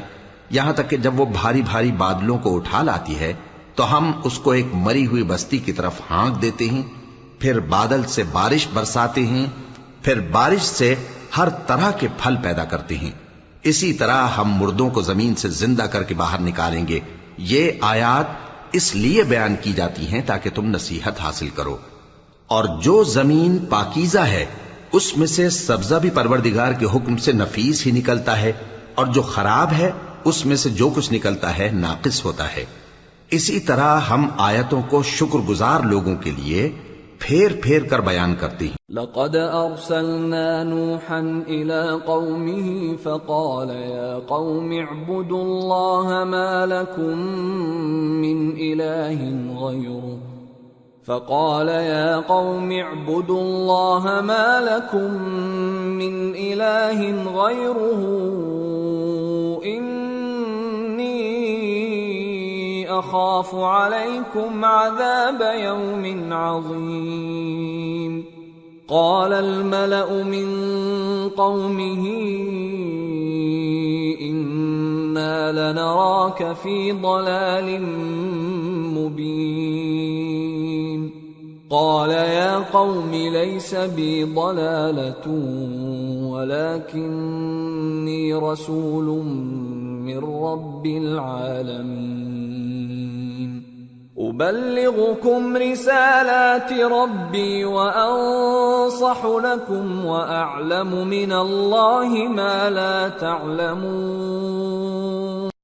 یہاں 0.49 0.73
تک 0.73 0.89
کہ 0.89 0.97
جب 0.97 1.19
وہ 1.19 1.25
بھاری 1.25 1.61
بھاری 1.61 1.91
بادلوں 1.91 2.37
کو 2.37 2.55
اٹھا 2.55 2.83
لاتی 2.83 3.19
ہے 3.19 3.33
تو 3.75 3.97
ہم 3.97 4.11
اس 4.23 4.39
کو 4.39 4.51
ایک 4.51 4.65
مری 4.73 5.07
ہوئی 5.07 5.23
بستی 5.23 5.57
کی 5.57 5.73
طرف 5.73 6.01
ہانک 6.11 6.41
دیتے 6.41 6.69
ہیں۔ 6.69 6.81
پھر 7.39 7.59
بادل 7.59 8.01
سے 8.07 8.23
بارش 8.23 8.67
برساتے 8.73 9.25
ہیں۔ 9.25 9.45
پھر 10.01 10.19
بارش 10.19 10.61
سے 10.61 10.95
ہر 11.37 11.49
طرح 11.49 11.91
کے 11.91 12.07
پھل 12.23 12.35
پیدا 12.43 12.65
کرتے 12.65 12.97
ہیں۔ 12.97 13.11
اسی 13.63 13.93
طرح 13.93 14.27
ہم 14.27 14.53
مردوں 14.53 14.89
کو 14.89 15.01
زمین 15.01 15.35
سے 15.35 15.49
زندہ 15.49 15.83
کر 15.83 16.03
کے 16.03 16.13
باہر 16.13 16.39
نکالیں 16.39 16.87
گے۔ 16.87 16.99
یہ 17.37 17.71
آیات 17.81 18.25
اس 18.71 18.95
لیے 18.95 19.23
بیان 19.23 19.55
کی 19.61 19.73
جاتی 19.73 20.07
ہیں 20.07 20.21
تاکہ 20.25 20.49
تم 20.49 20.65
نصیحت 20.65 21.21
حاصل 21.21 21.49
کرو۔ 21.49 21.77
اور 22.51 22.63
جو 22.81 23.03
زمین 23.03 23.57
پاکیزہ 23.57 24.19
ہے، 24.19 24.45
اس 24.91 25.17
میں 25.17 25.27
سے 25.27 25.49
سبزہ 25.49 25.95
بھی 25.95 26.09
پروردگار 26.09 26.73
کے 26.73 26.85
حکم 26.85 27.17
سے 27.17 27.31
نفیس 27.31 27.87
ہی 27.87 27.91
نکلتا 27.91 28.41
ہے، 28.41 28.51
اور 28.95 29.05
جو 29.05 29.21
خراب 29.21 29.71
ہے، 29.71 29.91
اس 30.25 30.45
میں 30.45 30.55
سے 30.55 30.69
جو 30.69 30.89
کچھ 30.95 31.13
نکلتا 31.13 31.57
ہے، 31.57 31.69
ناقص 31.73 32.25
ہوتا 32.25 32.55
ہے۔ 32.55 32.65
اسی 33.31 33.59
طرح 33.59 33.99
ہم 33.99 34.27
آیتوں 34.37 34.81
کو 34.89 35.03
شکر 35.03 35.39
گزار 35.39 35.79
لوگوں 35.79 36.15
کے 36.15 36.31
لیے 36.31 36.71
پھیر 37.19 37.51
پھیر 37.63 37.83
کر 37.83 38.01
بیان 38.01 38.35
کرتے 38.39 38.65
ہیں۔ 38.65 38.75
لقد 38.89 39.35
أرسلنا 39.35 40.63
نوحا 40.63 41.21
إلى 41.45 41.81
قومه 42.05 42.79
فقال 43.03 43.69
يا 43.69 44.19
قوم 44.27 44.71
اعبدوا 44.71 45.41
الله 45.41 46.23
ما 46.25 46.65
لكم 46.65 47.19
من 48.21 48.51
إله 48.51 49.21
غيره. 49.65 50.40
فقال 51.05 51.67
يا 51.67 52.17
قوم 52.17 52.71
اعبدوا 52.71 53.41
الله 53.41 54.21
ما 54.21 54.61
لكم 54.61 55.13
من 55.97 56.35
إله 56.35 56.99
غيره 57.43 58.01
إني 59.65 61.21
أخاف 62.99 63.55
عليكم 63.55 64.65
عذاب 64.65 65.41
يوم 65.41 66.33
عظيم. 66.33 68.25
قال 68.87 69.33
الملأ 69.33 70.23
من 70.23 70.49
قومه 71.29 72.07
إنا 75.11 75.51
لنراك 75.51 76.53
في 76.53 76.91
ضلال 76.91 77.81
مبين 78.95 80.31
قال 81.69 82.09
يا 82.09 82.59
قوم 82.59 83.11
ليس 83.11 83.75
بي 83.75 84.23
ضلالة 84.23 85.27
ولكني 86.31 88.33
رسول 88.33 89.05
من 90.05 90.17
رب 90.17 90.85
العالمين 90.85 92.21
أبلغكم 94.21 95.57
رسالات 95.57 96.73
ربي 96.93 97.63
وأنصح 97.63 99.21
لكم 99.45 100.05
وأعلم 100.05 100.91
من 101.13 101.31
الله 101.31 102.27
ما 102.35 102.69
لا 102.69 103.07
تعلمون 103.19 103.89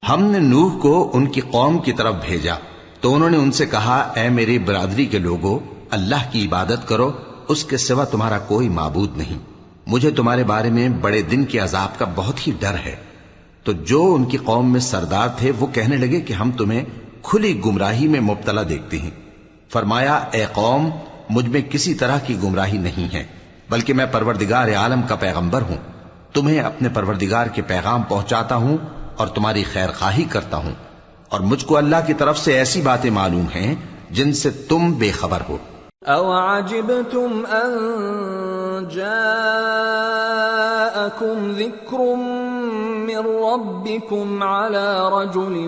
ہم 0.09 0.23
نے 0.23 0.39
نوح 0.39 0.79
کو 0.81 0.93
ان 1.13 1.25
کی 1.25 1.41
قوم 1.51 1.77
کی 1.79 1.93
طرف 1.93 2.15
بھیجا 2.25 2.55
تو 3.01 3.13
انہوں 3.15 3.29
نے 3.29 3.37
ان 3.37 3.51
سے 3.51 3.65
کہا، 3.65 3.97
اے 4.15 4.29
میری 4.29 4.57
برادری 4.59 5.05
کے 5.05 5.19
لوگوں 5.19 5.55
اللہ 5.91 6.21
کی 6.31 6.45
عبادت 6.47 6.81
کرو، 6.87 7.09
اس 7.47 7.65
کے 7.65 7.77
سوا 7.77 8.03
تمہارا 8.03 8.39
کوئی 8.47 8.69
معبود 8.69 9.17
نہیں۔ 9.17 9.39
مجھے 9.87 10.11
تمہارے 10.11 10.43
بارے 10.43 10.69
میں 10.69 10.89
بڑے 10.89 11.21
دن 11.21 11.41
کے 11.45 11.59
عذاب 11.59 11.91
کا 11.99 12.05
بہت 12.15 12.47
ہی 12.47 12.51
ڈر 12.59 12.75
ہے۔ 12.85 12.95
تو 13.63 13.71
جو 13.71 14.01
ان 14.15 14.23
کی 14.25 14.37
قوم 14.37 14.65
میں 14.71 14.79
سردار 14.79 15.27
تھے، 15.37 15.51
وہ 15.59 15.67
کہنے 15.67 15.97
لگے 15.97 16.19
کہ 16.21 16.33
ہم 16.33 16.51
تمہیں 16.51 16.83
کھلی 17.29 17.61
گمراہی 17.65 18.07
میں 18.07 18.19
مبتلا 18.19 18.61
دیکھتے 18.69 18.97
ہیں۔ 18.97 19.09
فرمایا، 19.69 20.19
اے 20.31 20.45
قوم، 20.53 20.89
مجھ 21.29 21.49
میں 21.49 21.61
کسی 21.61 21.93
طرح 21.93 22.19
کی 22.19 22.37
گمراہی 22.43 22.77
نہیں 22.77 23.13
ہے، 23.13 23.23
بلکہ 23.69 23.93
میں 23.93 24.05
پروردگار 24.11 24.67
عالم 24.67 25.01
کا 25.01 25.15
پیغمبر 25.15 25.61
ہوں۔ 25.61 25.77
تمہیں 26.33 26.59
اپنے 26.59 26.89
پروردگار 26.89 27.47
کے 27.47 27.61
پیغام 27.61 28.01
پہنچاتا 28.01 28.55
ہوں 28.55 28.77
اور 29.17 29.27
تمہاری 29.27 29.63
خیر 29.73 29.89
خواہی 29.99 30.23
کرتا 30.23 30.57
ہوں۔ 30.57 30.73
اور 31.29 31.39
مجھ 31.39 31.65
کو 31.65 31.77
اللہ 31.77 31.95
کی 32.07 32.13
طرف 32.13 32.37
سے 32.37 32.57
ایسی 32.57 32.81
باتیں 32.81 33.09
معلوم 33.09 33.45
ہیں 33.55 33.75
جن 34.11 34.33
سے 34.33 34.49
تم 34.49 34.91
بے 34.91 35.11
خبر 35.11 35.37
ہو۔ 35.49 35.57
أو 36.07 36.31
عجبتم 36.31 37.45
أن 37.51 38.87
جاءكم 38.95 41.51
ذكر 41.57 41.97
من 42.97 43.25
ربكم 43.25 44.43
على 44.43 44.97
رجل 44.97 45.67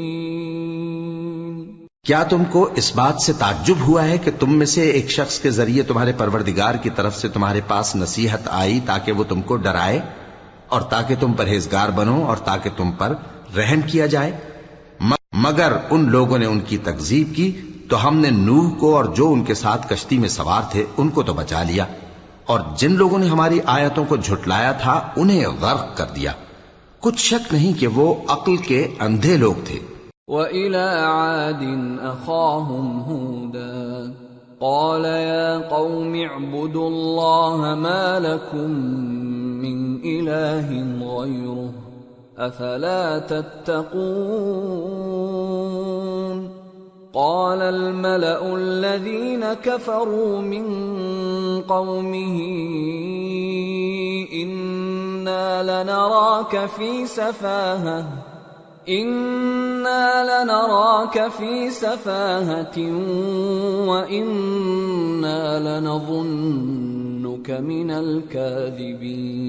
کیا 2.05 2.23
تم 2.23 2.43
کو 2.43 2.69
اس 2.75 2.95
بات 2.95 3.21
سے 3.21 3.33
تعجب 3.33 3.75
ہوا 3.87 4.05
ہے 4.05 4.17
کہ 4.17 4.31
تم 4.39 4.57
میں 4.57 4.65
سے 4.65 4.89
ایک 4.89 5.09
شخص 5.09 5.39
کے 5.39 5.49
ذریعے 5.49 5.83
تمہارے 5.83 6.11
پروردگار 6.17 6.75
کی 6.75 6.89
طرف 6.89 7.17
سے 7.17 7.27
تمہارے 7.27 7.61
پاس 7.67 7.95
نصیحت 7.95 8.47
آئی 8.47 8.79
تاکہ 8.85 9.11
وہ 9.11 9.23
تم 9.23 9.41
کو 9.41 9.55
ڈرائے 9.55 9.99
اور 10.67 10.81
تاکہ 10.81 11.15
تم 11.19 11.33
پرہیزگار 11.33 11.89
بنو 11.89 12.25
اور 12.25 12.37
تاکہ 12.37 12.69
تم 12.77 12.91
پر 12.91 13.13
رحم 13.57 13.81
کیا 13.81 14.05
جائے؟ 14.05 14.31
مگر 15.33 15.73
ان 15.89 16.11
لوگوں 16.11 16.37
نے 16.37 16.45
ان 16.45 16.59
کی 16.59 16.77
تکذیب 16.77 17.35
کی 17.35 17.61
تو 17.89 18.07
ہم 18.07 18.17
نے 18.17 18.29
نوح 18.29 18.69
کو 18.69 18.95
اور 18.95 19.05
جو 19.05 19.31
ان 19.31 19.43
کے 19.43 19.53
ساتھ 19.53 19.89
کشتی 19.89 20.17
میں 20.17 20.29
سوار 20.29 20.61
تھے 20.71 20.85
ان 20.97 21.09
کو 21.09 21.23
تو 21.23 21.33
بچا 21.33 21.63
لیا 21.63 21.85
اور 22.45 22.59
جن 22.77 22.91
لوگوں 22.91 23.19
نے 23.19 23.27
ہماری 23.27 23.59
آیتوں 23.65 24.05
کو 24.05 24.15
جھٹلایا 24.15 24.71
تھا 24.71 25.09
انہیں 25.15 25.45
غرق 25.47 25.97
کر 25.97 26.05
دیا۔ 26.15 26.31
کچھ 26.99 27.17
شک 27.17 27.53
نہیں 27.53 27.79
کہ 27.79 27.87
وہ 27.87 28.15
عقل 28.27 28.57
کے 28.57 28.87
اندھے 28.99 29.37
لوگ 29.37 29.53
تھے۔ 29.65 29.79
وَإِلَى 30.27 30.89
عَادٍ 31.01 31.63
أَخَاهُمْ 31.99 32.99
هُودًا 32.99 34.13
قَالَ 34.59 35.05
يَا 35.05 35.57
قَوْمِ 35.57 36.15
اعْبُدُوا 36.15 36.89
اللَّهَ 36.89 37.75
مَا 37.75 38.19
لَكُمْ 38.19 38.69
مِنْ 39.65 39.95
إِلَٰهٍ 40.05 40.69
غَيْرُهُ 41.17 41.71
أَفَلَا 42.37 43.19
تَتَّقُونَ 43.19 44.11
قال 47.13 47.61
الملأ 47.61 48.55
الذين 48.55 49.53
كفروا 49.53 50.41
من 50.41 50.65
قومه 51.61 52.37
إنا 54.33 55.83
لنراك 55.83 56.65
في 56.65 57.05
سفاهة 57.05 58.30
إنا 58.89 60.43
لنراك 60.43 61.27
في 61.27 61.69
سفاهة 61.69 62.77
وإنا 63.87 65.59
لنظنك 65.79 67.51
من 67.51 67.91
الكاذبين 67.91 69.41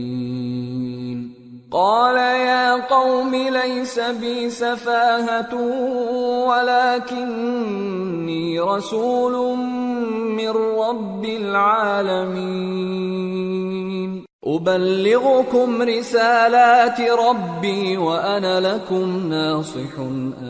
قال 1.70 2.16
يا 2.16 2.86
قوم 2.86 3.34
ليس 3.34 3.98
بي 3.98 4.50
سفاهة 4.50 5.54
ولكني 6.48 8.60
رسول 8.60 9.56
من 10.36 10.50
رب 10.50 11.24
العالمين 11.24 12.72
أبلغكم 14.46 15.82
رسالات 15.82 17.00
ربي 17.00 17.96
وأنا 17.96 18.60
لكم 18.60 19.26
ناصح 19.26 20.00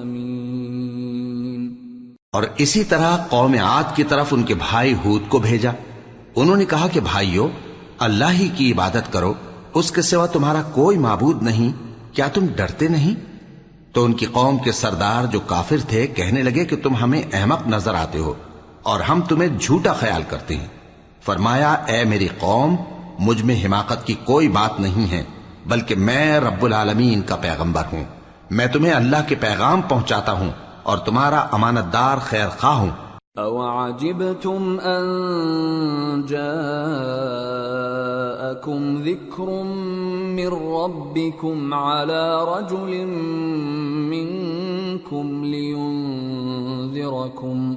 أمين. 0.03 1.77
اور 2.33 2.43
اسی 2.59 2.85
طرح 2.85 3.17
قوم 3.17 3.55
عاد 3.55 3.85
کی 3.95 4.05
طرف 4.05 4.27
ان 4.31 4.43
کے 4.43 4.55
بھائی 4.55 4.95
ہود 5.05 5.23
کو 5.29 5.39
بھیجا۔ 5.39 5.71
انہوں 6.37 6.57
نے 6.57 6.65
کہا 6.65 6.87
کہ 6.93 7.01
بھائیو، 7.01 7.49
اللہ 7.99 8.25
ہی 8.31 8.49
کی 8.49 8.73
عبادت 8.73 9.13
کرو، 9.13 9.35
اس 9.75 9.91
کے 9.91 10.03
سوا 10.03 10.27
تمہارا 10.27 10.63
کوئی 10.63 10.99
معبود 10.99 11.43
نہیں، 11.43 11.73
کیا 12.15 12.29
تم 12.29 12.47
ڈرتے 12.57 12.89
نہیں؟ 12.89 13.15
تو 13.95 14.05
ان 14.05 14.13
کی 14.13 14.27
قوم 14.27 14.59
کے 14.59 14.73
سردار 14.73 15.25
جو 15.27 15.41
کافر 15.41 15.77
تھے 15.89 16.07
کہنے 16.07 16.43
لگے 16.43 16.65
کہ 16.65 16.77
تم 16.77 16.97
ہمیں 16.97 17.23
احمق 17.33 17.67
نظر 17.67 17.95
آتے 17.95 18.19
ہو 18.19 18.35
اور 18.83 19.01
ہم 19.01 19.21
تمہیں 19.21 19.49
جھوٹا 19.61 19.93
خیال 19.93 20.23
کرتے 20.29 20.57
ہیں۔ 20.57 20.69
فرمایا، 21.23 21.73
اے 21.73 22.05
میری 22.05 22.29
قوم 22.39 22.77
مجھ 23.23 23.43
میں 23.43 23.65
حماقت 23.65 24.07
کی 24.07 24.15
کوئی 24.25 24.49
بات 24.49 24.81
نہیں 24.81 25.11
ہے، 25.11 25.25
بلکہ 25.67 25.95
میں 25.95 26.41
رب 26.41 26.65
العالمین 26.65 27.23
کا 27.23 27.37
پیغمبر 27.37 27.83
ہوں۔ 27.93 28.05
میں 28.51 28.67
تمہیں 28.67 28.93
اللہ 28.93 29.17
کے 29.29 29.35
پیغام 29.35 29.81
پہنچاتا 29.81 30.33
ہوں 30.33 30.51
اور 30.83 30.99
تمہارا 30.99 31.47
امانت 31.53 31.93
دار 31.93 32.19
خیر 32.19 32.49
خواہ 32.59 32.73
ہوں۔ 32.73 32.91
أَوَعَجِبْتُمْ 33.39 34.85
أَن 34.85 36.27
جَاءَكُمْ 36.27 39.05
ذِكْرٌ 39.05 39.47
مِّن 40.35 40.49
رَّبِّكُمْ 40.49 41.75
عَلَىٰ 41.75 42.57
رَجُلٍ 42.57 43.07
مِّنكُمْ 44.11 45.45
لِيُنذِرَكُمْ 45.45 47.75
ۖ 47.75 47.77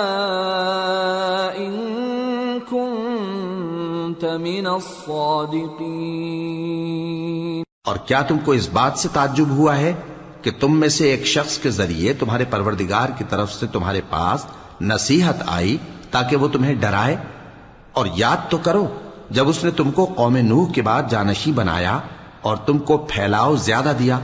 إن 1.56 2.60
كنت 2.60 4.24
من 4.24 4.66
الصادقين 4.66 5.84
اور 7.84 7.96
کیا 7.96 8.20
تم 8.22 8.38
کو 8.44 8.52
اس 8.52 8.68
بات 8.72 8.98
سے 8.98 9.08
تعجب 9.12 9.48
ہوا 9.56 9.76
ہے؟ 9.76 9.92
کہ 10.44 10.50
تم 10.60 10.80
میں 10.80 10.88
سے 10.88 11.10
ایک 11.10 11.26
شخص 11.26 11.58
کے 11.58 11.70
ذریعے 11.70 12.12
تمہارے 12.12 12.44
پروردگار 12.50 13.08
کی 13.18 13.24
طرف 13.28 13.52
سے 13.52 13.66
تمہارے 13.66 14.00
پاس 14.10 14.44
نصیحت 14.80 15.42
آئی 15.46 15.76
تاکہ 16.10 16.36
وہ 16.36 16.48
تمہیں 16.48 16.74
ڈرائے 16.74 17.16
اور 17.92 18.06
یاد 18.14 18.50
تو 18.50 18.58
کرو، 18.58 18.86
جب 19.30 19.48
اس 19.48 19.64
نے 19.64 19.70
تم 19.70 19.90
کو 19.90 20.04
قوم 20.04 20.36
نوح 20.36 20.72
کے 20.72 20.82
بعد 20.82 21.02
جانشی 21.10 21.52
بنایا 21.52 21.98
اور 22.40 22.56
تم 22.56 22.78
کو 22.78 22.96
پھیلاؤ 22.96 23.56
زیادہ 23.56 23.92
دیا، 23.98 24.18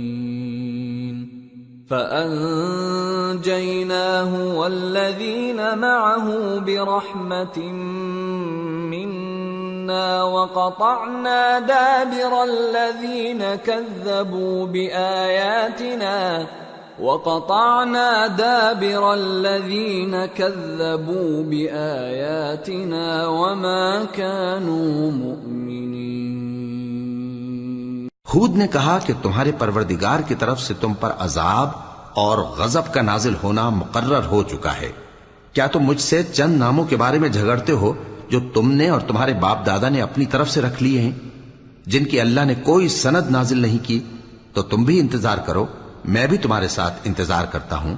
فأنجيناه 1.91 3.51
والذين 4.57 5.77
معه 5.77 6.59
برحمة 6.59 7.59
منا 8.91 10.23
وقطعنا 10.23 11.59
دابر 11.59 12.43
الذين 12.43 13.55
كذبوا 13.55 14.65
بآياتنا 14.65 16.47
وقطعنا 17.01 18.27
دابر 18.27 19.13
الذين 19.13 20.25
كذبوا 20.25 21.43
بآياتنا 21.43 23.27
وما 23.27 24.05
كانوا 24.05 25.11
مؤمنين. 25.11 26.40
ہود 28.35 28.55
نے 28.55 28.67
کہا 28.67 28.99
کہ 29.05 29.13
تمہارے 29.21 29.51
پروردگار 29.51 30.19
کی 30.19 30.35
طرف 30.35 30.61
سے 30.61 30.73
تم 30.73 30.93
پر 30.93 31.11
عذاب 31.19 31.69
اور 32.15 32.37
غضب 32.37 32.93
کا 32.93 33.01
نازل 33.01 33.33
ہونا 33.43 33.69
مقرر 33.69 34.25
ہو 34.25 34.43
چکا 34.43 34.77
ہے۔ 34.77 34.91
کیا 35.53 35.67
تم 35.67 35.79
مجھ 35.79 36.01
سے 36.01 36.23
چند 36.23 36.57
ناموں 36.57 36.85
کے 36.85 36.95
بارے 36.95 37.19
میں 37.19 37.29
جھگڑتے 37.29 37.73
ہو 37.73 37.93
جو 38.29 38.39
تم 38.53 38.71
نے 38.71 38.89
اور 38.89 39.01
تمہارے 39.01 39.33
باپ 39.33 39.65
دادا 39.65 39.89
نے 39.89 40.01
اپنی 40.01 40.25
طرف 40.25 40.49
سے 40.49 40.61
رکھ 40.61 40.83
لیے 40.83 41.01
ہیں؟ 41.01 41.11
جن 41.85 42.05
کی 42.05 42.21
اللہ 42.21 42.41
نے 42.41 42.55
کوئی 42.55 42.87
سند 42.87 43.31
نازل 43.31 43.59
نہیں 43.59 43.77
کی، 43.83 43.99
تو 44.53 44.61
تم 44.61 44.83
بھی 44.83 44.99
انتظار 44.99 45.37
کرو، 45.37 45.65
میں 46.05 46.27
بھی 46.27 46.37
تمہارے 46.37 46.67
ساتھ 46.67 46.93
انتظار 47.03 47.45
کرتا 47.45 47.77
ہوں۔ 47.77 47.95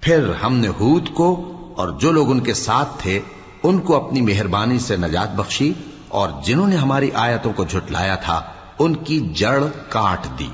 پھر 0.00 0.32
ہم 0.42 0.54
نے 0.54 0.68
ہود 0.68 1.08
کو 1.14 1.52
اور 1.76 1.88
جو 1.88 2.12
لوگ 2.12 2.30
ان 2.30 2.40
کے 2.40 2.54
ساتھ 2.54 2.88
تھے، 2.98 3.20
ان 3.62 3.78
کو 3.78 4.06
اپنی 4.06 4.20
مہربانی 4.20 4.78
سے 4.78 4.96
نجات 4.96 5.34
بخشی 5.34 5.72
اور 6.08 6.28
جنہوں 6.44 6.68
نے 6.68 6.76
ہماری 6.76 7.10
آیتوں 7.14 7.52
کو 7.52 7.64
جھٹلایا 7.64 8.14
تھا 8.14 8.42
ان 8.84 8.94
کی 9.06 9.18
جڑ 9.36 9.58
کاٹ 9.88 10.26
دی 10.38 10.48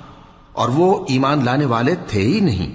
اور 0.52 0.68
وہ 0.76 0.86
ایمان 1.08 1.44
لانے 1.44 1.66
والے 1.72 1.94
تھے 2.08 2.20
ہی 2.20 2.38
نہیں 2.40 2.70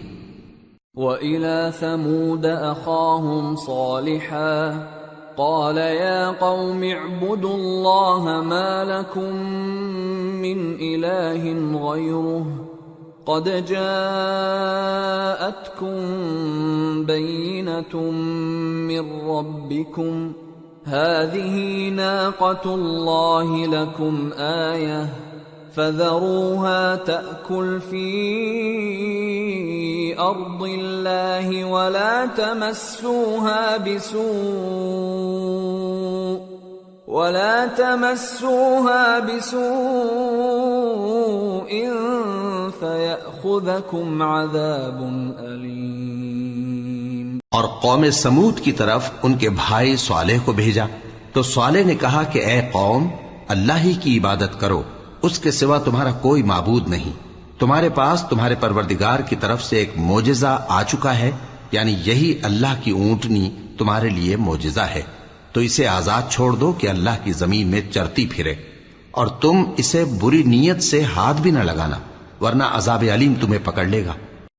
وَإِلَى 0.96 1.72
ثَمُودَ 1.80 2.46
أَخَاهُمْ 2.46 3.56
صَالِحًا 3.56 4.72
قَالَ 5.38 5.78
يَا 5.78 6.32
قَوْمِ 6.32 6.84
اعْبُدُوا 6.84 7.56
اللَّهَ 7.56 8.42
مَا 8.42 8.84
لَكُمْ 8.84 9.32
مِنْ 10.42 10.76
إِلَٰهٍ 10.76 11.44
غَيْرُهُ 11.86 12.46
قَدْ 13.26 13.50
جَاءَتْكُمْ 13.72 14.36
بَيِّنَةٌ 17.06 17.96
مِّن 18.92 19.04
رَّبِّكُمْ 19.30 20.32
هَٰذِهِ 20.86 21.90
نَاقَةُ 21.90 22.76
اللَّهِ 22.76 23.66
لَكُمْ 23.66 24.32
آيَةً 24.38 25.31
فذروها 25.76 26.96
تأكل 26.96 27.80
في 27.90 28.06
أرض 30.20 30.64
الله 30.64 31.66
ولا 31.66 32.26
تمسوها 32.26 33.78
بسوء 33.78 34.22
ولا 37.08 37.66
تمسوها 37.66 39.20
بسوء 39.20 41.90
فيأخذكم 42.80 44.22
عذاب 44.22 45.34
أليم 45.40 47.40
اور 47.52 47.64
قوم 47.64 48.10
سمود 48.10 48.60
کی 48.60 48.72
طرف 48.72 49.12
ان 49.24 49.34
کے 49.34 49.50
بھائی 49.50 49.96
صالح 49.96 50.34
کو 50.46 50.52
بھیجا 50.52 50.86
تو 51.34 51.44
صالح 51.44 51.80
نے 51.86 51.96
کہا 51.96 52.24
کہ 52.24 52.40
اے 52.40 52.70
قوم، 52.72 53.08
اللہ 53.48 53.74
ہی 53.74 53.94
کی 53.94 54.18
عبادت 54.18 54.60
کرو۔ 54.60 54.84
اس 55.22 55.40
کے 55.40 55.52
سوا 55.52 55.78
تمہارا 55.78 56.12
کوئی 56.12 56.44
معبود 56.44 56.88
نہیں۔ 56.88 57.12
تمہارے 57.60 57.90
پاس 57.90 58.26
تمہارے 58.30 58.56
پروردگار 58.60 59.20
کی 59.20 59.36
طرف 59.36 59.64
سے 59.64 59.78
ایک 59.78 59.92
موجزہ 59.96 60.66
آ 60.70 60.84
چکا 60.84 61.18
ہے 61.18 61.32
یعنی 61.72 61.96
یہی 62.06 62.40
اللہ 62.44 62.74
کی 62.84 62.92
اونٹنی 62.92 63.56
تمہارے 63.78 64.10
لیے 64.10 64.36
موجزہ 64.36 64.80
ہے۔ 64.80 65.02
تو 65.52 65.60
اسے 65.60 65.88
آزاد 65.88 66.22
چھوڑ 66.30 66.52
دو 66.52 66.72
کہ 66.72 66.88
اللہ 66.88 67.10
کی 67.24 67.32
زمین 67.32 67.68
میں 67.68 67.82
چرتی 67.92 68.28
پھرے۔ 68.28 68.56
اور 69.12 69.28
تم 69.28 69.64
اسے 69.78 70.06
بری 70.06 70.44
نیت 70.44 70.84
سے 70.84 71.04
ہاتھ 71.04 71.42
بھی 71.42 71.52
نہ 71.52 71.60
لگانا، 71.60 71.98
ورنہ 72.44 72.64
عذاب 72.72 73.04
علیم 73.14 73.34
تمہیں 73.42 73.60
پکڑ 73.64 73.86
لے 73.86 74.06
گا۔ 74.06 74.14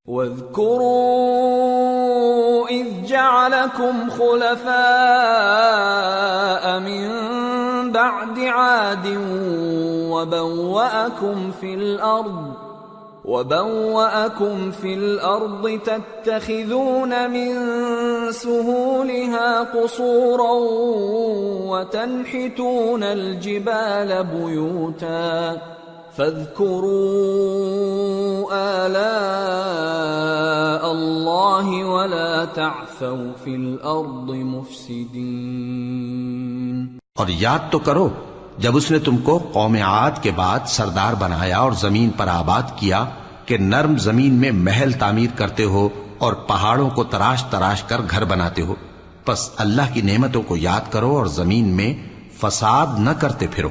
وَاذْكُرُوا 0.05 2.67
إِذْ 2.67 3.09
جَعَلَكُمْ 3.09 4.17
خُلَفَاءَ 4.17 6.81
مِن 6.81 7.32
بعد 7.93 8.39
عاد 8.39 9.07
وبوأكم 10.11 11.51
في 11.61 11.75
الأرض 11.75 12.53
وبوأكم 13.25 14.71
في 14.71 14.95
الأرض 14.95 15.81
تتخذون 15.85 17.31
من 17.31 17.53
سهولها 18.33 19.63
قصورا 19.63 20.53
وتنحتون 21.71 23.03
الجبال 23.03 24.25
بيوتا 24.25 25.59
فاذكروا 26.17 26.93
آلاء 28.87 30.03
الله 30.93 31.85
ولا 31.85 32.45
تعثوا 32.45 33.33
في 33.45 33.55
الأرض 33.55 34.31
مفسدين. 34.31 35.83
اور 37.17 37.27
یاد 37.29 37.59
تو 37.71 37.79
کرو، 37.79 38.09
جب 38.59 38.77
اس 38.77 38.91
نے 38.91 38.99
تم 38.99 39.17
کو 39.17 39.39
قوم 39.53 39.75
عاد 39.75 40.11
کے 40.23 40.31
بعد 40.31 40.61
سردار 40.67 41.13
بنایا 41.13 41.59
اور 41.59 41.73
زمین 41.73 42.11
پر 42.11 42.29
آباد 42.29 42.63
کیا 42.77 43.05
کہ 43.47 43.57
نرم 43.59 43.97
زمین 43.97 44.35
میں 44.35 44.51
محل 44.51 44.93
تعمیر 44.93 45.31
کرتے 45.37 45.65
ہو 45.65 45.89
اور 46.19 46.33
پہاڑوں 46.33 46.91
کو 46.91 47.05
تراش 47.05 47.43
تراش 47.43 47.83
کر 47.83 48.01
گھر 48.11 48.25
بناتے 48.25 48.63
ہو۔ 48.63 48.75
پس 49.25 49.51
اللہ 49.57 49.83
کی 49.93 50.03
نعمتوں 50.03 50.43
کو 50.43 50.57
یاد 50.57 50.93
کرو 50.93 51.17
اور 51.17 51.27
زمین 51.27 51.69
میں 51.69 51.95
فساد 52.41 52.87
نہ 52.99 53.11
کرتے 53.11 53.47
پھرو۔ 53.51 53.69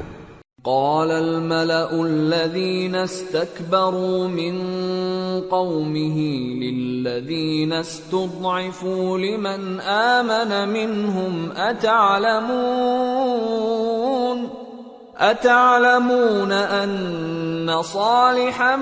قال 0.63 1.11
الملأ 1.11 1.89
الذين 1.91 2.95
استكبروا 2.95 4.27
من 4.27 4.61
قومه 5.41 6.17
للذين 6.61 7.73
استضعفوا 7.73 9.17
لمن 9.17 9.79
آمن 9.79 10.69
منهم 10.69 11.51
أتعلمون؟ 11.55 12.51
أتعلمون 15.17 16.51
أن 16.51 17.81
صالحا 17.81 18.75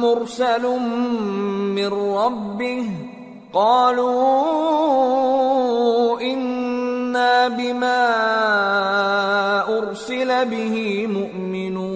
مرسل 0.00 0.62
من 1.76 1.88
ربه؟ 1.92 2.90
قالوا 3.52 4.80
إنا 7.10 7.48
بما 7.48 8.02
أرسل 9.78 10.30
به 10.44 11.06
مؤمنون 11.06 11.90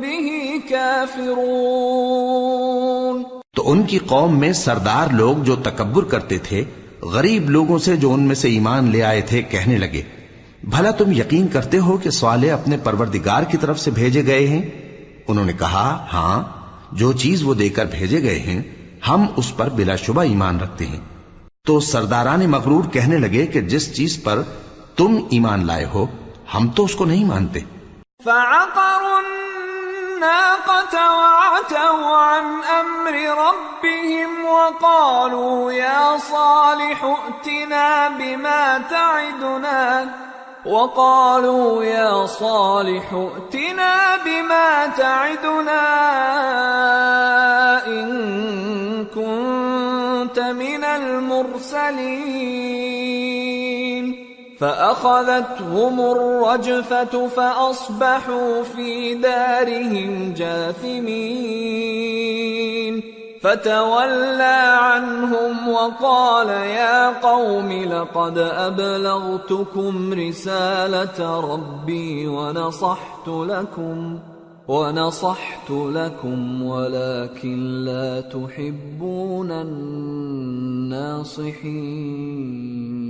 به 0.00 0.28
كافرون 0.68 1.24
تو 3.56 3.62
ان 3.72 3.82
کی 3.82 3.98
قوم 3.98 4.30
میں 4.40 4.52
سردار 4.52 5.06
لوگ 5.12 5.36
جو 5.44 5.54
تکبر 5.56 6.04
کرتے 6.04 6.38
تھے، 6.38 6.60
غریب 7.02 7.50
لوگوں 7.50 7.78
سے 7.78 7.92
جو 7.96 8.08
ان 8.12 8.22
میں 8.28 8.34
سے 8.34 8.48
ایمان 8.48 8.82
لے 8.90 9.02
آئے 9.02 9.20
تھے، 9.20 9.38
کہنے 9.42 9.76
لگے 9.78 10.02
بھلا 10.66 10.90
تم 10.90 11.12
یقین 11.12 11.48
کرتے 11.48 11.78
ہو 11.78 11.96
کہ 11.96 12.10
سوالے 12.10 12.50
اپنے 12.50 12.76
پروردگار 12.76 13.42
کی 13.42 13.56
طرف 13.56 13.78
سے 13.78 13.90
بھیجے 13.90 14.26
گئے 14.26 14.46
ہیں؟ 14.46 14.62
انہوں 15.28 15.44
نے 15.44 15.52
کہا 15.52 16.06
ہاں 16.12 16.42
جو 16.92 17.12
چیز 17.12 17.42
وہ 17.42 17.54
دے 17.54 17.68
کر 17.68 17.84
بھیجے 17.84 18.22
گئے 18.22 18.38
ہیں، 18.38 18.62
ہم 19.08 19.26
اس 19.36 19.56
پر 19.56 19.68
بلا 19.68 19.96
شبہ 19.96 20.22
ایمان 20.22 20.60
رکھتے 20.60 20.86
ہیں۔ 20.86 21.00
تو 21.66 21.80
سرداران 21.80 22.50
مغرور 22.50 22.84
کہنے 22.84 23.18
لگے 23.18 23.46
کہ 23.46 23.60
جس 23.60 23.96
چیز 23.96 24.22
پر 24.22 24.42
تم 24.96 25.16
ایمان 25.30 25.66
لائے 25.66 25.84
ہو، 25.94 26.06
ہم 26.54 26.68
تو 26.68 26.84
اس 26.84 26.94
کو 26.94 27.04
نہیں 27.04 27.24
مانتے۔ 27.24 27.60
فعقروا 28.24 29.18
الناقة 29.18 30.98
وعتوا 31.00 32.38
عن 32.38 32.44
أمر 32.80 33.14
ربهم 33.36 34.44
وقالوا 34.44 35.72
يا 35.72 36.16
صالح 36.28 37.06
ائتنا 37.06 38.08
بما 38.18 38.76
تعدنا۔ 38.88 40.02
وقالوا 40.66 41.84
يا 41.84 42.26
صالح 42.26 43.12
ائتنا 43.12 44.16
بما 44.24 44.86
تعدنا 44.86 45.86
إن 47.86 49.04
كنت 49.04 50.38
من 50.40 50.84
المرسلين. 50.84 52.54
فأخذتهم 54.60 56.00
الرجفة 56.00 57.28
فأصبحوا 57.28 58.62
في 58.62 59.14
دارهم 59.14 60.34
جاثمين. 60.36 61.84
فتولى 63.44 64.60
عنهم 64.80 65.68
وقال 65.68 66.48
يا 66.48 67.20
قوم 67.20 67.72
لقد 67.72 68.38
أبلغتكم 68.38 70.12
رسالة 70.12 71.40
ربي 71.42 72.26
ونصحت 72.26 73.28
لكم 73.28 74.18
ونصحت 74.68 75.70
لكم 75.70 76.62
ولكن 76.62 77.84
لا 77.84 78.20
تحبون 78.22 79.50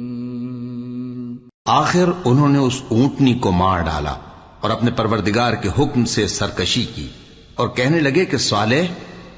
الناصحين 0.04 1.38
آخر 1.66 2.10
انہوں 2.24 2.48
نے 2.48 2.58
اس 2.58 2.82
اونٹنی 2.90 3.34
کو 3.40 3.50
مار 3.54 3.80
ڈالا 3.82 4.14
اور 4.60 4.70
اپنے 4.70 4.90
پروردگار 4.96 5.52
کے 5.62 5.68
حکم 5.78 6.04
سے 6.10 6.26
سرکشی 6.32 6.84
کی 6.94 7.08
اور 7.54 7.68
کہنے 7.76 8.00
لگے 8.00 8.24
کہ 8.26 8.38
صالح 8.42 8.82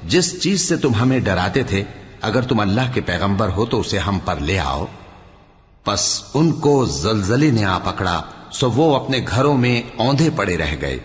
جس 0.09 0.43
چیز 0.43 0.69
سے 0.69 0.77
تم 0.77 0.95
ہمیں 0.95 1.21
ڈراتے 1.21 1.63
تھے، 1.63 1.85
اگر 2.21 2.41
تم 2.43 2.61
اللہ 2.61 2.81
کے 2.95 3.01
پیغمبر 3.01 3.49
ہو 3.49 3.67
تو 3.67 3.81
اسے 3.81 3.99
ہم 3.99 4.19
پر 4.25 4.37
لے 4.37 4.59
آؤ۔ 4.59 4.85
پس 5.85 6.23
ان 6.35 6.53
کو 6.53 6.85
زلزلے 6.85 7.51
نے 7.51 7.65
آ 7.65 7.79
پکڑا، 7.79 8.23
سو 8.51 8.71
وہ 8.71 8.97
اپنے 8.97 9.21
گھروں 9.29 9.59
میں 9.59 9.83
اوندے 9.97 10.29
پڑے 10.37 10.57
رہ 10.57 10.77
گئے۔ 10.81 10.99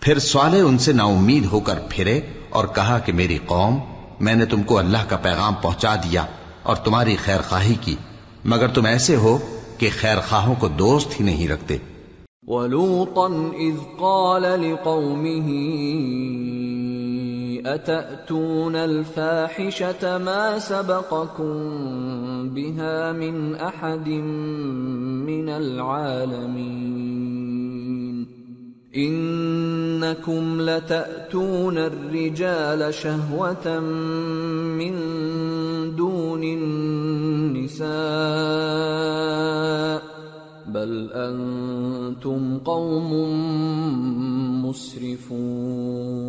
پھر 0.00 0.18
صالح 0.18 0.58
ان 0.64 0.78
سے 0.78 0.92
نا 0.92 1.04
امید 1.04 1.44
ہو 1.52 1.60
کر 1.60 1.78
پھرے 1.88 2.20
اور 2.50 2.64
کہا 2.66 2.98
کہ 2.98 3.12
میری 3.12 3.38
قوم، 3.46 3.78
میں 4.20 4.34
نے 4.34 4.46
تم 4.46 4.62
کو 4.62 4.78
اللہ 4.78 5.04
کا 5.08 5.16
پیغام 5.16 5.54
پہنچا 5.62 5.96
دیا 5.96 6.24
اور 6.62 6.76
تمہاری 6.76 7.16
خیر 7.24 7.40
خواہی 7.48 7.74
کی، 7.80 7.96
مگر 8.44 8.68
تم 8.68 8.84
ایسے 8.84 9.16
ہو 9.16 9.38
کہ 9.78 9.90
خیر 10.00 10.16
خواہوں 10.28 10.54
کو 10.54 10.68
دوست 10.68 11.20
ہی 11.20 11.24
نہیں 11.24 11.48
رکھتے۔ 11.48 11.76
ولوطا 12.46 13.56
اذ 13.58 13.98
قال 13.98 14.42
لقومه 14.42 15.60
اتأتون 17.66 18.76
الفاحشة 18.76 20.18
ما 20.18 20.58
سبقكم 20.58 21.54
بها 22.54 23.12
من 23.12 23.54
احد 23.54 24.08
من 25.28 25.48
العالمين 25.48 27.00
انکم 28.96 30.60
لتأتون 30.60 31.78
الرجال 31.78 32.94
شهوة 32.94 33.80
من 33.80 34.96
دون 35.96 36.42
النساء 36.44 37.90
بل 40.66 41.10
أنتم 41.12 42.58
قوم 42.58 43.12
مسرفون 44.64 46.20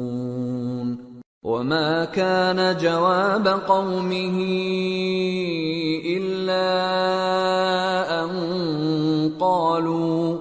وما 1.43 2.05
كان 2.05 2.77
جواب 2.77 3.47
قومه 3.47 4.37
الا 6.05 6.69
ان 8.23 8.29
قالوا 9.39 10.37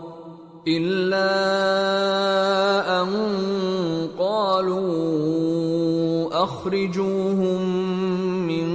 الا 0.68 1.32
ان 3.02 3.08
قالوا 4.18 4.82
اخرجوهم 6.44 7.60
من 8.46 8.68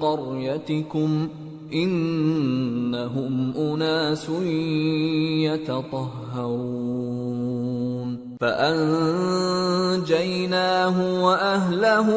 قريتكم 0.00 1.28
إنهم 1.72 3.54
أناس 3.56 4.28
يتطهرون. 5.50 6.76
فأنجيناه 8.40 9.64
وأهله 11.24 12.08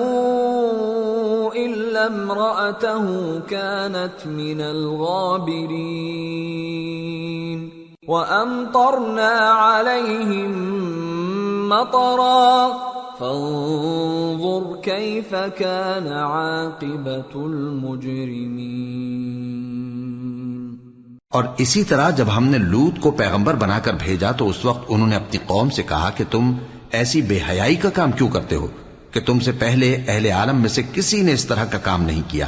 إلا 1.55 2.07
امرأته 2.07 3.39
كانت 3.39 4.27
من 4.27 4.61
الغابرين. 4.61 6.09
وأمطرنا 8.07 9.31
عليهم 9.49 10.53
مطرا 11.69 12.73
فانظر 13.19 14.81
كيف 14.81 15.35
كان 15.35 16.07
عاقبة 16.07 17.33
المجرمين 17.35 18.69
اور 21.31 21.43
اسی 21.57 21.83
طرح 21.83 22.09
جب 22.09 22.25
ہم 22.37 22.45
نے 22.45 22.57
لوت 22.57 22.99
کو 22.99 23.11
پیغمبر 23.11 23.55
بنا 23.55 23.79
کر 23.79 23.93
بھیجا 23.93 24.31
تو 24.31 24.49
اس 24.49 24.65
وقت 24.65 24.85
انہوں 24.89 25.07
نے 25.07 25.15
اپنی 25.15 25.39
قوم 25.47 25.69
سے 25.69 25.83
کہا 25.83 26.09
کہ 26.17 26.23
تم 26.31 26.51
ایسی 26.91 27.21
بے 27.21 27.39
حیائی 27.49 27.75
کا 27.75 27.89
کام 27.89 28.11
کیوں 28.11 28.29
کرتے 28.29 28.55
ہو 28.55 28.67
کہ 29.11 29.19
تم 29.19 29.39
سے 29.39 29.51
پہلے 29.51 29.95
اہل 30.07 30.25
عالم 30.25 30.61
میں 30.61 30.69
سے 30.69 30.81
کسی 30.93 31.21
نے 31.21 31.33
اس 31.33 31.45
طرح 31.45 31.65
کا 31.65 31.77
کام 31.77 32.03
نہیں 32.03 32.21
کیا؟ 32.27 32.47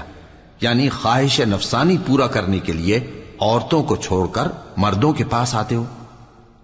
یعنی 0.61 0.89
خواہش 0.89 1.39
نفسانی 1.41 1.97
پورا 2.07 2.27
کرنے 2.27 2.59
کے 2.59 2.73
لیے 2.73 2.99
عورتوں 3.41 3.83
کو 3.83 3.95
چھوڑ 3.95 4.27
کر 4.27 4.47
مردوں 4.77 5.13
کے 5.13 5.23
پاس 5.29 5.55
آتے 5.55 5.75
ہو؟ 5.75 5.83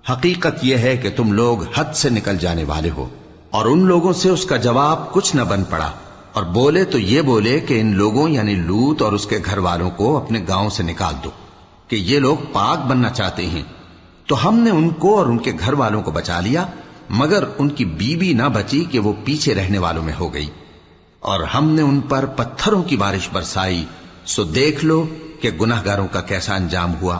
حقیقت 0.09 0.63
یہ 0.63 0.77
ہے 0.77 0.97
کہ 0.97 1.09
تم 1.15 1.31
لوگ 1.31 1.57
حد 1.75 1.93
سے 1.93 2.09
نکل 2.09 2.37
جانے 2.37 2.63
والے 2.63 2.89
ہو 2.89 3.09
اور 3.49 3.65
ان 3.65 3.79
لوگوں 3.79 4.13
سے 4.13 4.29
اس 4.29 4.45
کا 4.45 4.55
جواب 4.55 5.13
کچھ 5.13 5.35
نہ 5.35 5.41
بن 5.41 5.63
پڑا 5.63 5.91
اور 6.33 6.43
بولے 6.43 6.83
تو 6.83 6.99
یہ 6.99 7.21
بولے 7.21 7.59
کہ 7.59 7.81
ان 7.81 7.95
لوگوں 7.95 8.29
یعنی 8.29 8.55
لوت 8.55 9.01
اور 9.01 9.11
اس 9.11 9.25
کے 9.25 9.39
گھر 9.45 9.57
والوں 9.57 9.89
کو 9.89 10.17
اپنے 10.17 10.45
گاؤں 10.47 10.69
سے 10.69 10.83
نکال 10.83 11.13
دو 11.23 11.29
کہ 11.87 11.95
یہ 11.95 12.19
لوگ 12.19 12.37
پاک 12.53 12.85
بننا 12.85 13.09
چاہتے 13.09 13.45
ہیں۔ 13.45 13.61
تو 14.27 14.47
ہم 14.47 14.59
نے 14.59 14.69
ان 14.69 14.89
کو 14.89 15.17
اور 15.17 15.25
ان 15.25 15.37
کے 15.37 15.51
گھر 15.59 15.73
والوں 15.73 16.01
کو 16.01 16.11
بچا 16.11 16.39
لیا، 16.39 16.65
مگر 17.09 17.43
ان 17.57 17.69
کی 17.69 17.85
بیوی 17.85 18.33
نہ 18.33 18.43
بچی 18.43 18.85
کہ 18.91 18.99
وہ 18.99 19.13
پیچھے 19.23 19.55
رہنے 19.55 19.77
والوں 19.77 20.03
میں 20.03 20.13
ہو 20.19 20.33
گئی۔ 20.33 20.49
اور 21.19 21.39
ہم 21.39 21.69
نے 21.69 21.81
ان 21.81 21.99
پر 21.99 22.25
پتھروں 22.25 22.83
کی 22.83 22.97
بارش 22.97 23.29
برسائی، 23.33 23.85
سو 24.25 24.43
دیکھ 24.43 24.85
لو 24.85 25.07
کہ 25.41 25.49
گناہ 25.61 25.81
گاروں 25.85 26.07
کا 26.11 26.21
کیسا 26.21 26.55
انجام 26.55 26.93
ہوا۔ 27.01 27.19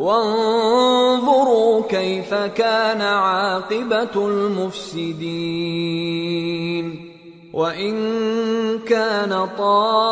وانظروا 0.00 1.82
كيف 1.88 2.34
كان 2.34 3.00
عاقبة 3.02 4.16
المفسدين. 4.16 6.00
وإن 7.52 7.94
كان 8.78 9.48
طائفة 9.58 10.06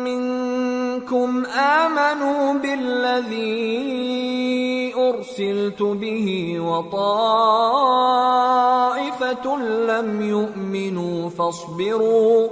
منكم 0.00 1.44
آمنوا 1.46 2.52
بالذي 2.52 3.74
أرسلت 4.96 5.82
به 5.82 6.60
وطائفة 6.60 7.16
لم 9.88 10.22
يؤمنوا 10.22 11.30
فاصبروا 11.30 12.48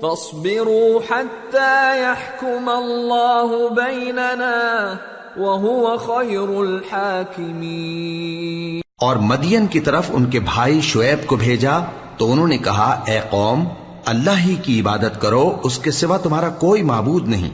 فاصبروا 0.00 1.00
حتى 1.10 2.00
يحكم 2.00 2.68
الله 2.68 3.54
بيننا 3.70 4.94
وهو 5.36 5.96
خير 5.96 6.48
الحاكمين. 6.48 8.80
اور 9.00 9.16
مدین 9.16 9.66
کی 9.66 9.80
طرف 9.80 10.04
ان 10.08 10.26
کے 10.26 10.40
بھائی 10.40 10.80
شعیب 10.80 11.26
کو 11.26 11.36
بھیجا 11.36 11.78
تو 12.16 12.32
انہوں 12.32 12.48
نے 12.48 12.58
کہا، 12.58 13.02
اے 13.06 13.20
قوم، 13.30 13.64
اللہ 14.04 14.38
ہی 14.38 14.54
کی 14.54 14.80
عبادت 14.80 15.20
کرو، 15.20 15.56
اس 15.62 15.78
کے 15.78 15.90
سوا 15.90 16.16
تمہارا 16.16 16.48
کوئی 16.48 16.82
معبود 16.82 17.28
نہیں۔ 17.28 17.50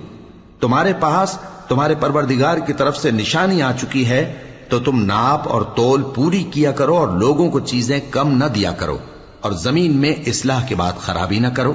تمہارے 0.60 0.92
پاس، 1.00 1.38
تمہارے 1.68 1.94
پروردگار 1.94 2.58
کی 2.58 2.72
طرف 2.72 2.96
سے 2.96 3.10
نشانی 3.10 3.62
آ 3.62 3.72
چکی 3.72 4.08
ہے، 4.08 4.34
تو 4.68 4.80
تم 4.80 5.04
ناپ 5.04 5.48
اور 5.48 5.62
تول 5.62 6.02
پوری 6.14 6.42
کیا 6.42 6.72
کرو 6.72 6.96
اور 6.96 7.08
لوگوں 7.08 7.50
کو 7.50 7.60
چیزیں 7.60 8.00
کم 8.10 8.28
نہ 8.28 8.44
دیا 8.44 8.72
کرو۔ 8.72 8.98
اور 9.40 9.52
زمین 9.52 9.96
میں 9.96 10.14
اصلاح 10.26 10.66
کے 10.66 10.74
بعد 10.74 10.92
خرابی 10.98 11.38
نہ 11.38 11.48
کرو۔ 11.48 11.74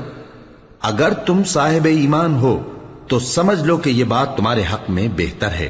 اگر 0.81 1.13
تم 1.13 1.43
صاحب 1.43 1.85
ایمان 1.85 2.35
ہو، 2.35 2.73
تو 3.07 3.19
سمجھ 3.19 3.63
لو 3.63 3.77
کہ 3.77 3.89
یہ 3.89 4.03
بات 4.03 4.37
تمہارے 4.37 4.63
حق 4.73 4.89
میں 4.89 5.07
بہتر 5.17 5.47
ہے۔ 5.47 5.69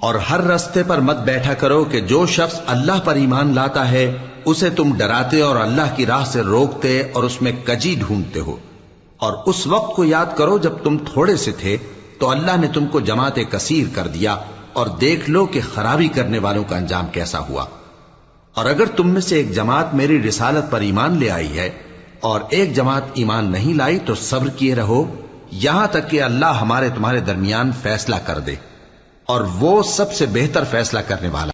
اور 0.00 0.14
ہر 0.14 0.42
رستے 0.42 0.82
پر 0.82 0.98
مت 0.98 1.16
بیٹھا 1.16 1.54
کرو 1.54 1.84
کہ 1.84 2.00
جو 2.00 2.26
شخص 2.26 2.60
اللہ 2.66 3.00
پر 3.04 3.14
ایمان 3.14 3.54
لاتا 3.54 3.90
ہے، 3.90 4.16
اسے 4.44 4.70
تم 4.70 4.96
ڈراتے 4.96 5.40
اور 5.40 5.56
اللہ 5.56 5.96
کی 5.96 6.06
راہ 6.06 6.24
سے 6.24 6.40
روکتے 6.40 7.02
اور 7.12 7.22
اس 7.22 7.42
میں 7.42 7.52
کجی 7.64 7.94
ڈھونڈتے 8.06 8.40
ہو۔ 8.40 8.56
اور 9.16 9.32
اس 9.46 9.66
وقت 9.66 9.96
کو 9.96 10.04
یاد 10.04 10.26
کرو 10.36 10.58
جب 10.58 10.72
تم 10.82 10.98
تھوڑے 10.98 11.36
سے 11.36 11.52
تھے، 11.52 11.76
تو 12.18 12.30
اللہ 12.30 12.56
نے 12.60 12.66
تم 12.74 12.86
کو 12.86 13.00
جماعت 13.00 13.36
کثیر 13.50 13.86
کر 13.94 14.06
دیا 14.06 14.36
اور 14.72 14.86
دیکھ 14.86 15.30
لو 15.30 15.46
کہ 15.46 15.60
خرابی 15.74 16.08
کرنے 16.08 16.38
والوں 16.38 16.64
کا 16.64 16.76
انجام 16.76 17.06
کیسا 17.06 17.38
ہوا۔ 17.38 17.64
اور 18.54 18.64
اگر 18.64 18.86
تم 18.86 19.08
میں 19.08 19.20
سے 19.20 19.36
ایک 19.36 19.54
جماعت 19.54 19.94
میری 19.94 20.22
رسالت 20.22 20.70
پر 20.70 20.80
ایمان 20.80 21.18
لے 21.18 21.30
آئی 21.30 21.58
ہے 21.58 21.70
اور 22.22 22.40
ایک 22.50 22.74
جماعت 22.74 23.02
ایمان 23.14 23.50
نہیں 23.52 23.74
لائی 23.74 23.98
تو 23.98 24.14
صبر 24.14 24.48
کیے 24.48 24.74
رہو، 24.74 25.16
یہاں 25.52 25.86
تک 25.86 26.10
کہ 26.10 26.22
اللہ 26.22 26.46
ہمارے 26.46 26.88
تمہارے 26.88 27.20
درمیان 27.20 27.70
فیصلہ 27.82 28.16
کر 28.26 28.38
دے 28.38 28.54
اور 29.26 29.40
وہ 29.58 29.82
سب 29.82 30.12
سے 30.12 30.26
بہتر 30.26 30.64
فیصلہ 30.64 31.00
کرنے 31.06 31.28
والا 31.28 31.50